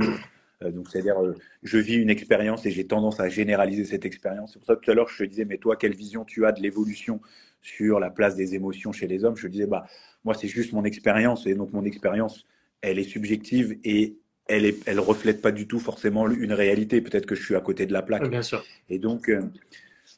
donc, 0.70 0.88
c'est-à-dire, 0.88 1.16
je 1.64 1.78
vis 1.78 1.96
une 1.96 2.10
expérience 2.10 2.64
et 2.66 2.70
j'ai 2.70 2.86
tendance 2.86 3.18
à 3.18 3.28
généraliser 3.28 3.84
cette 3.84 4.04
expérience. 4.04 4.52
C'est 4.52 4.58
pour 4.60 4.66
ça 4.66 4.76
que 4.76 4.80
tout 4.80 4.90
à 4.92 4.94
l'heure, 4.94 5.08
je 5.08 5.24
te 5.24 5.28
disais, 5.28 5.44
mais 5.44 5.58
toi, 5.58 5.76
quelle 5.76 5.94
vision 5.94 6.24
tu 6.24 6.46
as 6.46 6.52
de 6.52 6.60
l'évolution 6.60 7.20
sur 7.62 8.00
la 8.00 8.10
place 8.10 8.36
des 8.36 8.54
émotions 8.54 8.92
chez 8.92 9.06
les 9.06 9.24
hommes 9.24 9.36
Je 9.36 9.48
disais, 9.48 9.66
bah, 9.66 9.86
moi, 10.24 10.34
c'est 10.34 10.48
juste 10.48 10.72
mon 10.72 10.84
expérience. 10.84 11.46
Et 11.46 11.54
donc, 11.54 11.72
mon 11.72 11.84
expérience, 11.84 12.44
elle 12.80 12.98
est 12.98 13.04
subjective 13.04 13.78
et 13.84 14.16
elle 14.48 14.64
ne 14.64 14.72
elle 14.86 15.00
reflète 15.00 15.40
pas 15.40 15.52
du 15.52 15.66
tout 15.66 15.78
forcément 15.78 16.28
une 16.28 16.52
réalité. 16.52 17.00
Peut-être 17.00 17.26
que 17.26 17.34
je 17.34 17.42
suis 17.44 17.56
à 17.56 17.60
côté 17.60 17.86
de 17.86 17.92
la 17.92 18.02
plaque. 18.02 18.28
Bien 18.28 18.42
sûr. 18.42 18.64
Et 18.88 18.98
donc, 18.98 19.28
euh, 19.28 19.42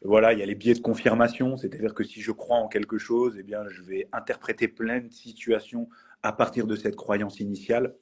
voilà, 0.02 0.32
il 0.32 0.38
y 0.38 0.42
a 0.42 0.46
les 0.46 0.54
biais 0.54 0.74
de 0.74 0.80
confirmation. 0.80 1.56
C'est-à-dire 1.56 1.94
que 1.94 2.02
si 2.02 2.20
je 2.22 2.32
crois 2.32 2.56
en 2.56 2.68
quelque 2.68 2.98
chose, 2.98 3.36
eh 3.38 3.42
bien, 3.42 3.62
je 3.68 3.82
vais 3.82 4.08
interpréter 4.12 4.66
plein 4.66 5.00
de 5.00 5.12
situations 5.12 5.88
à 6.22 6.32
partir 6.32 6.66
de 6.66 6.74
cette 6.74 6.96
croyance 6.96 7.38
initiale. 7.40 7.94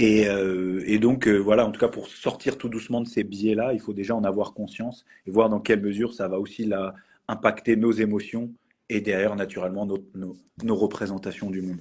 Euh, 0.00 0.82
et, 0.86 0.98
donc, 0.98 1.26
euh, 1.26 1.36
voilà, 1.36 1.66
en 1.66 1.70
tout 1.70 1.80
cas, 1.80 1.88
pour 1.88 2.08
sortir 2.08 2.56
tout 2.56 2.68
doucement 2.68 3.00
de 3.00 3.08
ces 3.08 3.24
biais-là, 3.24 3.72
il 3.72 3.80
faut 3.80 3.92
déjà 3.92 4.14
en 4.14 4.24
avoir 4.24 4.54
conscience 4.54 5.04
et 5.26 5.30
voir 5.30 5.48
dans 5.48 5.60
quelle 5.60 5.80
mesure 5.80 6.14
ça 6.14 6.28
va 6.28 6.38
aussi 6.38 6.64
là, 6.64 6.94
impacter 7.30 7.76
nos 7.76 7.92
émotions 7.92 8.52
et 8.88 9.00
derrière, 9.00 9.36
naturellement, 9.36 9.86
nos, 9.86 10.74
représentations 10.74 11.48
du 11.48 11.62
monde. 11.62 11.78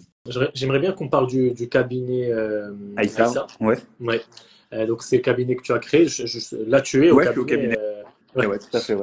J'aimerais 0.53 0.79
bien 0.79 0.93
qu'on 0.93 1.09
parle 1.09 1.27
du, 1.27 1.69
cabinet 1.69 2.31
euh, 2.31 2.71
Aïssa. 2.97 3.47
Ouais. 3.59 3.77
ouais. 3.99 4.21
donc, 4.85 5.01
c'est 5.01 5.17
le 5.17 5.21
cabinet 5.23 5.55
que 5.55 5.63
tu 5.63 5.73
as 5.73 5.79
créé. 5.79 6.07
là, 6.67 6.81
tu 6.81 7.07
es 7.07 7.12
au 7.12 7.17
cabinet. 7.17 7.39
Au 7.39 7.45
cabinet. 7.45 7.77
Ouais. 8.35 8.59
tout 8.59 8.77
à 8.77 8.79
fait. 8.79 8.95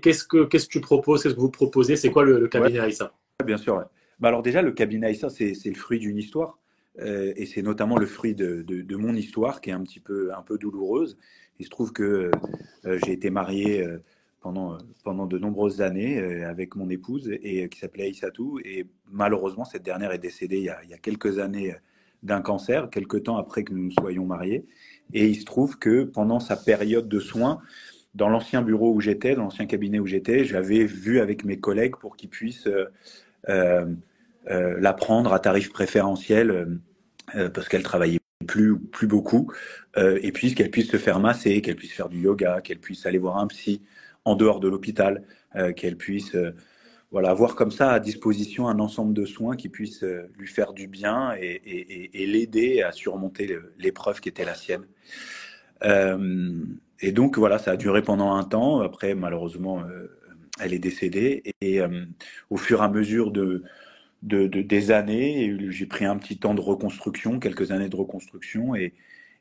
Qu'est-ce 0.00 0.24
que 0.24 0.44
qu'est-ce 0.44 0.66
que 0.66 0.72
tu 0.72 0.80
proposes? 0.80 1.22
Qu'est-ce 1.22 1.34
que 1.34 1.40
vous 1.40 1.50
proposez? 1.50 1.96
C'est 1.96 2.10
quoi 2.10 2.24
le, 2.24 2.48
cabinet 2.48 2.80
Aïssa? 2.80 3.12
Bien 3.44 3.58
sûr. 3.58 3.84
Bah 4.18 4.28
alors 4.28 4.42
déjà, 4.42 4.60
le 4.62 4.72
cabinet 4.72 5.06
Aïssa, 5.06 5.30
c'est 5.30 5.54
le 5.64 5.74
fruit 5.74 6.00
d'une 6.00 6.18
histoire. 6.18 6.58
Euh, 7.00 7.32
et 7.36 7.46
c'est 7.46 7.62
notamment 7.62 7.98
le 7.98 8.06
fruit 8.06 8.34
de, 8.34 8.62
de, 8.62 8.96
mon 8.96 9.14
histoire 9.14 9.60
qui 9.60 9.70
est 9.70 9.74
un 9.74 9.82
petit 9.82 10.00
peu, 10.00 10.34
un 10.34 10.42
peu 10.42 10.56
douloureuse. 10.58 11.18
Il 11.58 11.64
se 11.64 11.70
trouve 11.70 11.92
que 11.92 12.30
euh, 12.84 12.98
j'ai 13.04 13.12
été 13.12 13.30
marié 13.30 13.82
euh, 13.82 13.98
pendant, 14.46 14.78
pendant 15.02 15.26
de 15.26 15.38
nombreuses 15.38 15.82
années 15.82 16.44
avec 16.44 16.76
mon 16.76 16.88
épouse 16.88 17.28
et 17.42 17.68
qui 17.68 17.80
s'appelait 17.80 18.04
Aïssatou. 18.04 18.60
Et 18.64 18.86
malheureusement, 19.10 19.64
cette 19.64 19.82
dernière 19.82 20.12
est 20.12 20.18
décédée 20.18 20.58
il 20.58 20.64
y 20.64 20.94
a, 20.94 20.98
quelques 20.98 21.40
années 21.40 21.74
d'un 22.22 22.40
cancer, 22.40 22.88
quelques 22.88 23.24
temps 23.24 23.38
après 23.38 23.64
que 23.64 23.72
nous 23.72 23.84
nous 23.84 23.94
soyons 23.98 24.24
mariés. 24.24 24.64
Et 25.12 25.26
il 25.26 25.34
se 25.34 25.44
trouve 25.44 25.78
que 25.78 26.04
pendant 26.04 26.38
sa 26.38 26.56
période 26.56 27.08
de 27.08 27.18
soins, 27.18 27.60
dans 28.14 28.28
l'ancien 28.28 28.62
bureau 28.62 28.94
où 28.94 29.00
j'étais, 29.00 29.34
dans 29.34 29.42
l'ancien 29.42 29.66
cabinet 29.66 29.98
où 29.98 30.06
j'étais, 30.06 30.44
j'avais 30.44 30.84
vu 30.84 31.18
avec 31.18 31.44
mes 31.44 31.58
collègues 31.58 31.96
pour 31.96 32.16
qu'ils 32.16 32.30
puissent 32.30 32.68
euh, 33.48 33.86
euh, 34.48 34.76
la 34.80 34.92
prendre 34.92 35.32
à 35.32 35.40
tarif 35.40 35.72
préférentiel 35.72 36.50
euh, 36.52 36.66
euh, 37.34 37.50
parce 37.50 37.68
qu'elle 37.68 37.82
travaillait 37.82 38.20
plus 38.46 38.78
plus 38.78 39.08
beaucoup 39.08 39.50
et 39.96 40.30
puis 40.30 40.54
qu'elle 40.54 40.70
puisse 40.70 40.90
se 40.90 40.98
faire 40.98 41.18
masser, 41.20 41.62
qu'elle 41.62 41.74
puisse 41.74 41.94
faire 41.94 42.10
du 42.10 42.20
yoga, 42.20 42.60
qu'elle 42.60 42.78
puisse 42.78 43.06
aller 43.06 43.16
voir 43.16 43.38
un 43.38 43.46
psy 43.46 43.80
en 44.26 44.34
dehors 44.34 44.60
de 44.60 44.68
l'hôpital, 44.68 45.22
qu'elle 45.74 45.96
puisse 45.96 46.36
voilà, 47.10 47.30
avoir 47.30 47.54
comme 47.54 47.70
ça 47.70 47.92
à 47.92 48.00
disposition 48.00 48.68
un 48.68 48.78
ensemble 48.78 49.14
de 49.14 49.24
soins 49.24 49.56
qui 49.56 49.70
puissent 49.70 50.04
lui 50.36 50.46
faire 50.46 50.74
du 50.74 50.86
bien 50.86 51.32
et, 51.40 52.26
l'aider 52.26 52.82
à 52.82 52.92
surmonter 52.92 53.58
l'épreuve 53.78 54.20
qui 54.20 54.28
était 54.28 54.44
la 54.44 54.54
sienne. 54.54 54.84
et 55.82 57.12
donc 57.12 57.38
voilà, 57.38 57.58
ça 57.58 57.70
a 57.70 57.76
duré 57.78 58.02
pendant 58.02 58.34
un 58.34 58.44
temps. 58.44 58.80
Après, 58.82 59.14
malheureusement, 59.14 59.82
elle 60.60 60.74
est 60.74 60.78
décédée. 60.78 61.42
Et 61.62 61.80
au 62.50 62.58
fur 62.58 62.82
et 62.82 62.84
à 62.84 62.88
mesure 62.90 63.30
de, 63.30 63.62
de, 64.22 64.46
des 64.46 64.90
années. 64.90 65.56
J'ai 65.70 65.86
pris 65.86 66.04
un 66.04 66.16
petit 66.18 66.38
temps 66.38 66.54
de 66.54 66.60
reconstruction, 66.60 67.38
quelques 67.38 67.70
années 67.72 67.88
de 67.88 67.96
reconstruction. 67.96 68.74
Et, 68.74 68.94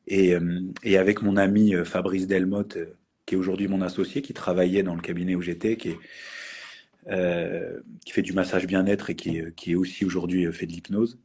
et, 0.07 0.35
euh, 0.35 0.61
et 0.83 0.97
avec 0.97 1.21
mon 1.21 1.37
ami 1.37 1.75
euh, 1.75 1.83
Fabrice 1.85 2.27
Delmotte, 2.27 2.77
euh, 2.77 2.97
qui 3.25 3.35
est 3.35 3.37
aujourd'hui 3.37 3.67
mon 3.67 3.81
associé, 3.81 4.21
qui 4.21 4.33
travaillait 4.33 4.83
dans 4.83 4.95
le 4.95 5.01
cabinet 5.01 5.35
où 5.35 5.41
j'étais, 5.41 5.77
qui, 5.77 5.95
euh, 7.07 7.81
fait 8.07 8.21
du 8.21 8.33
massage 8.33 8.67
bien-être 8.67 9.09
et 9.09 9.15
qui, 9.15 9.39
qui 9.55 9.73
est 9.73 9.75
aussi 9.75 10.05
aujourd'hui 10.05 10.51
fait 10.51 10.65
de 10.65 10.71
l'hypnose. 10.71 11.19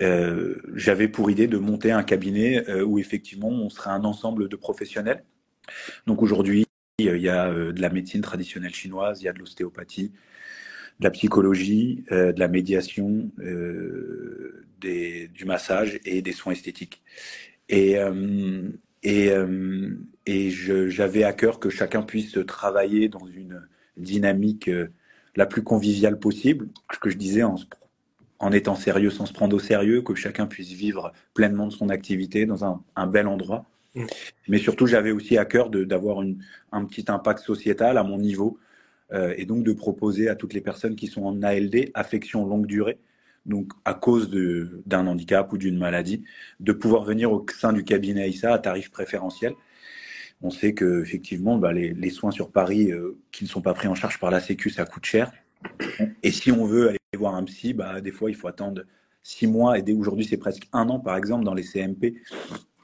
Euh, 0.00 0.54
j'avais 0.74 1.08
pour 1.08 1.30
idée 1.30 1.48
de 1.48 1.58
monter 1.58 1.90
un 1.90 2.04
cabinet 2.04 2.70
où 2.82 2.98
effectivement 2.98 3.48
on 3.48 3.68
serait 3.68 3.90
un 3.90 4.04
ensemble 4.04 4.48
de 4.48 4.56
professionnels. 4.56 5.24
Donc 6.06 6.22
aujourd'hui, 6.22 6.64
il 6.98 7.16
y 7.16 7.28
a 7.28 7.52
de 7.52 7.80
la 7.80 7.90
médecine 7.90 8.20
traditionnelle 8.20 8.74
chinoise, 8.74 9.20
il 9.22 9.24
y 9.24 9.28
a 9.28 9.32
de 9.32 9.38
l'ostéopathie, 9.38 10.12
de 11.00 11.04
la 11.04 11.10
psychologie, 11.10 12.04
euh, 12.12 12.32
de 12.32 12.40
la 12.40 12.48
médiation, 12.48 13.30
euh, 13.40 14.64
du 14.80 15.44
massage 15.44 15.98
et 16.04 16.22
des 16.22 16.32
soins 16.32 16.52
esthétiques. 16.52 17.02
Euh, 17.72 18.70
et, 19.02 19.30
et 20.28 20.50
j'avais 20.50 21.24
à 21.24 21.32
cœur 21.32 21.58
que 21.58 21.70
chacun 21.70 22.02
puisse 22.02 22.38
travailler 22.46 23.08
dans 23.08 23.26
une 23.26 23.66
dynamique 23.96 24.70
la 25.36 25.46
plus 25.46 25.62
conviviale 25.62 26.18
possible, 26.18 26.68
ce 26.92 26.98
que 26.98 27.08
je 27.08 27.16
disais 27.16 27.42
en, 27.42 27.56
en 28.38 28.52
étant 28.52 28.74
sérieux 28.74 29.10
sans 29.10 29.26
se 29.26 29.32
prendre 29.32 29.56
au 29.56 29.58
sérieux, 29.58 30.02
que 30.02 30.14
chacun 30.14 30.46
puisse 30.46 30.72
vivre 30.72 31.12
pleinement 31.32 31.66
de 31.66 31.72
son 31.72 31.88
activité 31.88 32.44
dans 32.44 32.64
un, 32.64 32.82
un 32.94 33.06
bel 33.06 33.26
endroit. 33.26 33.64
Mm. 33.94 34.04
Mais 34.48 34.58
surtout, 34.58 34.86
j'avais 34.86 35.12
aussi 35.12 35.38
à 35.38 35.44
cœur 35.44 35.70
d'avoir 35.70 36.22
un 36.72 36.84
petit 36.84 37.04
impact 37.08 37.40
sociétal 37.40 37.98
à 37.98 38.02
mon 38.02 38.18
niveau 38.18 38.58
euh, 39.12 39.34
et 39.36 39.46
donc 39.46 39.64
de 39.64 39.72
proposer 39.72 40.28
à 40.28 40.34
toutes 40.34 40.52
les 40.52 40.60
personnes 40.60 40.94
qui 40.94 41.06
sont 41.06 41.22
en 41.22 41.42
ALD, 41.42 41.90
affection 41.94 42.46
longue 42.46 42.66
durée, 42.66 42.98
donc 43.46 43.72
à 43.84 43.94
cause 43.94 44.30
d'un 44.30 45.06
handicap 45.06 45.52
ou 45.52 45.58
d'une 45.58 45.78
maladie, 45.78 46.22
de 46.60 46.72
pouvoir 46.72 47.04
venir 47.04 47.32
au 47.32 47.44
sein 47.58 47.72
du 47.72 47.82
cabinet 47.82 48.28
AISA 48.28 48.52
à 48.52 48.58
tarif 48.58 48.90
préférentiel. 48.90 49.54
On 50.40 50.50
sait 50.50 50.72
que 50.72 51.02
effectivement, 51.02 51.58
bah, 51.58 51.72
les, 51.72 51.92
les, 51.92 52.10
soins 52.10 52.30
sur 52.30 52.50
Paris 52.52 52.92
euh, 52.92 53.18
qui 53.32 53.44
ne 53.44 53.48
sont 53.48 53.60
pas 53.60 53.74
pris 53.74 53.88
en 53.88 53.94
charge 53.94 54.20
par 54.20 54.30
la 54.30 54.40
Sécu, 54.40 54.70
ça 54.70 54.84
coûte 54.84 55.04
cher. 55.04 55.32
Et 56.22 56.30
si 56.30 56.52
on 56.52 56.64
veut 56.64 56.88
aller 56.88 56.98
voir 57.16 57.34
un 57.34 57.44
psy, 57.44 57.72
bah, 57.74 58.00
des 58.00 58.12
fois, 58.12 58.30
il 58.30 58.36
faut 58.36 58.46
attendre 58.48 58.84
six 59.22 59.46
mois. 59.46 59.78
Et 59.78 59.92
aujourd'hui, 59.92 60.24
c'est 60.24 60.36
presque 60.36 60.68
un 60.72 60.88
an, 60.88 61.00
par 61.00 61.16
exemple, 61.16 61.44
dans 61.44 61.54
les 61.54 61.64
CMP 61.64 62.22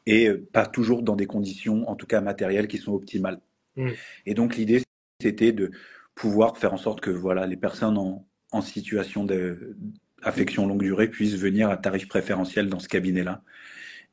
et 0.07 0.29
euh, 0.29 0.47
pas 0.53 0.67
toujours 0.67 1.03
dans 1.03 1.17
des 1.17 1.27
conditions, 1.27 1.89
en 1.89 1.97
tout 1.97 2.07
cas 2.07 2.21
matérielles, 2.21 2.69
qui 2.69 2.79
sont 2.79 2.93
optimales. 2.93 3.41
Mm. 3.77 3.91
Et 4.27 4.35
donc 4.35 4.57
l'idée, 4.57 4.83
c'était 5.21 5.53
de 5.53 5.71
pouvoir 6.15 6.59
faire 6.59 6.75
en 6.75 6.79
sorte 6.79 7.01
que 7.01 7.11
voilà, 7.11 7.47
les 7.47 7.57
personnes 7.57 7.99
en, 7.99 8.27
en 8.53 8.61
situation 8.61 9.25
d'affection 9.25 10.67
longue 10.67 10.83
durée 10.83 11.09
puissent 11.09 11.37
venir 11.37 11.71
à 11.71 11.77
tarif 11.77 12.09
préférentiel 12.09 12.69
dans 12.69 12.79
ce 12.79 12.89
cabinet-là. 12.89 13.43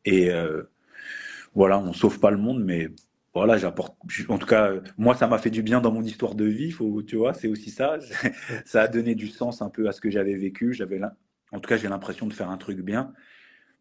Et 0.06 0.32
euh, 0.32 0.64
voilà, 1.54 1.80
on 1.80 1.94
sauve 1.94 2.20
pas 2.20 2.32
le 2.32 2.38
monde, 2.38 2.64
mais 2.64 2.90
voilà, 3.34 3.58
j'apporte. 3.58 3.98
En 4.28 4.38
tout 4.38 4.48
cas, 4.48 4.74
moi, 4.98 5.16
ça 5.16 5.28
m'a 5.28 5.38
fait 5.38 5.50
du 5.50 5.64
bien 5.64 5.80
dans 5.80 5.92
mon 5.92 6.04
histoire 6.04 6.36
de 6.36 6.46
vie. 6.46 6.72
Faut, 6.72 7.02
tu 7.02 7.16
vois, 7.16 7.34
c'est 7.34 7.48
aussi 7.48 7.70
ça. 7.70 7.98
ça 8.66 8.82
a 8.82 8.88
donné 8.88 9.16
du 9.16 9.28
sens 9.28 9.62
un 9.62 9.70
peu 9.70 9.88
à 9.88 9.94
ce 9.94 10.02
que 10.02 10.10
j'avais 10.10 10.36
vécu. 10.36 10.74
J'avais, 10.74 11.00
en 11.52 11.60
tout 11.60 11.70
cas, 11.70 11.78
j'ai 11.78 11.88
l'impression 11.88 12.28
de 12.28 12.34
faire 12.34 12.50
un 12.50 12.58
truc 12.58 12.82
bien 12.82 13.14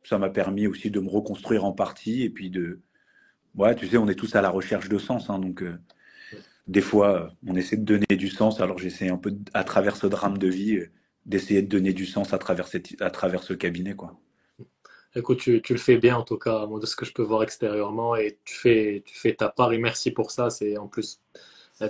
ça 0.03 0.19
m'a 0.19 0.31
permis 0.31 0.67
aussi 0.67 0.91
de 0.91 1.01
me 1.01 1.09
reconstruire 1.09 1.65
en 1.65 1.73
partie 1.73 2.23
et 2.23 2.31
puis 2.31 2.51
de 2.51 2.81
ouais 3.55 3.75
tu 3.75 3.87
sais 3.87 3.97
on 3.97 4.09
est 4.09 4.15
tous 4.15 4.35
à 4.35 4.43
la 4.43 4.51
recherche 4.51 4.89
de 4.89 4.99
sens 4.99 5.31
hein, 5.31 5.39
donc 5.39 5.63
euh, 5.63 5.79
des 6.67 6.81
fois 6.81 7.33
on 7.47 7.57
essaie 7.57 7.77
de 7.77 7.85
donner 7.85 8.17
du 8.17 8.29
sens 8.29 8.61
alors 8.61 8.79
j'essaie 8.79 9.09
un 9.09 9.19
peu 9.19 9.37
à 9.55 9.65
travers 9.65 9.97
ce 9.97 10.07
drame 10.07 10.39
de 10.39 10.49
vie 10.49 10.77
euh, 10.77 10.91
d'essayer 11.27 11.63
de 11.63 11.69
donner 11.69 11.93
du 11.93 12.07
sens 12.07 12.33
à 12.33 12.39
travers 12.39 12.69
à 13.01 13.11
travers 13.11 13.43
ce 13.43 13.53
cabinet 13.53 13.95
quoi 13.95 14.19
écoute 15.17 15.39
tu, 15.39 15.63
le 15.69 15.79
fais 15.79 15.97
bien 15.97 16.17
en 16.17 16.23
tout 16.23 16.39
cas 16.39 16.67
moi 16.67 16.79
de 16.81 16.87
ce 16.87 16.97
que 16.97 17.05
je 17.05 17.13
peux 17.13 17.23
voir 17.23 17.43
extérieurement 17.43 18.17
et 18.17 18.39
tu 18.45 18.55
fais 18.55 19.35
ta 19.35 19.49
part 19.49 19.73
et 19.73 19.79
merci 19.79 20.11
pour 20.11 20.31
ça 20.31 20.51
c'est 20.51 20.77
en 20.79 20.89
plus 20.89 21.21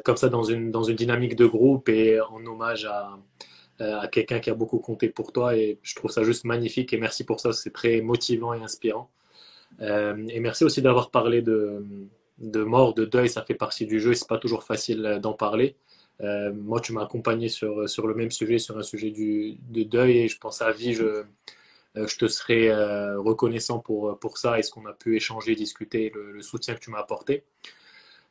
comme 0.04 0.16
ça 0.16 0.28
dans 0.28 0.42
une 0.42 0.70
dynamique 0.94 1.36
de 1.36 1.46
groupe 1.46 1.88
et 1.88 2.20
en 2.20 2.44
hommage 2.46 2.84
à 2.86 4.08
quelqu'un 4.08 4.40
qui 4.40 4.50
a 4.50 4.54
beaucoup 4.54 4.78
compté 4.78 5.08
pour 5.08 5.32
toi 5.32 5.56
et 5.56 5.78
je 5.82 5.94
trouve 5.94 6.10
ça 6.10 6.22
juste 6.22 6.44
magnifique 6.44 6.92
et 6.92 6.98
merci 6.98 7.24
pour 7.24 7.40
ça, 7.40 7.52
c'est 7.52 7.72
très 7.72 8.00
motivant 8.00 8.52
et 8.52 8.62
inspirant. 8.62 9.10
Euh, 9.80 10.26
et 10.28 10.40
merci 10.40 10.64
aussi 10.64 10.82
d'avoir 10.82 11.10
parlé 11.10 11.42
de, 11.42 11.82
mort, 12.38 12.94
de 12.94 13.04
deuil, 13.04 13.28
ça 13.28 13.42
fait 13.42 13.54
partie 13.54 13.86
du 13.86 14.00
jeu 14.00 14.12
et 14.12 14.14
c'est 14.14 14.28
pas 14.28 14.38
toujours 14.38 14.64
facile 14.64 15.18
d'en 15.22 15.32
parler. 15.32 15.76
Euh, 16.20 16.52
moi, 16.52 16.80
tu 16.80 16.92
m'as 16.92 17.04
accompagné 17.04 17.48
sur, 17.48 17.88
sur 17.88 18.06
le 18.06 18.14
même 18.14 18.30
sujet, 18.30 18.58
sur 18.58 18.76
un 18.76 18.82
sujet 18.82 19.10
du, 19.10 19.56
de 19.70 19.82
deuil 19.84 20.18
et 20.18 20.28
je 20.28 20.38
pense 20.38 20.60
à 20.60 20.70
vie, 20.70 20.92
je, 20.92 21.24
je 21.94 22.16
te 22.16 22.28
serai 22.28 22.72
reconnaissant 23.16 23.78
pour, 23.80 24.18
pour 24.18 24.38
ça 24.38 24.58
et 24.58 24.62
ce 24.62 24.70
qu'on 24.70 24.86
a 24.86 24.92
pu 24.92 25.16
échanger, 25.16 25.54
discuter, 25.54 26.12
le, 26.14 26.40
soutien 26.42 26.74
que 26.74 26.80
tu 26.80 26.90
m'as 26.90 27.00
apporté. 27.00 27.44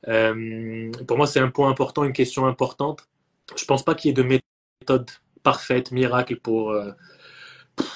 pour 0.04 1.18
moi, 1.18 1.28
c'est 1.28 1.40
un 1.40 1.52
point 1.52 1.70
important, 1.70 2.04
une 2.04 2.14
question 2.14 2.46
importante. 2.46 3.08
Je 3.56 3.66
pense 3.66 3.84
pas 3.84 3.96
qu'il 3.96 4.10
y 4.10 4.12
ait 4.12 4.14
de 4.14 4.24
méthode 4.24 5.10
parfaite, 5.44 5.92
miracle 5.92 6.38
pour, 6.38 6.72
euh, 6.72 6.92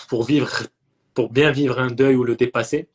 pour, 0.08 0.24
vivre, 0.24 0.50
pour 1.14 1.32
bien 1.32 1.52
vivre 1.52 1.80
un 1.80 1.88
deuil 1.88 2.16
ou 2.16 2.24
le 2.24 2.36
dépasser. 2.36 2.90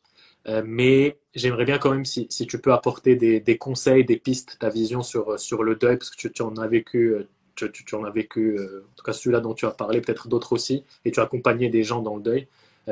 Euh, 0.47 0.63
mais 0.65 1.19
j'aimerais 1.35 1.65
bien 1.65 1.77
quand 1.77 1.91
même 1.91 2.05
si, 2.05 2.27
si 2.29 2.47
tu 2.47 2.59
peux 2.59 2.73
apporter 2.73 3.15
des, 3.15 3.39
des, 3.39 3.57
conseils, 3.57 4.05
des 4.05 4.17
pistes, 4.17 4.57
ta 4.59 4.69
vision 4.69 5.01
sur, 5.01 5.39
sur 5.39 5.63
le 5.63 5.75
deuil, 5.75 5.97
parce 5.97 6.11
que 6.11 6.27
tu 6.27 6.41
en 6.41 6.55
as 6.55 6.67
vécu, 6.67 7.15
euh, 7.61 7.69
tu, 7.69 7.95
en 7.95 8.03
as 8.03 8.11
vécu, 8.11 8.59
en 8.59 8.95
tout 8.95 9.03
cas 9.03 9.13
celui-là 9.13 9.39
dont 9.39 9.53
tu 9.53 9.65
as 9.65 9.71
parlé, 9.71 10.01
peut-être 10.01 10.27
d'autres 10.27 10.53
aussi, 10.53 10.83
et 11.05 11.11
tu 11.11 11.19
as 11.19 11.23
accompagné 11.23 11.69
des 11.69 11.83
gens 11.83 12.01
dans 12.01 12.15
le 12.15 12.21
deuil. 12.21 12.47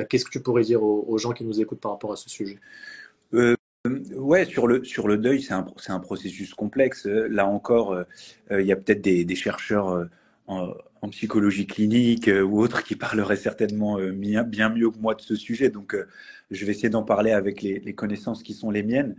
Qu'est-ce 0.10 0.26
que 0.26 0.30
tu 0.30 0.42
pourrais 0.42 0.64
dire 0.64 0.84
aux, 0.84 1.18
gens 1.18 1.32
qui 1.32 1.44
nous 1.44 1.60
écoutent 1.60 1.80
par 1.80 1.92
rapport 1.92 2.12
à 2.12 2.16
ce 2.16 2.30
sujet? 2.30 2.60
Euh, 3.34 3.56
Ouais, 4.16 4.44
sur 4.44 4.68
le, 4.68 4.84
sur 4.84 5.08
le 5.08 5.18
deuil, 5.18 5.42
c'est 5.42 5.54
un, 5.54 5.66
un, 5.88 6.00
processus 6.00 6.54
complexe. 6.54 7.06
Là 7.06 7.48
encore, 7.48 7.98
il 8.52 8.66
y 8.66 8.74
a 8.74 8.76
peut-être 8.76 9.02
des, 9.02 9.36
chercheurs 9.36 10.10
en, 10.48 10.74
psychologie 11.10 11.68
clinique 11.68 12.28
euh, 12.28 12.42
ou 12.42 12.60
autre 12.60 12.84
qui 12.84 12.96
parlerait 12.96 13.38
certainement 13.38 13.98
euh, 13.98 14.12
bien, 14.12 14.44
bien, 14.44 14.70
mieux 14.70 14.90
que 14.90 14.98
moi 14.98 15.16
de 15.16 15.22
ce 15.22 15.36
sujet. 15.36 15.70
Donc, 15.70 15.94
euh, 15.94 16.08
je 16.52 16.66
vais 16.66 16.72
essayer 16.72 16.90
d'en 16.90 17.04
parler 17.04 17.32
avec 17.32 17.62
les, 17.62 17.94
connaissances 17.94 18.44
qui 18.44 18.54
sont 18.54 18.72
les 18.72 18.84
miennes. 18.84 19.16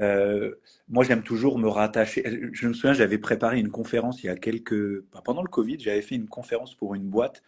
Moi, 0.00 1.04
j'aime 1.04 1.22
toujours 1.22 1.58
me 1.58 1.68
rattacher. 1.68 2.50
Je 2.52 2.68
me 2.68 2.72
souviens, 2.72 2.92
j'avais 2.92 3.18
préparé 3.18 3.58
une 3.58 3.70
conférence 3.70 4.22
il 4.22 4.26
y 4.26 4.30
a 4.30 4.36
quelques, 4.36 5.02
pendant 5.24 5.42
le 5.42 5.48
Covid, 5.48 5.78
j'avais 5.78 6.02
fait 6.02 6.14
une 6.14 6.28
conférence 6.28 6.74
pour 6.74 6.94
une 6.94 7.08
boîte. 7.08 7.42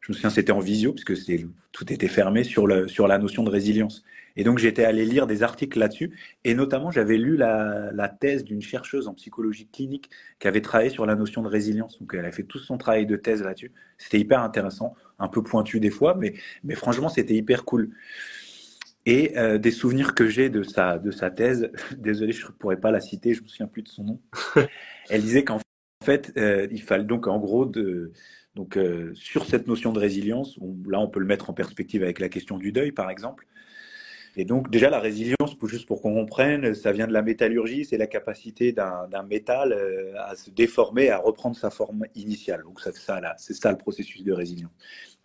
Je 0.00 0.12
me 0.12 0.14
souviens, 0.14 0.30
c'était 0.30 0.52
en 0.52 0.60
visio 0.60 0.92
puisque 0.92 1.14
tout 1.72 1.92
était 1.92 2.06
fermé 2.06 2.44
sur, 2.44 2.66
la 2.68 3.18
notion 3.18 3.42
de 3.42 3.50
résilience. 3.50 4.04
Et 4.36 4.44
donc 4.44 4.58
j'étais 4.58 4.84
allé 4.84 5.04
lire 5.04 5.26
des 5.26 5.42
articles 5.42 5.78
là-dessus, 5.78 6.14
et 6.44 6.54
notamment 6.54 6.90
j'avais 6.90 7.16
lu 7.16 7.36
la, 7.36 8.16
thèse 8.20 8.44
d'une 8.44 8.60
chercheuse 8.60 9.08
en 9.08 9.14
psychologie 9.14 9.66
clinique 9.66 10.10
qui 10.38 10.46
avait 10.46 10.60
travaillé 10.60 10.90
sur 10.90 11.06
la 11.06 11.16
notion 11.16 11.42
de 11.42 11.48
résilience. 11.48 11.98
Donc 11.98 12.14
elle 12.14 12.24
a 12.24 12.30
fait 12.30 12.44
tout 12.44 12.58
son 12.58 12.76
travail 12.78 13.06
de 13.06 13.16
thèse 13.16 13.42
là-dessus. 13.42 13.72
C'était 13.98 14.20
hyper 14.20 14.42
intéressant, 14.42 14.94
un 15.18 15.28
peu 15.28 15.42
pointu 15.42 15.80
des 15.80 15.90
fois, 15.90 16.14
mais 16.14 16.34
franchement 16.74 17.08
c'était 17.08 17.34
hyper 17.34 17.64
cool. 17.64 17.90
Et 19.06 19.38
euh, 19.38 19.58
des 19.58 19.70
souvenirs 19.70 20.16
que 20.16 20.26
j'ai 20.26 20.50
de 20.50 20.64
sa, 20.64 20.98
de 20.98 21.12
sa 21.12 21.30
thèse, 21.30 21.70
désolé 21.96 22.32
je 22.32 22.44
ne 22.44 22.50
pourrais 22.50 22.80
pas 22.80 22.90
la 22.90 23.00
citer, 23.00 23.34
je 23.34 23.42
me 23.42 23.48
souviens 23.48 23.68
plus 23.68 23.82
de 23.82 23.88
son 23.88 24.02
nom. 24.02 24.20
elle 25.08 25.22
disait 25.22 25.44
qu'en 25.44 25.60
fait 26.04 26.32
euh, 26.36 26.66
il 26.72 26.82
fallait 26.82 27.04
donc 27.04 27.28
en 27.28 27.38
gros 27.38 27.64
de 27.64 28.12
donc 28.56 28.76
euh, 28.76 29.12
sur 29.14 29.46
cette 29.46 29.68
notion 29.68 29.92
de 29.92 30.00
résilience, 30.00 30.58
là 30.88 30.98
on 30.98 31.08
peut 31.08 31.20
le 31.20 31.26
mettre 31.26 31.50
en 31.50 31.52
perspective 31.52 32.02
avec 32.02 32.18
la 32.18 32.28
question 32.28 32.58
du 32.58 32.72
deuil 32.72 32.90
par 32.90 33.08
exemple. 33.08 33.46
Et 34.38 34.44
donc 34.44 34.70
déjà 34.70 34.90
la 34.90 34.98
résilience, 34.98 35.56
juste 35.64 35.86
pour 35.86 36.02
qu'on 36.02 36.14
comprenne, 36.14 36.74
ça 36.74 36.92
vient 36.92 37.06
de 37.06 37.12
la 37.12 37.22
métallurgie, 37.22 37.84
c'est 37.84 37.96
la 37.96 38.06
capacité 38.06 38.72
d'un 38.72 39.22
métal 39.22 39.74
à 40.18 40.36
se 40.36 40.50
déformer, 40.50 41.08
à 41.08 41.16
reprendre 41.16 41.56
sa 41.56 41.70
forme 41.70 42.04
initiale. 42.14 42.62
Donc 42.62 42.80
ça, 42.80 43.20
là, 43.20 43.34
c'est 43.38 43.54
ça 43.54 43.70
le 43.70 43.78
processus 43.78 44.24
de 44.24 44.32
résilience. 44.32 44.72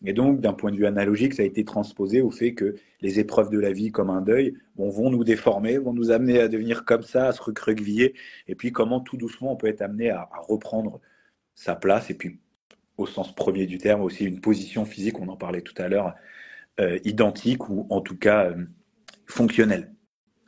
Et 0.04 0.14
donc 0.14 0.42
d'un 0.42 0.54
point 0.54 0.72
de 0.72 0.78
vue 0.78 0.86
analogique, 0.86 1.36
ça 1.36 1.44
a 1.44 1.46
été 1.46 1.64
transposé 1.64 2.22
au 2.22 2.32
fait 2.32 2.54
que 2.54 2.76
les 3.02 3.20
épreuves 3.20 3.50
de 3.50 3.60
la 3.60 3.72
vie, 3.72 3.92
comme 3.92 4.10
un 4.10 4.22
deuil, 4.22 4.56
vont 4.76 5.12
nous 5.12 5.24
déformer, 5.24 5.78
vont 5.78 5.94
nous 5.94 6.12
amener 6.12 6.40
à 6.40 6.48
devenir 6.48 6.86
comme 6.86 7.04
ça, 7.04 7.28
à 7.28 7.32
se 7.32 7.42
recroqueviller, 7.42 8.16
et 8.48 8.56
puis 8.56 8.72
comment 8.72 9.00
tout 9.00 9.18
doucement 9.18 9.54
on 9.54 9.56
peut 9.56 9.68
être 9.68 9.82
amené 9.82 10.10
à, 10.10 10.28
reprendre 10.48 11.00
sa 11.54 11.76
place, 11.76 12.10
et 12.10 12.16
puis 12.16 12.40
au 12.98 13.06
sens 13.06 13.34
premier 13.36 13.68
du 13.68 13.78
terme 13.78 14.02
aussi 14.02 14.26
une 14.26 14.42
position 14.42 14.86
physique, 14.86 15.20
on 15.20 15.28
en 15.30 15.38
parlait 15.38 15.62
tout 15.62 15.80
à 15.80 15.88
l'heure, 15.88 16.16
euh, 16.80 17.00
identique 17.04 17.70
ou 17.70 17.86
en 17.90 18.02
tout 18.02 18.18
cas 18.18 18.46
euh, 18.46 18.66
fonctionnel, 19.28 19.94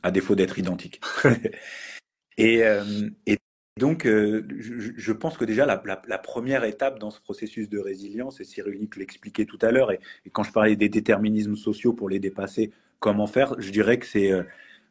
à 0.02 0.12
défaut 0.12 0.36
d'être 0.36 0.58
identique. 0.58 1.02
et, 2.38 2.64
euh, 2.64 3.10
et, 3.28 3.38
donc, 3.78 4.06
euh, 4.06 4.46
je, 4.60 4.92
je, 4.96 5.12
pense 5.12 5.38
que 5.38 5.46
déjà 5.46 5.66
la, 5.66 5.82
la, 5.86 6.02
la, 6.08 6.18
première 6.20 6.64
étape 6.64 7.00
dans 7.00 7.10
ce 7.10 7.20
processus 7.20 7.70
de 7.70 7.80
résilience, 7.80 8.40
et 8.40 8.44
Cyrulnik 8.44 8.96
l'expliquait 8.98 9.46
tout 9.46 9.58
à 9.62 9.72
l'heure, 9.72 9.92
et, 9.92 10.00
et, 10.26 10.30
quand 10.30 10.44
je 10.44 10.52
parlais 10.52 10.76
des 10.76 10.90
déterminismes 10.90 11.56
sociaux 11.56 11.94
pour 11.94 12.08
les 12.08 12.20
dépasser, 12.20 12.72
comment 13.00 13.26
faire, 13.26 13.56
je 13.60 13.72
dirais 13.72 13.98
que 13.98 14.06
c'est 14.06 14.32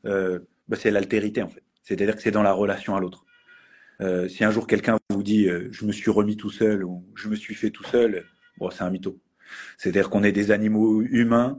euh, 0.04 0.38
bah, 0.68 0.76
c'est 0.76 0.90
l'altérité 0.90 1.42
en 1.42 1.48
fait. 1.48 1.62
C'est-à-dire 1.84 2.16
que 2.16 2.22
c'est 2.22 2.32
dans 2.32 2.42
la 2.42 2.52
relation 2.52 2.96
à 2.96 3.00
l'autre. 3.00 3.24
Euh, 4.00 4.26
si 4.26 4.42
un 4.42 4.50
jour 4.50 4.66
quelqu'un 4.66 4.98
vous 5.10 5.22
dit 5.22 5.48
je 5.70 5.84
me 5.86 5.92
suis 5.92 6.10
remis 6.10 6.36
tout 6.36 6.50
seul 6.50 6.84
ou 6.84 7.04
je 7.14 7.28
me 7.28 7.36
suis 7.36 7.54
fait 7.54 7.70
tout 7.70 7.84
seul, 7.84 8.24
bon, 8.58 8.70
c'est 8.70 8.82
un 8.82 8.90
mytho. 8.90 9.20
C'est-à-dire 9.78 10.10
qu'on 10.10 10.24
est 10.24 10.32
des 10.32 10.50
animaux 10.50 11.02
humains 11.02 11.58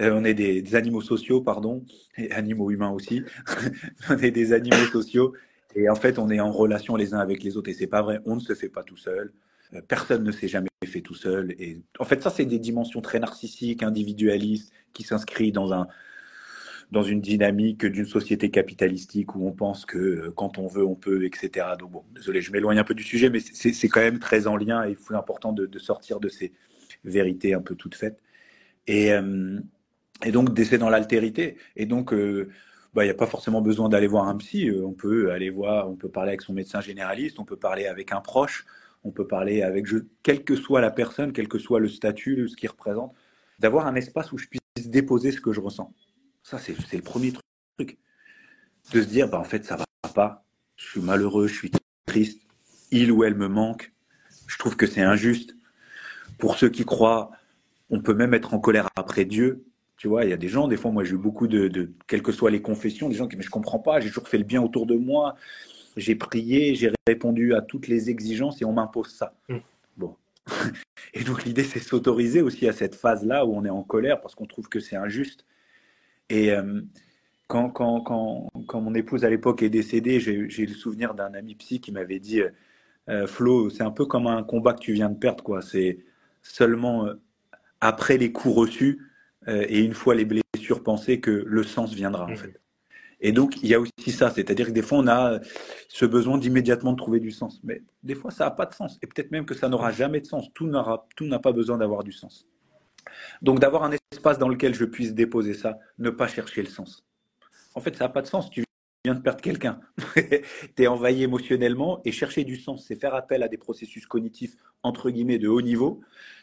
euh, 0.00 0.12
on 0.14 0.24
est 0.24 0.34
des, 0.34 0.74
animaux 0.74 1.02
sociaux, 1.02 1.40
pardon, 1.42 1.84
et 2.16 2.30
animaux 2.32 2.70
humains 2.70 2.90
aussi. 2.90 3.22
on 4.10 4.18
est 4.18 4.30
des 4.30 4.52
animaux 4.52 4.86
sociaux 4.86 5.34
et 5.74 5.88
en 5.88 5.94
fait, 5.94 6.18
on 6.18 6.30
est 6.30 6.40
en 6.40 6.50
relation 6.50 6.96
les 6.96 7.14
uns 7.14 7.18
avec 7.18 7.42
les 7.42 7.56
autres. 7.56 7.70
Et 7.70 7.74
c'est 7.74 7.86
pas 7.86 8.02
vrai, 8.02 8.20
on 8.24 8.36
ne 8.36 8.40
se 8.40 8.54
fait 8.54 8.68
pas 8.68 8.82
tout 8.82 8.96
seul. 8.96 9.32
Euh, 9.74 9.80
personne 9.86 10.24
ne 10.24 10.32
s'est 10.32 10.48
jamais 10.48 10.68
fait 10.84 11.00
tout 11.00 11.14
seul. 11.14 11.52
Et 11.58 11.80
en 11.98 12.04
fait, 12.04 12.22
ça, 12.22 12.30
c'est 12.30 12.44
des 12.44 12.58
dimensions 12.58 13.00
très 13.00 13.20
narcissiques, 13.20 13.82
individualistes, 13.82 14.72
qui 14.92 15.02
s'inscrivent 15.02 15.52
dans 15.52 15.72
un 15.72 15.88
dans 16.90 17.04
une 17.04 17.20
dynamique 17.20 17.86
d'une 17.86 18.04
société 18.04 18.50
capitalistique 18.50 19.36
où 19.36 19.46
on 19.46 19.52
pense 19.52 19.86
que 19.86 19.96
euh, 19.96 20.32
quand 20.34 20.58
on 20.58 20.66
veut, 20.66 20.84
on 20.84 20.96
peut, 20.96 21.24
etc. 21.24 21.68
Donc 21.78 21.92
bon, 21.92 22.04
désolé, 22.12 22.40
je 22.40 22.50
m'éloigne 22.50 22.80
un 22.80 22.84
peu 22.84 22.94
du 22.94 23.04
sujet, 23.04 23.30
mais 23.30 23.38
c'est 23.38 23.88
quand 23.88 24.00
même 24.00 24.18
très 24.18 24.48
en 24.48 24.56
lien 24.56 24.84
et 24.84 24.90
il 24.90 24.96
faut 24.96 25.14
important 25.14 25.52
de, 25.52 25.78
sortir 25.78 26.18
de 26.18 26.28
ces 26.28 26.52
vérités 27.04 27.54
un 27.54 27.60
peu 27.60 27.76
toutes 27.76 27.94
faites. 27.94 28.18
Et, 28.88 29.12
et 30.24 30.32
donc 30.32 30.54
d'essayer 30.54 30.78
dans 30.78 30.90
l'altérité. 30.90 31.56
Et 31.76 31.86
donc, 31.86 32.12
euh, 32.12 32.48
bah, 32.94 33.04
il 33.04 33.06
n'y 33.06 33.12
a 33.12 33.14
pas 33.14 33.26
forcément 33.26 33.60
besoin 33.60 33.88
d'aller 33.88 34.06
voir 34.06 34.26
un 34.28 34.36
psy. 34.36 34.68
Euh, 34.68 34.84
on 34.84 34.92
peut 34.92 35.30
aller 35.32 35.50
voir, 35.50 35.88
on 35.88 35.96
peut 35.96 36.08
parler 36.08 36.30
avec 36.30 36.42
son 36.42 36.52
médecin 36.52 36.80
généraliste, 36.80 37.38
on 37.38 37.44
peut 37.44 37.56
parler 37.56 37.86
avec 37.86 38.12
un 38.12 38.20
proche, 38.20 38.66
on 39.04 39.10
peut 39.10 39.26
parler 39.26 39.62
avec, 39.62 39.86
je, 39.86 39.98
quelle 40.22 40.44
que 40.44 40.56
soit 40.56 40.80
la 40.80 40.90
personne, 40.90 41.32
quel 41.32 41.48
que 41.48 41.58
soit 41.58 41.80
le 41.80 41.88
statut, 41.88 42.48
ce 42.48 42.56
qu'il 42.56 42.68
représente, 42.68 43.14
d'avoir 43.58 43.86
un 43.86 43.94
espace 43.94 44.32
où 44.32 44.38
je 44.38 44.46
puisse 44.46 44.88
déposer 44.88 45.30
ce 45.32 45.40
que 45.40 45.52
je 45.52 45.60
ressens. 45.60 45.92
Ça, 46.42 46.58
c'est 46.58 46.74
le 46.96 47.02
premier 47.02 47.32
truc. 47.32 47.98
De 48.92 49.02
se 49.02 49.06
dire, 49.06 49.28
bah, 49.28 49.38
en 49.38 49.44
fait, 49.44 49.64
ça 49.64 49.76
va 49.76 49.84
pas, 50.14 50.44
je 50.76 50.86
suis 50.86 51.00
malheureux, 51.00 51.46
je 51.46 51.54
suis 51.54 51.70
triste, 52.06 52.42
il 52.90 53.12
ou 53.12 53.22
elle 53.22 53.36
me 53.36 53.46
manque, 53.46 53.92
je 54.46 54.58
trouve 54.58 54.76
que 54.76 54.86
c'est 54.86 55.02
injuste. 55.02 55.54
Pour 56.38 56.56
ceux 56.56 56.70
qui 56.70 56.84
croient, 56.84 57.30
on 57.90 58.00
peut 58.00 58.14
même 58.14 58.34
être 58.34 58.54
en 58.54 58.58
colère 58.58 58.88
après 58.96 59.24
Dieu. 59.24 59.64
Tu 60.00 60.08
vois, 60.08 60.24
il 60.24 60.30
y 60.30 60.32
a 60.32 60.38
des 60.38 60.48
gens, 60.48 60.66
des 60.66 60.78
fois, 60.78 60.90
moi 60.90 61.04
j'ai 61.04 61.12
eu 61.12 61.18
beaucoup 61.18 61.46
de, 61.46 61.68
de, 61.68 61.92
quelles 62.06 62.22
que 62.22 62.32
soient 62.32 62.50
les 62.50 62.62
confessions, 62.62 63.10
des 63.10 63.16
gens 63.16 63.28
qui, 63.28 63.36
mais 63.36 63.42
je 63.42 63.50
comprends 63.50 63.80
pas, 63.80 64.00
j'ai 64.00 64.08
toujours 64.08 64.28
fait 64.28 64.38
le 64.38 64.44
bien 64.44 64.62
autour 64.62 64.86
de 64.86 64.94
moi, 64.94 65.36
j'ai 65.94 66.14
prié, 66.14 66.74
j'ai 66.74 66.90
répondu 67.06 67.52
à 67.52 67.60
toutes 67.60 67.86
les 67.86 68.08
exigences 68.08 68.62
et 68.62 68.64
on 68.64 68.72
m'impose 68.72 69.08
ça. 69.08 69.34
Mm. 69.50 69.58
Bon. 69.98 70.16
Et 71.12 71.22
donc 71.22 71.44
l'idée, 71.44 71.64
c'est 71.64 71.80
s'autoriser 71.80 72.40
aussi 72.40 72.66
à 72.66 72.72
cette 72.72 72.94
phase-là 72.94 73.44
où 73.44 73.54
on 73.54 73.62
est 73.66 73.70
en 73.70 73.82
colère 73.82 74.22
parce 74.22 74.34
qu'on 74.34 74.46
trouve 74.46 74.70
que 74.70 74.80
c'est 74.80 74.96
injuste. 74.96 75.44
Et 76.30 76.50
euh, 76.50 76.80
quand, 77.46 77.68
quand, 77.68 78.00
quand, 78.00 78.48
quand, 78.66 78.80
mon 78.80 78.94
épouse 78.94 79.26
à 79.26 79.28
l'époque 79.28 79.62
est 79.62 79.68
décédée, 79.68 80.18
j'ai 80.18 80.64
le 80.64 80.72
souvenir 80.72 81.12
d'un 81.12 81.34
ami 81.34 81.56
psy 81.56 81.78
qui 81.78 81.92
m'avait 81.92 82.20
dit 82.20 82.40
euh, 82.40 82.48
euh, 83.10 83.26
Flo, 83.26 83.68
c'est 83.68 83.82
un 83.82 83.90
peu 83.90 84.06
comme 84.06 84.26
un 84.26 84.44
combat 84.44 84.72
que 84.72 84.80
tu 84.80 84.94
viens 84.94 85.10
de 85.10 85.18
perdre, 85.18 85.44
quoi. 85.44 85.60
C'est 85.60 85.98
seulement 86.40 87.06
après 87.82 88.16
les 88.16 88.32
coups 88.32 88.54
reçus 88.54 89.09
et 89.46 89.80
une 89.80 89.94
fois 89.94 90.14
les 90.14 90.24
blessures 90.26 90.82
pensées 90.82 91.20
que 91.20 91.44
le 91.46 91.62
sens 91.62 91.92
viendra, 91.94 92.24
en 92.24 92.30
mm. 92.30 92.36
fait. 92.36 92.60
Et 93.22 93.32
donc, 93.32 93.62
il 93.62 93.68
y 93.68 93.74
a 93.74 93.80
aussi 93.80 94.12
ça, 94.12 94.30
c'est-à-dire 94.30 94.66
que 94.66 94.72
des 94.72 94.82
fois, 94.82 94.98
on 94.98 95.06
a 95.06 95.40
ce 95.88 96.06
besoin 96.06 96.38
d'immédiatement 96.38 96.92
de 96.92 96.96
trouver 96.96 97.20
du 97.20 97.30
sens. 97.30 97.60
Mais 97.62 97.82
des 98.02 98.14
fois, 98.14 98.30
ça 98.30 98.44
n'a 98.44 98.50
pas 98.50 98.64
de 98.64 98.74
sens. 98.74 98.98
Et 99.02 99.06
peut-être 99.06 99.30
même 99.30 99.44
que 99.44 99.54
ça 99.54 99.68
n'aura 99.68 99.92
jamais 99.92 100.20
de 100.20 100.26
sens. 100.26 100.48
Tout 100.54 100.66
n'a 100.66 101.38
pas 101.38 101.52
besoin 101.52 101.76
d'avoir 101.76 102.02
du 102.02 102.12
sens. 102.12 102.46
Donc, 103.42 103.60
d'avoir 103.60 103.84
un 103.84 103.92
espace 104.12 104.38
dans 104.38 104.48
lequel 104.48 104.74
je 104.74 104.86
puisse 104.86 105.12
déposer 105.12 105.52
ça, 105.52 105.78
ne 105.98 106.08
pas 106.08 106.28
chercher 106.28 106.62
le 106.62 106.68
sens. 106.68 107.04
En 107.74 107.80
fait, 107.80 107.94
ça 107.94 108.04
n'a 108.04 108.08
pas 108.08 108.22
de 108.22 108.26
sens. 108.26 108.48
Tu 108.50 108.64
viens 109.04 109.14
de 109.14 109.20
perdre 109.20 109.40
quelqu'un. 109.40 109.80
tu 110.14 110.82
es 110.82 110.86
envahi 110.86 111.22
émotionnellement 111.22 112.00
et 112.04 112.12
chercher 112.12 112.44
du 112.44 112.56
sens, 112.56 112.84
c'est 112.86 112.96
faire 112.96 113.14
appel 113.14 113.42
à 113.42 113.48
des 113.48 113.58
processus 113.58 114.06
cognitifs, 114.06 114.56
entre 114.82 115.10
guillemets, 115.10 115.38
de 115.38 115.48
haut 115.48 115.62
niveau 115.62 116.00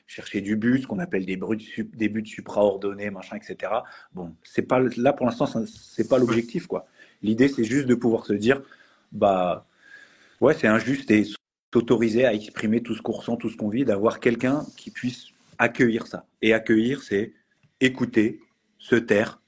chercher 0.08 0.40
du 0.42 0.56
but, 0.56 0.82
ce 0.82 0.88
qu'on 0.88 1.00
appelle 1.00 1.26
des 1.26 1.36
buts, 1.36 1.58
des 1.94 2.10
buts 2.10 2.26
supraordonnés, 2.26 3.10
machin, 3.12 3.36
etc. 3.36 3.72
Bon, 4.14 4.34
c'est 4.42 4.62
pas 4.62 4.80
là 4.80 5.14
pour 5.14 5.26
l'instant, 5.26 5.48
c'est 5.66 6.08
pas 6.08 6.18
l'objectif, 6.18 6.66
quoi. 6.66 6.88
L'idée, 7.22 7.50
c'est 7.50 7.66
juste 7.66 7.88
de 7.88 7.96
pouvoir 7.96 8.26
se 8.26 8.34
dire, 8.34 8.62
bah, 9.12 9.68
ouais, 10.40 10.54
c'est 10.54 10.68
injuste 10.68 11.12
et 11.12 11.26
s'autoriser 11.74 12.26
à 12.26 12.34
exprimer 12.34 12.82
tout 12.82 12.96
ce 12.96 13.02
qu'on 13.02 13.12
ressent, 13.12 13.36
tout 13.36 13.50
ce 13.50 13.58
qu'on 13.58 13.70
vit, 13.70 13.84
d'avoir 13.84 14.20
quelqu'un 14.22 14.66
qui 14.78 14.92
puisse 14.92 15.28
accueillir 15.58 16.08
ça. 16.08 16.26
Et 16.42 16.54
accueillir, 16.54 17.04
c'est 17.04 17.34
écouter, 17.82 18.40
se 18.78 18.96
taire, 18.96 19.42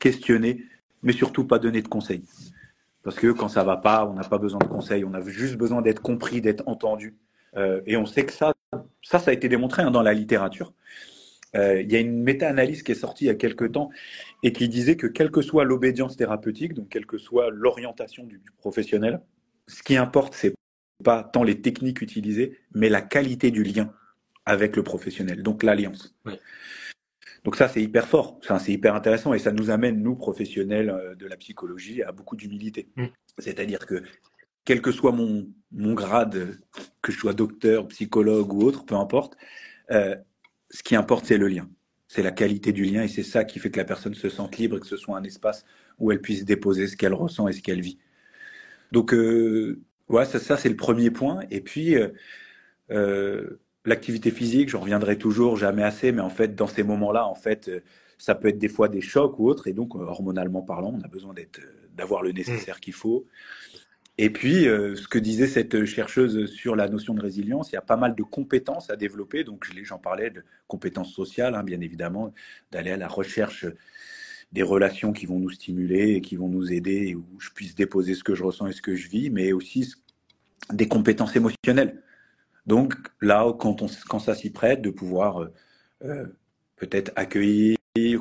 questionner, 0.00 0.64
mais 1.02 1.12
surtout 1.12 1.44
pas 1.44 1.58
donner 1.58 1.82
de 1.82 1.88
conseils. 1.88 2.22
Parce 3.02 3.16
que 3.16 3.32
quand 3.32 3.48
ça 3.48 3.64
va 3.64 3.76
pas, 3.76 4.06
on 4.06 4.14
n'a 4.14 4.24
pas 4.24 4.38
besoin 4.38 4.58
de 4.58 4.66
conseils, 4.66 5.04
on 5.04 5.14
a 5.14 5.22
juste 5.26 5.56
besoin 5.56 5.82
d'être 5.82 6.02
compris, 6.02 6.40
d'être 6.40 6.66
entendu. 6.66 7.16
Euh, 7.56 7.80
et 7.86 7.96
on 7.96 8.06
sait 8.06 8.26
que 8.26 8.32
ça, 8.32 8.52
ça, 9.02 9.18
ça 9.18 9.30
a 9.30 9.34
été 9.34 9.48
démontré 9.48 9.82
hein, 9.82 9.90
dans 9.90 10.02
la 10.02 10.12
littérature. 10.12 10.72
Euh, 11.56 11.80
il 11.80 11.90
y 11.90 11.96
a 11.96 11.98
une 11.98 12.22
méta-analyse 12.22 12.82
qui 12.82 12.92
est 12.92 12.96
sortie 12.96 13.24
il 13.24 13.28
y 13.28 13.30
a 13.30 13.34
quelques 13.34 13.72
temps 13.72 13.90
et 14.42 14.52
qui 14.52 14.68
disait 14.68 14.96
que 14.96 15.06
quelle 15.06 15.30
que 15.30 15.42
soit 15.42 15.64
l'obédience 15.64 16.16
thérapeutique, 16.16 16.74
donc 16.74 16.88
quelle 16.88 17.06
que 17.06 17.18
soit 17.18 17.50
l'orientation 17.50 18.24
du, 18.24 18.40
professionnel, 18.58 19.20
ce 19.66 19.82
qui 19.82 19.96
importe, 19.96 20.34
c'est 20.34 20.54
pas 21.02 21.24
tant 21.24 21.42
les 21.42 21.60
techniques 21.60 22.02
utilisées, 22.02 22.58
mais 22.74 22.88
la 22.88 23.00
qualité 23.00 23.50
du 23.50 23.64
lien 23.64 23.92
avec 24.44 24.76
le 24.76 24.82
professionnel, 24.82 25.42
donc 25.42 25.62
l'alliance. 25.62 26.14
Donc 27.44 27.56
ça, 27.56 27.68
c'est 27.68 27.82
hyper 27.82 28.06
fort, 28.06 28.38
c'est 28.42 28.72
hyper 28.72 28.94
intéressant 28.94 29.32
et 29.32 29.38
ça 29.38 29.52
nous 29.52 29.70
amène, 29.70 30.02
nous, 30.02 30.14
professionnels 30.14 30.90
euh, 30.90 31.14
de 31.14 31.26
la 31.26 31.36
psychologie, 31.36 32.02
à 32.02 32.12
beaucoup 32.12 32.36
d'humilité. 32.36 32.88
Mm. 32.96 33.06
C'est-à-dire 33.38 33.86
que 33.86 34.02
quel 34.64 34.82
que 34.82 34.92
soit 34.92 35.12
mon, 35.12 35.48
mon 35.72 35.94
grade, 35.94 36.58
que 37.00 37.12
je 37.12 37.18
sois 37.18 37.32
docteur, 37.32 37.88
psychologue 37.88 38.52
ou 38.52 38.62
autre, 38.62 38.84
peu 38.84 38.94
importe, 38.94 39.36
euh, 39.90 40.14
ce 40.70 40.82
qui 40.82 40.94
importe, 40.94 41.26
c'est 41.26 41.38
le 41.38 41.48
lien. 41.48 41.68
C'est 42.08 42.22
la 42.22 42.32
qualité 42.32 42.72
du 42.72 42.84
lien 42.84 43.02
et 43.02 43.08
c'est 43.08 43.22
ça 43.22 43.44
qui 43.44 43.58
fait 43.58 43.70
que 43.70 43.78
la 43.78 43.84
personne 43.84 44.14
se 44.14 44.28
sente 44.28 44.58
libre 44.58 44.76
et 44.76 44.80
que 44.80 44.86
ce 44.86 44.96
soit 44.96 45.16
un 45.16 45.24
espace 45.24 45.64
où 45.98 46.12
elle 46.12 46.20
puisse 46.20 46.44
déposer 46.44 46.88
ce 46.88 46.96
qu'elle 46.96 47.14
ressent 47.14 47.48
et 47.48 47.52
ce 47.52 47.62
qu'elle 47.62 47.80
vit. 47.80 47.98
Donc, 48.92 49.14
euh, 49.14 49.80
ouais, 50.08 50.24
ça, 50.24 50.38
ça 50.38 50.56
c'est 50.56 50.68
le 50.68 50.76
premier 50.76 51.10
point. 51.10 51.40
Et 51.50 51.60
puis, 51.60 51.96
euh 52.90 53.60
l'activité 53.84 54.30
physique, 54.30 54.68
je 54.68 54.76
reviendrai 54.76 55.18
toujours, 55.18 55.56
jamais 55.56 55.82
assez, 55.82 56.12
mais 56.12 56.22
en 56.22 56.30
fait, 56.30 56.54
dans 56.54 56.66
ces 56.66 56.82
moments-là, 56.82 57.26
en 57.26 57.34
fait, 57.34 57.70
ça 58.18 58.34
peut 58.34 58.48
être 58.48 58.58
des 58.58 58.68
fois 58.68 58.88
des 58.88 59.00
chocs 59.00 59.38
ou 59.38 59.48
autres, 59.48 59.66
et 59.66 59.72
donc, 59.72 59.94
hormonalement 59.94 60.62
parlant, 60.62 60.94
on 60.94 61.02
a 61.02 61.08
besoin 61.08 61.32
d'être, 61.32 61.60
d'avoir 61.96 62.22
le 62.22 62.32
nécessaire 62.32 62.80
qu'il 62.80 62.92
faut. 62.92 63.26
Et 64.18 64.28
puis, 64.28 64.68
euh, 64.68 64.96
ce 64.96 65.08
que 65.08 65.18
disait 65.18 65.46
cette 65.46 65.86
chercheuse 65.86 66.44
sur 66.52 66.76
la 66.76 66.88
notion 66.88 67.14
de 67.14 67.22
résilience, 67.22 67.72
il 67.72 67.76
y 67.76 67.78
a 67.78 67.82
pas 67.82 67.96
mal 67.96 68.14
de 68.14 68.22
compétences 68.22 68.90
à 68.90 68.96
développer. 68.96 69.44
Donc, 69.44 69.66
j'en 69.82 69.98
parlais 69.98 70.28
de 70.28 70.44
compétences 70.66 71.14
sociales, 71.14 71.54
hein, 71.54 71.62
bien 71.62 71.80
évidemment, 71.80 72.34
d'aller 72.70 72.90
à 72.90 72.98
la 72.98 73.08
recherche 73.08 73.64
des 74.52 74.62
relations 74.62 75.14
qui 75.14 75.24
vont 75.24 75.38
nous 75.38 75.48
stimuler 75.48 76.16
et 76.16 76.20
qui 76.20 76.36
vont 76.36 76.48
nous 76.48 76.70
aider, 76.70 77.14
où 77.14 77.24
je 77.38 77.48
puisse 77.48 77.74
déposer 77.74 78.14
ce 78.14 78.22
que 78.22 78.34
je 78.34 78.42
ressens 78.42 78.66
et 78.66 78.72
ce 78.72 78.82
que 78.82 78.94
je 78.94 79.08
vis, 79.08 79.30
mais 79.30 79.52
aussi 79.52 79.94
des 80.70 80.86
compétences 80.86 81.34
émotionnelles. 81.34 82.02
Donc, 82.66 82.94
là, 83.20 83.52
quand, 83.58 83.82
on, 83.82 83.88
quand 84.08 84.18
ça 84.18 84.34
s'y 84.34 84.50
prête, 84.50 84.82
de 84.82 84.90
pouvoir 84.90 85.42
euh, 85.42 85.52
euh, 86.04 86.26
peut-être 86.76 87.12
accueillir, 87.16 87.76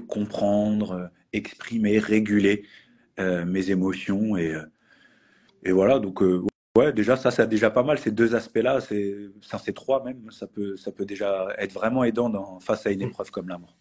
comprendre, 0.08 1.10
exprimer, 1.34 2.00
réguler 2.00 2.66
mes 3.18 3.70
émotions 3.70 4.38
et 4.38 4.56
et 5.64 5.72
voilà, 5.72 6.00
donc 6.00 6.22
euh, 6.22 6.42
ouais, 6.78 6.94
déjà 6.94 7.18
ça, 7.18 7.32
c'est 7.32 7.48
déjà 7.48 7.70
pas 7.70 7.84
mal. 7.84 8.00
Ces 8.00 8.12
deux 8.12 8.36
aspects-là, 8.36 8.80
c'est, 8.82 9.30
ça, 9.42 9.58
c'est 9.58 9.74
trois 9.74 10.04
même, 10.04 10.32
ça 10.32 10.48
peut, 10.48 10.76
ça 10.78 10.92
peut 10.92 11.06
déjà 11.06 11.48
être 11.58 11.74
vraiment 11.74 12.04
aidant 12.04 12.30
dans, 12.30 12.60
face 12.60 12.86
à 12.86 12.92
une 12.92 13.00
mm. 13.00 13.10
épreuve 13.10 13.32
comme 13.32 13.50
la 13.50 13.58
mort. 13.58 13.76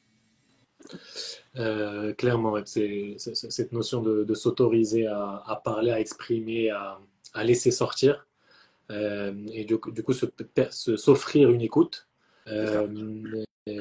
Euh, 1.57 2.15
clairement, 2.15 2.57
c'est, 2.65 3.17
cette 3.19 3.73
notion 3.73 4.01
de, 4.03 4.35
s'autoriser 4.35 5.07
à, 5.07 5.61
parler, 5.65 5.91
à 5.91 6.01
exprimer, 6.01 6.71
à, 6.71 6.99
laisser 7.45 7.71
sortir, 7.71 8.15
euh, 8.15 8.28
et 8.91 9.64
du, 9.64 9.78
coup 9.78 10.12
s'offrir 10.70 11.51
une 11.51 11.62
écoute, 11.62 12.09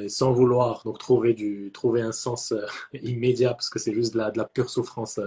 sans 0.07 0.31
vouloir 0.31 0.83
donc 0.83 0.99
trouver, 0.99 1.33
du, 1.33 1.71
trouver 1.73 2.01
un 2.01 2.11
sens 2.11 2.53
immédiat, 2.93 3.53
parce 3.53 3.69
que 3.69 3.79
c'est 3.79 3.93
juste 3.93 4.13
de 4.13 4.19
la, 4.19 4.31
de 4.31 4.37
la 4.37 4.45
pure 4.45 4.69
souffrance 4.69 5.19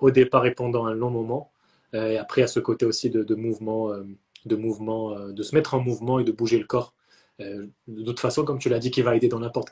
au 0.00 0.10
départ 0.10 0.46
et 0.46 0.54
pendant 0.54 0.86
un 0.86 0.94
long 0.94 1.10
moment. 1.10 1.52
Euh, 1.94 2.10
et 2.10 2.18
après, 2.18 2.42
à 2.42 2.46
ce 2.46 2.60
côté 2.60 2.86
aussi 2.86 3.10
de, 3.10 3.34
mouvement, 3.34 3.90
euh, 3.92 4.04
de, 4.46 4.56
mouvement 4.56 5.12
euh, 5.16 5.32
de 5.32 5.42
se 5.42 5.54
mettre 5.54 5.74
en 5.74 5.80
mouvement 5.80 6.18
et 6.18 6.24
de 6.24 6.32
bouger 6.32 6.58
le 6.58 6.66
corps. 6.66 6.94
de 7.38 8.04
toute 8.04 8.20
façon, 8.20 8.44
comme 8.44 8.58
tu 8.58 8.68
l'as 8.68 8.78
dit, 8.78 8.90
qui 8.90 9.02
va 9.02 9.16
aider 9.16 9.28
dans 9.28 9.40
n'importe 9.40 9.70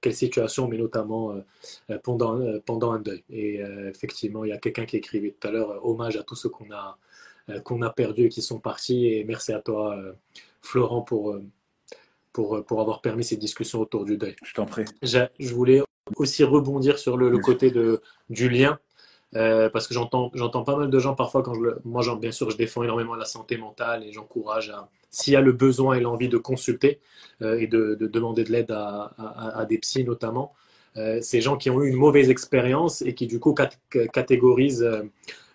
quelle 0.00 0.14
situation, 0.14 0.68
mais 0.68 0.78
notamment 0.78 1.34
pendant, 2.04 2.38
pendant 2.64 2.92
un 2.92 3.00
deuil. 3.00 3.24
Et 3.28 3.56
effectivement, 3.88 4.44
il 4.44 4.50
y 4.50 4.52
a 4.52 4.58
quelqu'un 4.58 4.86
qui 4.86 4.96
écrivait 4.96 5.32
tout 5.32 5.48
à 5.48 5.50
l'heure 5.50 5.84
hommage 5.84 6.16
à 6.16 6.22
tous 6.22 6.36
ceux 6.36 6.48
qu'on 6.48 6.70
a, 6.70 6.96
qu'on 7.64 7.82
a 7.82 7.90
perdus 7.90 8.26
et 8.26 8.28
qui 8.28 8.42
sont 8.42 8.60
partis. 8.60 9.06
Et 9.06 9.24
merci 9.24 9.52
à 9.52 9.60
toi, 9.60 9.96
Florent, 10.62 11.02
pour, 11.02 11.36
pour, 12.32 12.64
pour 12.64 12.80
avoir 12.80 13.00
permis 13.00 13.24
cette 13.24 13.38
discussion 13.38 13.80
autour 13.80 14.04
du 14.04 14.16
deuil. 14.16 14.36
Je 14.44 14.54
t'en 14.54 14.66
prie. 14.66 14.84
Je, 15.02 15.54
voulais 15.54 15.82
aussi 16.16 16.44
rebondir 16.44 16.98
sur 16.98 17.16
le, 17.16 17.30
le 17.30 17.38
côté 17.38 17.70
de, 17.70 18.02
du 18.30 18.48
lien. 18.48 18.78
Euh, 19.36 19.68
parce 19.68 19.86
que 19.86 19.92
j'entends, 19.92 20.30
j'entends 20.32 20.64
pas 20.64 20.76
mal 20.76 20.88
de 20.88 20.98
gens 20.98 21.14
parfois 21.14 21.42
quand 21.42 21.52
je 21.52 21.60
moi 21.84 22.02
bien 22.16 22.32
sûr 22.32 22.48
je 22.50 22.56
défends 22.56 22.82
énormément 22.82 23.14
la 23.14 23.26
santé 23.26 23.58
mentale 23.58 24.02
et 24.04 24.10
j'encourage 24.10 24.70
à 24.70 24.88
s'il 25.10 25.34
y 25.34 25.36
a 25.36 25.42
le 25.42 25.52
besoin 25.52 25.96
et 25.96 26.00
l'envie 26.00 26.30
de 26.30 26.38
consulter 26.38 26.98
euh, 27.42 27.58
et 27.58 27.66
de, 27.66 27.94
demander 28.00 28.44
de 28.44 28.50
l'aide 28.50 28.70
à, 28.70 29.12
à, 29.54 29.66
des 29.66 29.76
psys 29.76 30.04
notamment 30.04 30.54
euh, 30.96 31.20
ces 31.20 31.42
gens 31.42 31.58
qui 31.58 31.68
ont 31.68 31.82
eu 31.82 31.90
une 31.90 31.96
mauvaise 31.96 32.30
expérience 32.30 33.02
et 33.02 33.14
qui 33.14 33.26
du 33.26 33.38
coup 33.38 33.54
catégorisent 34.14 34.88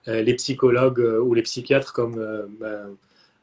les 0.08 0.34
psychologues 0.36 1.06
ou 1.22 1.34
les 1.34 1.42
psychiatres 1.44 1.94
comme 1.94 2.22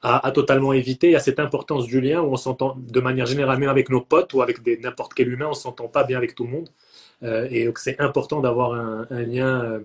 à, 0.03 0.31
totalement 0.33 0.73
éviter 0.73 1.17
à 1.17 1.21
cette 1.21 1.39
importance 1.39 1.87
du 1.87 2.01
lien 2.01 2.21
où 2.21 2.33
on 2.33 2.37
s'entend 2.37 2.77
de 2.77 3.01
manière 3.01 3.27
générale 3.27 3.59
même 3.59 3.69
avec 3.69 3.89
nos 3.89 4.01
potes 4.01 4.33
ou 4.35 4.43
avec 4.43 4.59
n'importe 4.83 5.15
quel 5.15 5.33
humain 5.33 5.49
on 5.51 5.55
s'entend 5.55 5.89
pas 5.89 6.05
bien 6.05 6.19
avec 6.19 6.35
tout 6.35 6.45
le 6.45 6.51
monde 6.51 6.69
et 7.51 7.67
donc 7.67 7.79
c'est 7.79 8.01
important 8.01 8.41
d'avoir 8.41 8.75
un, 8.75 9.23
lien 9.23 9.81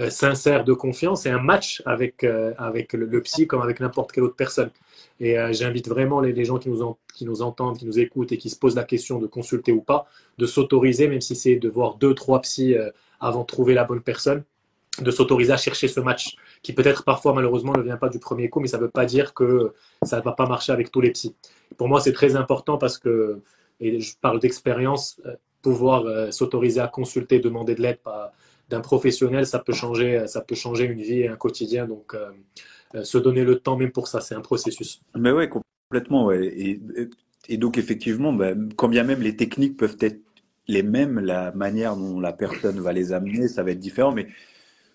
euh, 0.00 0.10
sincère 0.10 0.62
de 0.62 0.72
confiance 0.72 1.26
et 1.26 1.30
un 1.30 1.40
match 1.40 1.82
avec, 1.84 2.22
euh, 2.22 2.54
avec 2.56 2.92
le, 2.92 3.20
psy 3.22 3.48
comme 3.48 3.62
avec 3.62 3.80
n'importe 3.80 4.12
quelle 4.12 4.22
autre 4.22 4.36
personne. 4.36 4.70
Et 5.18 5.36
euh, 5.36 5.52
j'invite 5.52 5.88
vraiment 5.88 6.20
les, 6.20 6.44
gens 6.44 6.58
qui 6.58 6.68
nous, 6.68 6.96
qui 7.14 7.24
nous 7.24 7.42
entendent, 7.42 7.78
qui 7.78 7.84
nous 7.84 7.98
écoutent 7.98 8.30
et 8.30 8.38
qui 8.38 8.48
se 8.48 8.56
posent 8.56 8.76
la 8.76 8.84
question 8.84 9.18
de 9.18 9.26
consulter 9.26 9.72
ou 9.72 9.80
pas, 9.80 10.06
de 10.38 10.46
s'autoriser, 10.46 11.08
même 11.08 11.20
si 11.20 11.34
c'est 11.34 11.56
de 11.56 11.68
voir 11.68 11.96
deux, 11.96 12.14
trois 12.14 12.40
psys 12.42 12.76
avant 13.18 13.40
de 13.40 13.46
trouver 13.46 13.74
la 13.74 13.82
bonne 13.82 14.00
personne. 14.00 14.44
De 15.00 15.10
s'autoriser 15.10 15.52
à 15.52 15.56
chercher 15.56 15.88
ce 15.88 16.00
match, 16.00 16.36
qui 16.62 16.72
peut-être 16.72 17.04
parfois 17.04 17.32
malheureusement 17.34 17.72
ne 17.72 17.82
vient 17.82 17.96
pas 17.96 18.08
du 18.08 18.18
premier 18.18 18.48
coup, 18.48 18.60
mais 18.60 18.68
ça 18.68 18.78
ne 18.78 18.82
veut 18.82 18.90
pas 18.90 19.06
dire 19.06 19.34
que 19.34 19.72
ça 20.02 20.18
ne 20.18 20.22
va 20.22 20.32
pas 20.32 20.46
marcher 20.46 20.72
avec 20.72 20.90
tous 20.90 21.00
les 21.00 21.10
psys. 21.10 21.34
Pour 21.76 21.88
moi, 21.88 22.00
c'est 22.00 22.12
très 22.12 22.36
important 22.36 22.78
parce 22.78 22.98
que, 22.98 23.40
et 23.80 24.00
je 24.00 24.16
parle 24.20 24.40
d'expérience, 24.40 25.20
euh, 25.26 25.34
pouvoir 25.62 26.06
euh, 26.06 26.30
s'autoriser 26.30 26.80
à 26.80 26.88
consulter, 26.88 27.40
demander 27.40 27.74
de 27.74 27.82
l'aide 27.82 27.98
d'un 28.68 28.80
professionnel, 28.80 29.46
ça 29.46 29.58
peut 29.58 29.72
changer, 29.72 30.26
ça 30.26 30.40
peut 30.40 30.54
changer 30.54 30.84
une 30.84 31.00
vie 31.00 31.20
et 31.20 31.28
un 31.28 31.36
quotidien. 31.36 31.86
Donc, 31.86 32.14
euh, 32.14 33.02
se 33.02 33.18
donner 33.18 33.44
le 33.44 33.58
temps 33.58 33.76
même 33.76 33.92
pour 33.92 34.08
ça, 34.08 34.20
c'est 34.20 34.34
un 34.34 34.40
processus. 34.40 35.00
Mais 35.14 35.32
ouais, 35.32 35.48
complètement. 35.48 36.26
Ouais. 36.26 36.46
Et, 36.46 36.80
et 37.48 37.56
donc 37.56 37.78
effectivement, 37.78 38.32
bah, 38.32 38.52
quand 38.76 38.88
bien 38.88 39.04
même 39.04 39.20
les 39.20 39.36
techniques 39.36 39.76
peuvent 39.76 39.96
être 40.00 40.20
les 40.66 40.82
mêmes, 40.82 41.18
la 41.18 41.50
manière 41.52 41.96
dont 41.96 42.20
la 42.20 42.32
personne 42.32 42.78
va 42.80 42.92
les 42.92 43.12
amener, 43.12 43.48
ça 43.48 43.62
va 43.62 43.70
être 43.70 43.78
différent. 43.78 44.12
Mais 44.12 44.28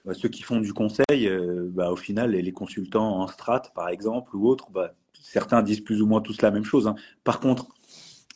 bah, 0.06 0.14
ceux 0.14 0.30
qui 0.30 0.44
font 0.44 0.60
du 0.60 0.74
conseil, 0.74 1.28
euh, 1.28 1.70
bah, 1.72 1.92
au 1.92 1.96
final, 1.96 2.32
les, 2.32 2.52
consultants 2.52 3.22
en 3.22 3.28
strat, 3.28 3.64
par 3.74 3.88
exemple, 3.88 4.36
ou 4.36 4.48
autres, 4.48 4.70
bah, 4.72 4.96
certains 5.14 5.64
disent 5.64 5.82
plus 5.82 6.02
ou 6.02 6.08
moins 6.08 6.22
tous 6.22 6.42
la 6.42 6.52
même 6.52 6.66
chose. 6.66 6.88
Hein. 6.88 6.96
Par 7.24 7.40
contre, 7.40 7.70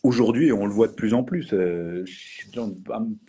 aujourd'hui, 0.02 0.54
on 0.54 0.66
le 0.66 0.72
voit 0.72 0.88
de 0.88 0.94
plus 0.94 1.14
en 1.14 1.24
plus, 1.24 1.50
euh, 1.52 2.06
dans, 2.56 2.74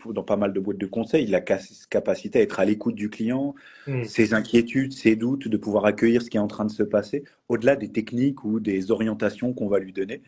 dans, 0.07 0.23
pas 0.23 0.37
mal 0.37 0.53
de 0.53 0.61
boîtes 0.61 0.79
de 0.79 0.87
conseil, 0.87 1.27
la 1.27 1.41
capacité 1.41 2.39
à 2.39 2.43
être 2.43 2.61
à 2.61 2.65
l'écoute 2.65 2.95
du 2.95 3.11
client, 3.11 3.57
mmh. 3.89 4.05
ses 4.05 4.35
inquiétudes, 4.35 4.93
ses 4.93 5.17
doutes, 5.17 5.49
de 5.49 5.57
pouvoir 5.57 5.85
accueillir 5.85 6.23
ce 6.23 6.31
qui 6.31 6.37
est 6.37 6.41
en 6.41 6.47
train 6.47 6.65
de 6.65 6.71
se 6.71 6.85
passer, 6.85 7.25
au-delà 7.49 7.75
des 7.75 7.91
techniques 7.91 8.45
ou 8.45 8.61
des 8.61 8.93
orientations 8.93 9.53
qu'on 9.53 9.69
va 9.69 9.81
lui 9.81 9.93
donner. 9.93 10.23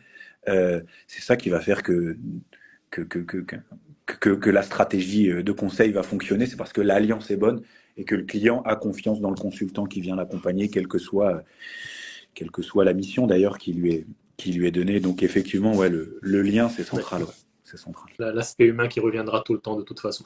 Euh, 0.49 0.81
c'est 1.07 1.21
ça 1.21 1.37
qui 1.37 1.49
va 1.49 1.61
faire 1.61 1.81
que, 1.81 2.17
que, 2.89 3.03
que, 3.03 4.35
que 4.35 4.49
la 4.49 4.63
stratégie 4.63 5.29
de 5.29 5.51
conseil 5.53 5.91
va 5.91 6.03
fonctionner. 6.03 6.45
C'est 6.45 6.57
parce 6.57 6.73
que 6.73 6.81
l'alliance 6.81 7.31
est 7.31 7.37
bonne 7.37 7.61
et 7.97 8.03
que 8.03 8.15
le 8.15 8.23
client 8.23 8.61
a 8.63 8.75
confiance 8.75 9.21
dans 9.21 9.29
le 9.29 9.35
consultant 9.35 9.85
qui 9.85 10.01
vient 10.01 10.15
l'accompagner, 10.15 10.69
quelle 10.69 10.87
que 10.87 10.97
soit, 10.97 11.43
quelle 12.33 12.51
que 12.51 12.61
soit 12.61 12.85
la 12.85 12.93
mission 12.93 13.27
d'ailleurs 13.27 13.57
qui 13.57 13.73
lui 13.73 13.93
est, 13.93 14.05
qui 14.37 14.51
lui 14.53 14.67
est 14.67 14.71
donnée. 14.71 14.99
Donc 14.99 15.23
effectivement, 15.23 15.75
ouais, 15.75 15.89
le, 15.89 16.19
le 16.21 16.41
lien, 16.41 16.69
c'est 16.69 16.83
central. 16.83 17.25
c'est 17.63 17.77
central. 17.77 18.09
L'aspect 18.33 18.65
humain 18.65 18.87
qui 18.87 18.99
reviendra 18.99 19.41
tout 19.41 19.53
le 19.53 19.59
temps 19.59 19.75
de 19.75 19.83
toute 19.83 19.99
façon. 19.99 20.23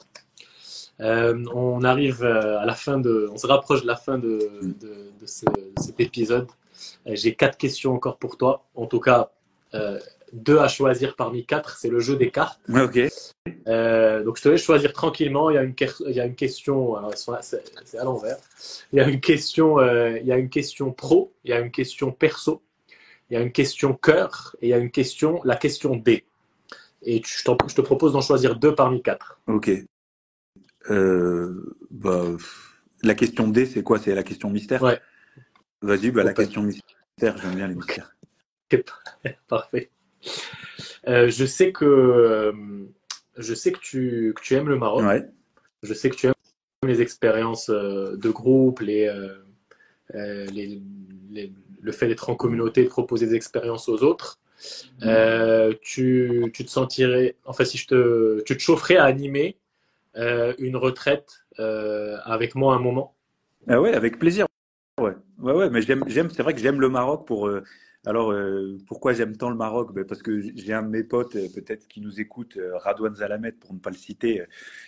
Euh, 1.00 1.44
on 1.54 1.84
arrive 1.84 2.22
euh, 2.22 2.58
à 2.58 2.64
la 2.64 2.74
fin 2.74 2.98
de, 2.98 3.28
on 3.30 3.36
se 3.36 3.46
rapproche 3.46 3.82
de 3.82 3.86
la 3.86 3.96
fin 3.96 4.18
de, 4.18 4.38
de, 4.62 5.10
de, 5.20 5.26
ce, 5.26 5.44
cet 5.78 6.00
épisode. 6.00 6.48
Euh, 7.06 7.14
j'ai 7.14 7.34
quatre 7.34 7.58
questions 7.58 7.92
encore 7.92 8.16
pour 8.16 8.38
toi. 8.38 8.64
En 8.74 8.86
tout 8.86 9.00
cas, 9.00 9.30
deux 10.32 10.58
à 10.58 10.68
choisir 10.68 11.16
parmi 11.16 11.46
quatre. 11.46 11.76
C'est 11.78 11.88
le 11.88 12.00
jeu 12.00 12.16
des 12.16 12.30
cartes. 12.30 12.60
Ok. 12.68 12.98
Euh, 13.68 14.24
donc 14.24 14.36
je 14.38 14.42
te 14.42 14.48
laisse 14.48 14.62
choisir 14.62 14.92
tranquillement. 14.92 15.50
Il 15.50 15.54
y 15.54 15.58
a 15.58 15.62
une, 15.62 15.74
il 16.06 16.14
y 16.14 16.20
a 16.20 16.26
une 16.26 16.34
question. 16.34 16.96
C'est 17.14 17.98
à 17.98 18.04
l'envers. 18.04 18.38
Il 18.92 18.98
y 18.98 19.00
a 19.00 19.08
une 19.08 19.20
question. 19.20 19.78
Euh, 19.78 20.18
il 20.18 20.26
y 20.26 20.32
a 20.32 20.38
une 20.38 20.50
question 20.50 20.92
pro. 20.92 21.32
Il 21.44 21.50
y 21.50 21.52
a 21.54 21.60
une 21.60 21.70
question 21.70 22.12
perso. 22.12 22.62
Il 23.28 23.34
y 23.34 23.36
a 23.36 23.40
une 23.40 23.50
question 23.50 23.92
cœur 23.94 24.54
et 24.60 24.68
il 24.68 24.70
y 24.70 24.72
a 24.72 24.78
une 24.78 24.92
question, 24.92 25.40
la 25.42 25.56
question 25.56 25.96
D. 25.96 26.24
Et 27.02 27.20
je, 27.24 27.42
je 27.68 27.74
te 27.74 27.80
propose 27.80 28.12
d'en 28.12 28.20
choisir 28.20 28.56
deux 28.56 28.74
parmi 28.74 29.02
quatre. 29.02 29.40
Ok. 29.48 29.70
Euh, 30.90 31.76
bah, 31.90 32.24
la 33.02 33.14
question 33.16 33.48
D, 33.48 33.66
c'est 33.66 33.82
quoi? 33.82 33.98
C'est 33.98 34.14
la 34.14 34.22
question 34.22 34.48
mystère? 34.48 34.80
Ouais. 34.80 35.00
Vas-y, 35.82 36.12
bah, 36.12 36.22
la 36.22 36.34
question 36.34 36.62
mystère, 36.62 37.36
j'aime 37.38 37.56
bien 37.56 37.66
les 37.66 37.74
mystères. 37.74 38.15
Parfait. 39.48 39.90
Euh, 41.08 41.28
je 41.28 41.44
sais 41.44 41.72
que 41.72 41.84
euh, 41.84 42.52
je 43.36 43.54
sais 43.54 43.72
que 43.72 43.78
tu, 43.78 44.32
que 44.34 44.42
tu 44.42 44.54
aimes 44.54 44.68
le 44.68 44.78
Maroc. 44.78 45.04
Ouais. 45.04 45.28
Je 45.82 45.94
sais 45.94 46.10
que 46.10 46.16
tu 46.16 46.26
aimes 46.26 46.34
les 46.84 47.00
expériences 47.00 47.70
euh, 47.70 48.16
de 48.16 48.30
groupe, 48.30 48.80
les, 48.80 49.12
les, 50.14 50.80
les 51.30 51.52
le 51.80 51.92
fait 51.92 52.08
d'être 52.08 52.30
en 52.30 52.34
communauté, 52.34 52.82
de 52.82 52.88
proposer 52.88 53.26
des 53.26 53.34
expériences 53.34 53.88
aux 53.88 54.02
autres. 54.02 54.40
tu, 55.82 56.50
tu, 56.52 56.64
te 56.64 56.70
sentirais, 56.70 57.36
enfin 57.44 57.64
si 57.64 57.78
je 57.78 57.86
te, 57.86 58.42
tu 58.42 58.56
te 58.56 58.62
chaufferais 58.62 58.96
à 58.96 59.04
animer 59.04 59.56
une 60.16 60.76
retraite 60.76 61.44
avec 61.58 62.56
moi 62.56 62.74
un 62.74 62.80
moment? 62.80 63.14
Ah 63.68 63.80
ouais, 63.80 63.92
avec 63.92 64.18
plaisir. 64.18 64.46
Ouais, 65.00 65.12
ouais, 65.38 65.52
ouais 65.52 65.70
mais 65.70 65.82
j'aime, 65.82 66.04
j'aime, 66.08 66.30
c'est 66.30 66.42
vrai 66.42 66.54
que 66.54 66.60
j'aime 66.60 66.80
le 66.80 66.88
Maroc 66.88 67.26
pour 67.26 67.48
alors, 68.06 68.30
euh, 68.30 68.78
pourquoi 68.86 69.14
j'aime 69.14 69.36
tant 69.36 69.50
le 69.50 69.56
Maroc? 69.56 69.92
Ben 69.92 70.04
Parce 70.04 70.22
que 70.22 70.40
j'ai 70.40 70.72
un 70.72 70.84
de 70.84 70.88
mes 70.88 71.02
potes, 71.02 71.34
euh, 71.34 71.48
peut-être 71.52 71.88
qui 71.88 72.00
nous 72.00 72.20
écoute, 72.20 72.56
euh, 72.56 72.76
Radouane 72.76 73.16
Zalamet, 73.16 73.50
pour 73.50 73.74
ne 73.74 73.80
pas 73.80 73.90
le 73.90 73.96
citer, 73.96 74.44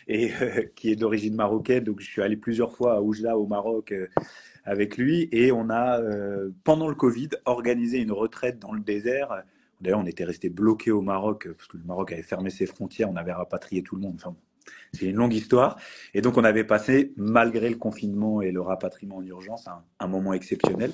et 0.07 0.31
qui 0.77 0.93
est 0.93 0.97
d'origine 0.97 1.35
marocaine. 1.35 1.83
Donc, 1.83 1.99
je 1.99 2.07
suis 2.07 2.23
allé 2.23 2.37
plusieurs 2.37 2.77
fois 2.77 2.95
à 2.95 3.01
Oujda, 3.01 3.37
au 3.37 3.49
Maroc, 3.49 3.93
avec 4.65 4.97
lui. 4.97 5.29
Et 5.33 5.51
on 5.51 5.69
a, 5.69 6.01
pendant 6.63 6.87
le 6.89 6.95
Covid, 6.95 7.31
organisé 7.45 7.99
une 7.99 8.13
retraite 8.13 8.61
dans 8.61 8.73
le 8.73 8.81
désert. 8.81 9.43
D'ailleurs, 9.81 9.99
on 9.99 10.07
était 10.07 10.25
resté 10.25 10.49
bloqué 10.49 10.93
au 10.93 11.03
Maroc, 11.03 11.49
parce 11.53 11.67
que 11.67 11.77
le 11.77 11.85
Maroc 11.85 12.13
avait 12.13 12.23
fermé 12.23 12.51
ses 12.51 12.67
frontières, 12.67 13.11
on 13.11 13.17
avait 13.17 13.33
rapatrié 13.33 13.83
tout 13.83 13.97
le 13.97 14.03
monde. 14.03 14.15
Enfin, 14.15 14.37
c'est 14.93 15.07
une 15.07 15.17
longue 15.17 15.35
histoire. 15.35 15.77
Et 16.15 16.21
donc, 16.21 16.37
on 16.37 16.45
avait 16.45 16.65
passé, 16.65 17.15
malgré 17.17 17.69
le 17.69 17.77
confinement 17.77 18.43
et 18.43 18.53
le 18.53 18.61
rapatriement 18.61 19.17
en 19.17 19.25
urgence, 19.25 19.67
un, 19.67 19.83
un 19.99 20.07
moment 20.07 20.35
exceptionnel. 20.35 20.93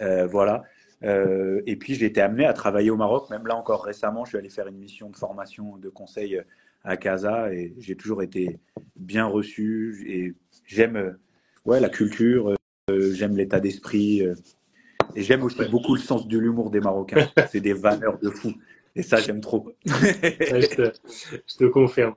voilà. 0.00 0.64
Euh, 1.06 1.62
et 1.66 1.76
puis 1.76 1.94
j'ai 1.94 2.06
été 2.06 2.20
amené 2.20 2.44
à 2.44 2.52
travailler 2.52 2.90
au 2.90 2.96
Maroc, 2.96 3.30
même 3.30 3.46
là 3.46 3.56
encore 3.56 3.84
récemment, 3.84 4.24
je 4.24 4.30
suis 4.30 4.38
allé 4.38 4.48
faire 4.48 4.66
une 4.66 4.78
mission 4.78 5.08
de 5.08 5.16
formation 5.16 5.76
de 5.76 5.88
conseil 5.88 6.42
à 6.84 6.96
Casa 6.96 7.52
et 7.52 7.74
j'ai 7.78 7.96
toujours 7.96 8.22
été 8.22 8.58
bien 8.96 9.26
reçu. 9.26 10.04
Et 10.08 10.34
j'aime 10.66 11.16
ouais, 11.64 11.80
la 11.80 11.88
culture, 11.88 12.56
euh, 12.90 13.12
j'aime 13.12 13.36
l'état 13.36 13.60
d'esprit 13.60 14.22
euh, 14.22 14.34
et 15.14 15.22
j'aime 15.22 15.42
aussi 15.42 15.64
beaucoup 15.70 15.94
le 15.94 16.00
sens 16.00 16.26
de 16.26 16.38
l'humour 16.38 16.70
des 16.70 16.80
Marocains. 16.80 17.28
C'est 17.50 17.60
des 17.60 17.72
valeurs 17.72 18.18
de 18.18 18.30
fou 18.30 18.52
et 18.96 19.02
ça 19.02 19.18
j'aime 19.18 19.40
trop. 19.40 19.72
je, 19.86 20.74
te, 20.74 20.92
je 21.46 21.56
te 21.56 21.64
confirme. 21.66 22.14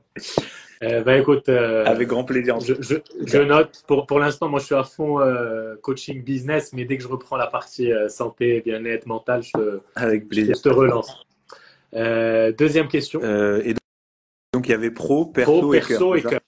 Euh, 0.81 1.03
bah, 1.03 1.17
écoute, 1.17 1.49
euh, 1.49 1.83
avec 1.85 2.07
grand 2.07 2.23
plaisir. 2.23 2.59
Je, 2.61 2.73
je, 2.79 2.95
je 3.25 3.37
note. 3.39 3.83
Pour, 3.85 4.07
pour 4.07 4.17
l'instant, 4.19 4.47
moi, 4.47 4.59
je 4.59 4.65
suis 4.65 4.75
à 4.75 4.83
fond 4.83 5.19
euh, 5.19 5.75
coaching 5.81 6.23
business, 6.23 6.71
mais 6.71 6.85
dès 6.85 6.95
que 6.95 7.03
je 7.03 7.09
reprends 7.09 7.35
la 7.35 7.47
partie 7.47 7.91
santé, 8.07 8.61
bien-être, 8.61 9.05
mental, 9.05 9.43
je, 9.43 9.79
avec 9.95 10.29
plaisir. 10.29 10.55
je 10.55 10.61
te 10.61 10.69
relance. 10.69 11.25
Deuxième 12.57 12.87
question. 12.87 13.19
et 13.21 13.75
donc, 14.53 14.67
il 14.67 14.71
y 14.71 14.73
avait 14.73 14.91
pro, 14.91 15.25
perso, 15.25 15.59
pro, 15.59 15.71
perso 15.71 16.15
et 16.15 16.21
cœur. 16.21 16.39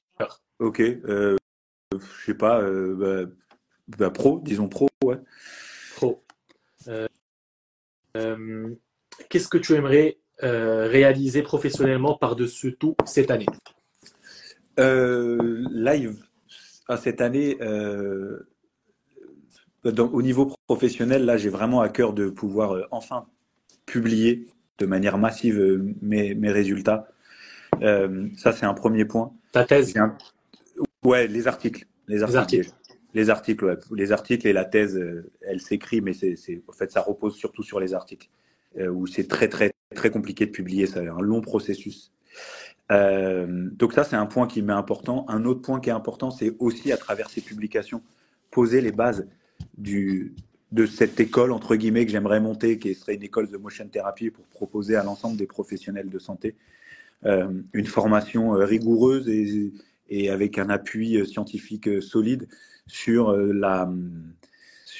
Ok. 0.59 0.81
je 0.81 1.37
sais 2.25 2.33
pas. 2.33 2.61
Bah, 2.61 3.23
bah, 3.97 4.09
pro, 4.11 4.39
disons 4.41 4.69
pro, 4.69 4.87
ouais. 5.03 5.17
Pro. 5.97 6.23
Qu'est-ce 9.29 9.47
que 9.47 9.57
tu 9.57 9.73
aimerais 9.73 10.17
réaliser 10.41 11.43
professionnellement 11.43 12.17
par-dessus 12.17 12.75
tout 12.79 12.95
cette 13.05 13.29
année? 13.29 13.45
Euh, 14.79 15.63
live, 15.71 16.23
à 16.87 16.97
cette 16.97 17.21
année, 17.21 17.57
euh, 17.61 18.47
au 19.83 20.21
niveau 20.21 20.55
professionnel, 20.65 21.25
là, 21.25 21.37
j'ai 21.37 21.49
vraiment 21.49 21.81
à 21.81 21.89
cœur 21.89 22.13
de 22.13 22.29
pouvoir 22.29 22.71
euh, 22.71 22.87
enfin 22.91 23.27
publier 23.85 24.47
de 24.77 24.85
manière 24.85 25.17
massive 25.17 25.59
euh, 25.59 25.93
mes, 26.01 26.33
mes 26.35 26.51
résultats. 26.51 27.07
Euh, 27.81 28.27
ça, 28.37 28.51
c'est 28.51 28.65
un 28.65 28.73
premier 28.73 29.05
point. 29.05 29.33
Ta 29.51 29.65
thèse? 29.65 29.95
Un... 29.97 30.17
Ouais, 31.03 31.27
les 31.27 31.47
articles. 31.47 31.85
Les 32.07 32.23
articles. 32.23 32.71
Les 33.13 33.29
articles, 33.29 33.65
ouais. 33.65 33.77
les 33.93 34.11
articles 34.11 34.47
et 34.47 34.53
la 34.53 34.63
thèse, 34.63 34.97
elle 35.41 35.59
s'écrit, 35.59 35.99
mais 35.99 36.13
c'est, 36.13 36.63
en 36.67 36.71
fait, 36.71 36.91
ça 36.91 37.01
repose 37.01 37.35
surtout 37.35 37.61
sur 37.61 37.79
les 37.79 37.93
articles, 37.93 38.29
où 38.79 39.05
c'est 39.07 39.27
très, 39.27 39.47
très, 39.47 39.71
très 39.95 40.09
compliqué 40.09 40.45
de 40.45 40.51
publier. 40.51 40.87
C'est 40.87 41.07
un 41.07 41.19
long 41.19 41.41
processus. 41.41 42.11
Euh, 42.91 43.69
donc 43.71 43.93
ça, 43.93 44.03
c'est 44.03 44.15
un 44.15 44.25
point 44.25 44.47
qui 44.47 44.61
m'est 44.61 44.73
important. 44.73 45.25
Un 45.29 45.45
autre 45.45 45.61
point 45.61 45.79
qui 45.79 45.89
est 45.89 45.93
important, 45.93 46.31
c'est 46.31 46.55
aussi 46.59 46.91
à 46.91 46.97
travers 46.97 47.29
ces 47.29 47.41
publications, 47.41 48.01
poser 48.49 48.81
les 48.81 48.91
bases 48.91 49.27
du, 49.77 50.35
de 50.71 50.85
cette 50.85 51.19
école, 51.19 51.51
entre 51.51 51.75
guillemets, 51.75 52.05
que 52.05 52.11
j'aimerais 52.11 52.41
monter, 52.41 52.79
qui 52.79 52.93
serait 52.93 53.15
une 53.15 53.23
école 53.23 53.49
de 53.49 53.57
motion 53.57 53.87
therapy 53.87 54.29
pour 54.29 54.45
proposer 54.47 54.95
à 54.95 55.03
l'ensemble 55.03 55.37
des 55.37 55.47
professionnels 55.47 56.09
de 56.09 56.19
santé 56.19 56.55
euh, 57.25 57.49
une 57.73 57.85
formation 57.85 58.55
euh, 58.55 58.65
rigoureuse 58.65 59.29
et, 59.29 59.71
et, 60.09 60.29
avec 60.29 60.57
un 60.57 60.69
appui 60.69 61.17
euh, 61.17 61.25
scientifique 61.25 61.87
euh, 61.87 62.01
solide 62.01 62.47
sur 62.87 63.31
la 63.33 63.89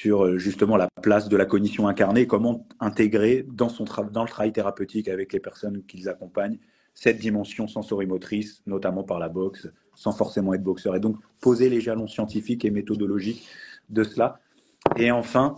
sur 0.02 0.36
justement 0.36 0.76
la 0.76 0.88
place 1.00 1.28
de 1.28 1.36
la 1.36 1.44
cognition 1.44 1.86
incarnée, 1.86 2.26
comment 2.26 2.66
intégrer 2.80 3.46
dans, 3.48 3.68
son 3.68 3.84
dans 4.10 4.24
le 4.24 4.28
travail 4.28 4.52
thérapeutique 4.52 5.06
avec 5.06 5.32
les 5.32 5.38
personnes 5.38 5.84
qu'ils 5.84 6.08
accompagnent 6.08 6.58
cette 6.92 7.18
dimension 7.18 7.68
sensorimotrice, 7.68 8.62
notamment 8.66 9.04
par 9.04 9.20
la 9.20 9.28
boxe, 9.28 9.68
sans 9.94 10.10
forcément 10.10 10.54
être 10.54 10.62
boxeur. 10.64 10.96
Et 10.96 11.00
donc, 11.00 11.18
poser 11.40 11.68
les 11.68 11.80
jalons 11.80 12.08
scientifiques 12.08 12.64
et 12.64 12.72
méthodologiques 12.72 13.46
de 13.90 14.02
cela. 14.02 14.40
Et 14.96 15.12
enfin, 15.12 15.54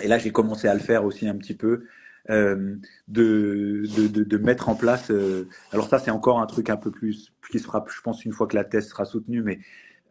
et 0.00 0.08
là 0.08 0.18
j'ai 0.18 0.32
commencé 0.32 0.66
à 0.66 0.74
le 0.74 0.80
faire 0.80 1.04
aussi 1.04 1.28
un 1.28 1.36
petit 1.36 1.54
peu, 1.54 1.84
euh, 2.30 2.74
de, 3.06 3.84
de, 3.86 4.38
mettre 4.38 4.68
en 4.68 4.74
place, 4.74 5.12
euh, 5.12 5.48
alors 5.72 5.88
ça 5.88 6.00
c'est 6.00 6.10
encore 6.10 6.40
un 6.40 6.46
truc 6.46 6.68
un 6.68 6.76
peu 6.76 6.90
plus, 6.90 7.32
qui 7.50 7.60
se 7.60 7.64
fera, 7.64 7.84
je 7.88 8.00
pense, 8.02 8.24
une 8.24 8.32
fois 8.32 8.48
que 8.48 8.56
la 8.56 8.64
thèse 8.64 8.88
sera 8.88 9.04
soutenue, 9.04 9.42
mais 9.42 9.60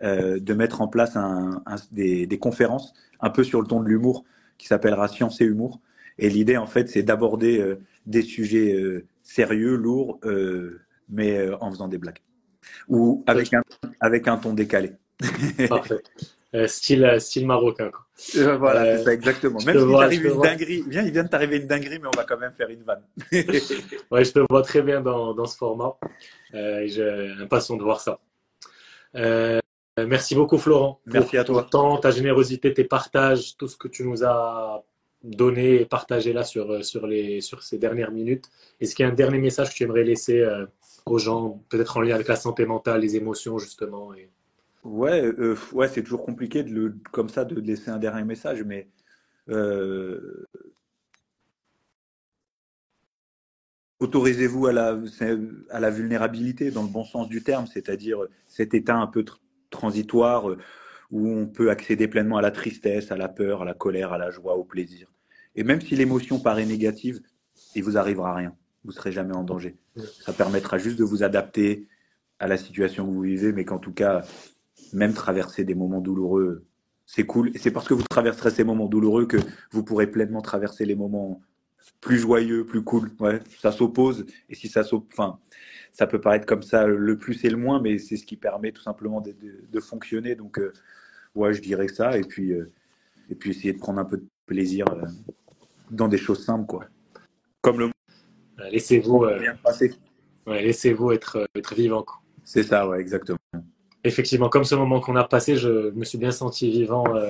euh, 0.03 0.39
de 0.39 0.53
mettre 0.53 0.81
en 0.81 0.87
place 0.87 1.15
un, 1.15 1.63
des, 1.91 2.27
des, 2.27 2.37
conférences 2.37 2.93
un 3.19 3.31
peu 3.31 3.43
sur 3.43 3.61
le 3.61 3.67
ton 3.67 3.81
de 3.81 3.87
l'humour 3.87 4.25
qui 4.57 4.67
s'appellera 4.67 5.07
Science 5.07 5.41
et 5.41 5.45
Humour. 5.45 5.81
Et 6.19 6.29
l'idée, 6.29 6.57
en 6.57 6.67
fait, 6.67 6.87
c'est 6.87 7.03
d'aborder 7.03 7.59
euh, 7.59 7.79
des 8.05 8.21
sujets 8.21 8.73
euh, 8.73 9.05
sérieux, 9.23 9.75
lourds, 9.75 10.19
mais 11.09 11.49
en 11.61 11.71
faisant 11.71 11.87
des 11.87 11.97
blagues. 11.97 12.19
Ou 12.89 13.23
avec 13.27 13.53
un, 13.53 13.63
avec 13.99 14.27
un 14.27 14.37
ton 14.37 14.53
décalé. 14.53 14.91
Parfait. 15.69 16.01
style, 16.67 17.15
style 17.19 17.47
marocain. 17.47 17.89
Quoi. 17.89 18.57
voilà, 18.57 18.97
c'est 18.97 19.03
ça, 19.03 19.13
exactement. 19.13 19.59
Même 19.65 19.79
s'il 19.79 19.91
t'arrive 19.91 20.25
une 20.25 20.41
dinguerie, 20.41 20.83
viens, 20.87 21.03
il 21.03 21.11
vient 21.11 21.23
de 21.23 21.29
t'arriver 21.29 21.57
une 21.57 21.67
dinguerie, 21.67 21.99
mais 21.99 22.07
on 22.07 22.17
va 22.17 22.23
quand 22.23 22.37
même 22.37 22.53
faire 22.53 22.69
une 22.69 22.83
vanne. 22.83 23.03
ouais, 24.11 24.25
je 24.25 24.31
te 24.31 24.39
vois 24.49 24.61
très 24.61 24.81
bien 24.81 25.01
dans, 25.01 25.33
dans 25.33 25.45
ce 25.45 25.57
format. 25.57 25.97
J'ai 26.53 27.33
l'impression 27.37 27.77
de 27.77 27.83
voir 27.83 27.99
ça. 27.99 28.19
Euh, 29.15 29.59
merci 30.05 30.35
beaucoup 30.35 30.57
Florent. 30.57 31.01
Merci 31.05 31.37
à 31.37 31.43
toi. 31.43 31.63
Ton 31.63 31.69
temps, 31.69 31.97
ta 31.97 32.11
générosité, 32.11 32.73
tes 32.73 32.83
partages, 32.83 33.57
tout 33.57 33.67
ce 33.67 33.77
que 33.77 33.87
tu 33.87 34.03
nous 34.03 34.23
as 34.23 34.83
donné 35.23 35.81
et 35.81 35.85
partagé 35.85 36.33
là 36.33 36.43
sur, 36.43 36.85
sur, 36.85 37.07
les, 37.07 37.41
sur 37.41 37.63
ces 37.63 37.77
dernières 37.77 38.11
minutes. 38.11 38.49
Est-ce 38.79 38.95
qu'il 38.95 39.03
y 39.03 39.09
a 39.09 39.11
un 39.11 39.15
dernier 39.15 39.39
message 39.39 39.71
que 39.71 39.75
tu 39.75 39.83
aimerais 39.83 40.03
laisser 40.03 40.39
euh, 40.39 40.65
aux 41.05 41.17
gens, 41.17 41.63
peut-être 41.69 41.97
en 41.97 42.01
lien 42.01 42.15
avec 42.15 42.27
la 42.27 42.35
santé 42.35 42.65
mentale, 42.65 43.01
les 43.01 43.15
émotions 43.15 43.57
justement 43.57 44.13
et... 44.13 44.29
Ouais, 44.83 45.21
euh, 45.21 45.55
ouais 45.73 45.87
c'est 45.87 46.03
toujours 46.03 46.23
compliqué 46.23 46.63
de 46.63 46.69
le, 46.69 46.95
comme 47.11 47.27
ça 47.29 47.43
de 47.43 47.59
laisser 47.59 47.89
un 47.89 47.97
dernier 47.97 48.23
message, 48.23 48.63
mais 48.63 48.87
autorisez-vous 53.99 54.67
à 54.67 54.73
la, 54.73 54.99
à 55.69 55.79
la 55.79 55.89
vulnérabilité 55.89 56.71
dans 56.71 56.83
le 56.83 56.89
bon 56.89 57.03
sens 57.03 57.27
du 57.27 57.43
terme, 57.43 57.67
c'est-à-dire 57.67 58.19
cet 58.47 58.73
état 58.73 58.95
un 58.95 59.07
peu 59.07 59.25
transitoire 59.77 60.49
euh, 60.49 60.57
où 61.11 61.27
on 61.29 61.47
peut 61.47 61.69
accéder 61.69 62.07
pleinement 62.07 62.37
à 62.37 62.41
la 62.41 62.51
tristesse, 62.51 63.11
à 63.11 63.17
la 63.17 63.29
peur, 63.29 63.61
à 63.61 63.65
la 63.65 63.73
colère, 63.73 64.11
à 64.11 64.17
la 64.17 64.29
joie, 64.29 64.55
au 64.55 64.63
plaisir. 64.63 65.07
Et 65.55 65.63
même 65.63 65.81
si 65.81 65.95
l'émotion 65.95 66.39
paraît 66.39 66.65
négative, 66.65 67.21
il 67.75 67.83
vous 67.83 67.97
arrivera 67.97 68.35
rien. 68.35 68.53
Vous 68.83 68.91
serez 68.91 69.11
jamais 69.11 69.33
en 69.33 69.43
danger. 69.43 69.77
Ça 70.25 70.33
permettra 70.33 70.77
juste 70.77 70.99
de 70.99 71.03
vous 71.03 71.23
adapter 71.23 71.87
à 72.39 72.47
la 72.47 72.57
situation 72.57 73.05
que 73.05 73.11
vous 73.11 73.21
vivez, 73.21 73.53
mais 73.53 73.65
qu'en 73.65 73.79
tout 73.79 73.93
cas, 73.93 74.23
même 74.93 75.13
traverser 75.13 75.63
des 75.63 75.75
moments 75.75 76.01
douloureux, 76.01 76.65
c'est 77.05 77.25
cool. 77.25 77.51
Et 77.55 77.57
c'est 77.57 77.71
parce 77.71 77.87
que 77.87 77.93
vous 77.93 78.03
traverserez 78.03 78.51
ces 78.51 78.63
moments 78.63 78.87
douloureux 78.87 79.25
que 79.25 79.37
vous 79.71 79.83
pourrez 79.83 80.07
pleinement 80.07 80.41
traverser 80.41 80.85
les 80.85 80.95
moments 80.95 81.41
plus 82.01 82.19
joyeux, 82.19 82.65
plus 82.65 82.83
cool. 82.83 83.11
Ouais, 83.19 83.39
ça 83.59 83.71
s'oppose. 83.71 84.25
Et 84.49 84.55
si 84.55 84.67
ça 84.67 84.83
s'oppose, 84.83 85.09
enfin, 85.13 85.39
ça 85.91 86.07
peut 86.07 86.21
paraître 86.21 86.45
comme 86.45 86.63
ça 86.63 86.87
le 86.87 87.17
plus 87.17 87.43
et 87.45 87.49
le 87.49 87.57
moins, 87.57 87.81
mais 87.81 87.97
c'est 87.97 88.17
ce 88.17 88.25
qui 88.25 88.37
permet 88.37 88.71
tout 88.71 88.81
simplement 88.81 89.21
de, 89.21 89.35
de, 89.71 89.79
fonctionner. 89.79 90.35
Donc, 90.35 90.59
euh, 90.59 90.73
ouais, 91.35 91.53
je 91.53 91.61
dirais 91.61 91.87
ça. 91.87 92.17
Et 92.17 92.23
puis, 92.23 92.53
euh, 92.53 92.71
et 93.29 93.35
puis 93.35 93.51
essayer 93.51 93.73
de 93.73 93.79
prendre 93.79 93.99
un 93.99 94.05
peu 94.05 94.17
de 94.17 94.27
plaisir 94.45 94.85
euh, 94.89 95.05
dans 95.89 96.07
des 96.07 96.17
choses 96.17 96.43
simples, 96.43 96.67
quoi. 96.67 96.85
Comme 97.61 97.79
le. 97.79 97.91
Laissez-vous. 98.71 99.25
Ouais, 100.45 100.61
laissez-vous 100.61 101.11
être, 101.11 101.47
être 101.55 101.75
vivant. 101.75 102.05
C'est 102.43 102.63
ça, 102.63 102.87
ouais, 102.87 103.01
exactement 103.01 103.37
effectivement, 104.03 104.49
comme 104.49 104.63
ce 104.63 104.75
moment 104.75 104.99
qu'on 104.99 105.15
a 105.15 105.23
passé, 105.23 105.55
je 105.55 105.91
me 105.91 106.05
suis 106.05 106.17
bien 106.17 106.31
senti 106.31 106.69
vivant 106.69 107.03
euh, 107.15 107.29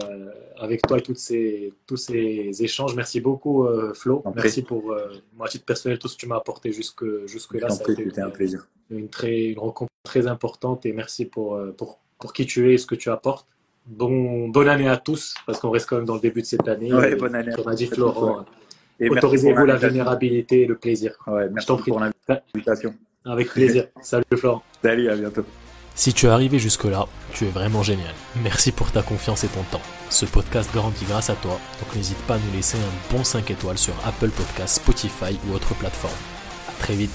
avec 0.60 0.82
toi 0.82 0.98
et 0.98 1.02
toutes 1.02 1.18
ces, 1.18 1.74
tous 1.86 1.98
ces 1.98 2.52
échanges. 2.64 2.96
Merci 2.96 3.22
beaucoup, 3.22 3.66
euh, 3.66 3.94
Flo. 3.94 4.24
Merci 4.36 4.62
pour, 4.62 4.92
euh, 4.92 5.08
moi, 5.36 5.48
à 5.48 5.50
titre 5.50 5.66
personnel, 5.66 6.00
tout 6.00 6.08
ce 6.08 6.16
que 6.16 6.22
tu 6.22 6.28
m'as 6.28 6.38
apporté 6.38 6.72
jusque, 6.72 7.06
jusque 7.26 7.56
été 7.56 8.22
un 8.22 8.30
plaisir. 8.30 8.68
Une, 8.90 9.10
très, 9.10 9.46
une 9.46 9.60
rencontre 9.60 9.92
très 10.04 10.28
importante 10.28 10.86
et 10.86 10.94
merci 10.94 11.26
pour, 11.26 11.60
pour, 11.78 12.00
pour 12.20 12.34
qui 12.34 12.46
tu 12.46 12.70
es 12.70 12.76
et 12.76 12.78
ce 12.78 12.86
que 12.86 12.96
tu 12.96 13.10
apportes. 13.10 13.48
Bon, 13.86 14.50
bonne 14.50 14.68
année 14.68 14.90
à 14.90 14.98
tous, 14.98 15.34
parce 15.46 15.60
qu'on 15.60 15.70
reste 15.70 15.88
quand 15.88 15.96
même 15.96 16.06
dans 16.06 16.16
le 16.16 16.20
début 16.20 16.42
de 16.42 16.46
cette 16.46 16.68
année. 16.68 16.94
Ouais, 16.94 17.16
bonne 17.16 17.36
année. 17.36 17.54
Comme 17.56 17.70
a 17.70 17.76
dit 17.76 17.88
Florent, 17.88 18.46
autorisez-vous 19.00 19.66
la 19.66 19.78
vulnérabilité 19.78 20.64
et 20.64 20.66
le 20.66 20.76
plaisir. 20.76 21.18
Ouais, 21.26 21.50
merci 21.50 21.72
pour 21.86 22.00
l'invitation. 22.00 22.94
Avec 23.26 23.50
plaisir. 23.50 23.88
Salut 24.02 24.26
Florent. 24.36 24.64
Salut, 24.82 25.10
à 25.10 25.16
bientôt. 25.16 25.44
Si 25.98 26.14
tu 26.14 26.28
es 26.28 26.30
arrivé 26.30 26.60
jusque-là, 26.60 27.08
tu 27.34 27.46
es 27.46 27.50
vraiment 27.50 27.82
génial. 27.82 28.14
Merci 28.44 28.72
pour 28.72 28.92
ta 28.92 29.02
confiance 29.02 29.44
et 29.44 29.48
ton 29.48 29.64
temps. 29.64 29.82
Ce 30.12 30.28
podcast 30.28 30.70
grandit 30.72 31.06
grâce 31.06 31.32
à 31.32 31.34
toi, 31.34 31.60
donc 31.80 31.96
n'hésite 31.96 32.20
pas 32.28 32.36
à 32.36 32.38
nous 32.38 32.56
laisser 32.56 32.78
un 32.78 33.12
bon 33.12 33.24
5 33.24 33.50
étoiles 33.50 33.80
sur 33.80 33.96
Apple 34.06 34.30
Podcasts, 34.30 34.76
Spotify 34.76 35.40
ou 35.48 35.56
autre 35.56 35.74
plateforme. 35.74 36.14
A 36.70 36.84
très 36.84 36.94
vite 36.94 37.10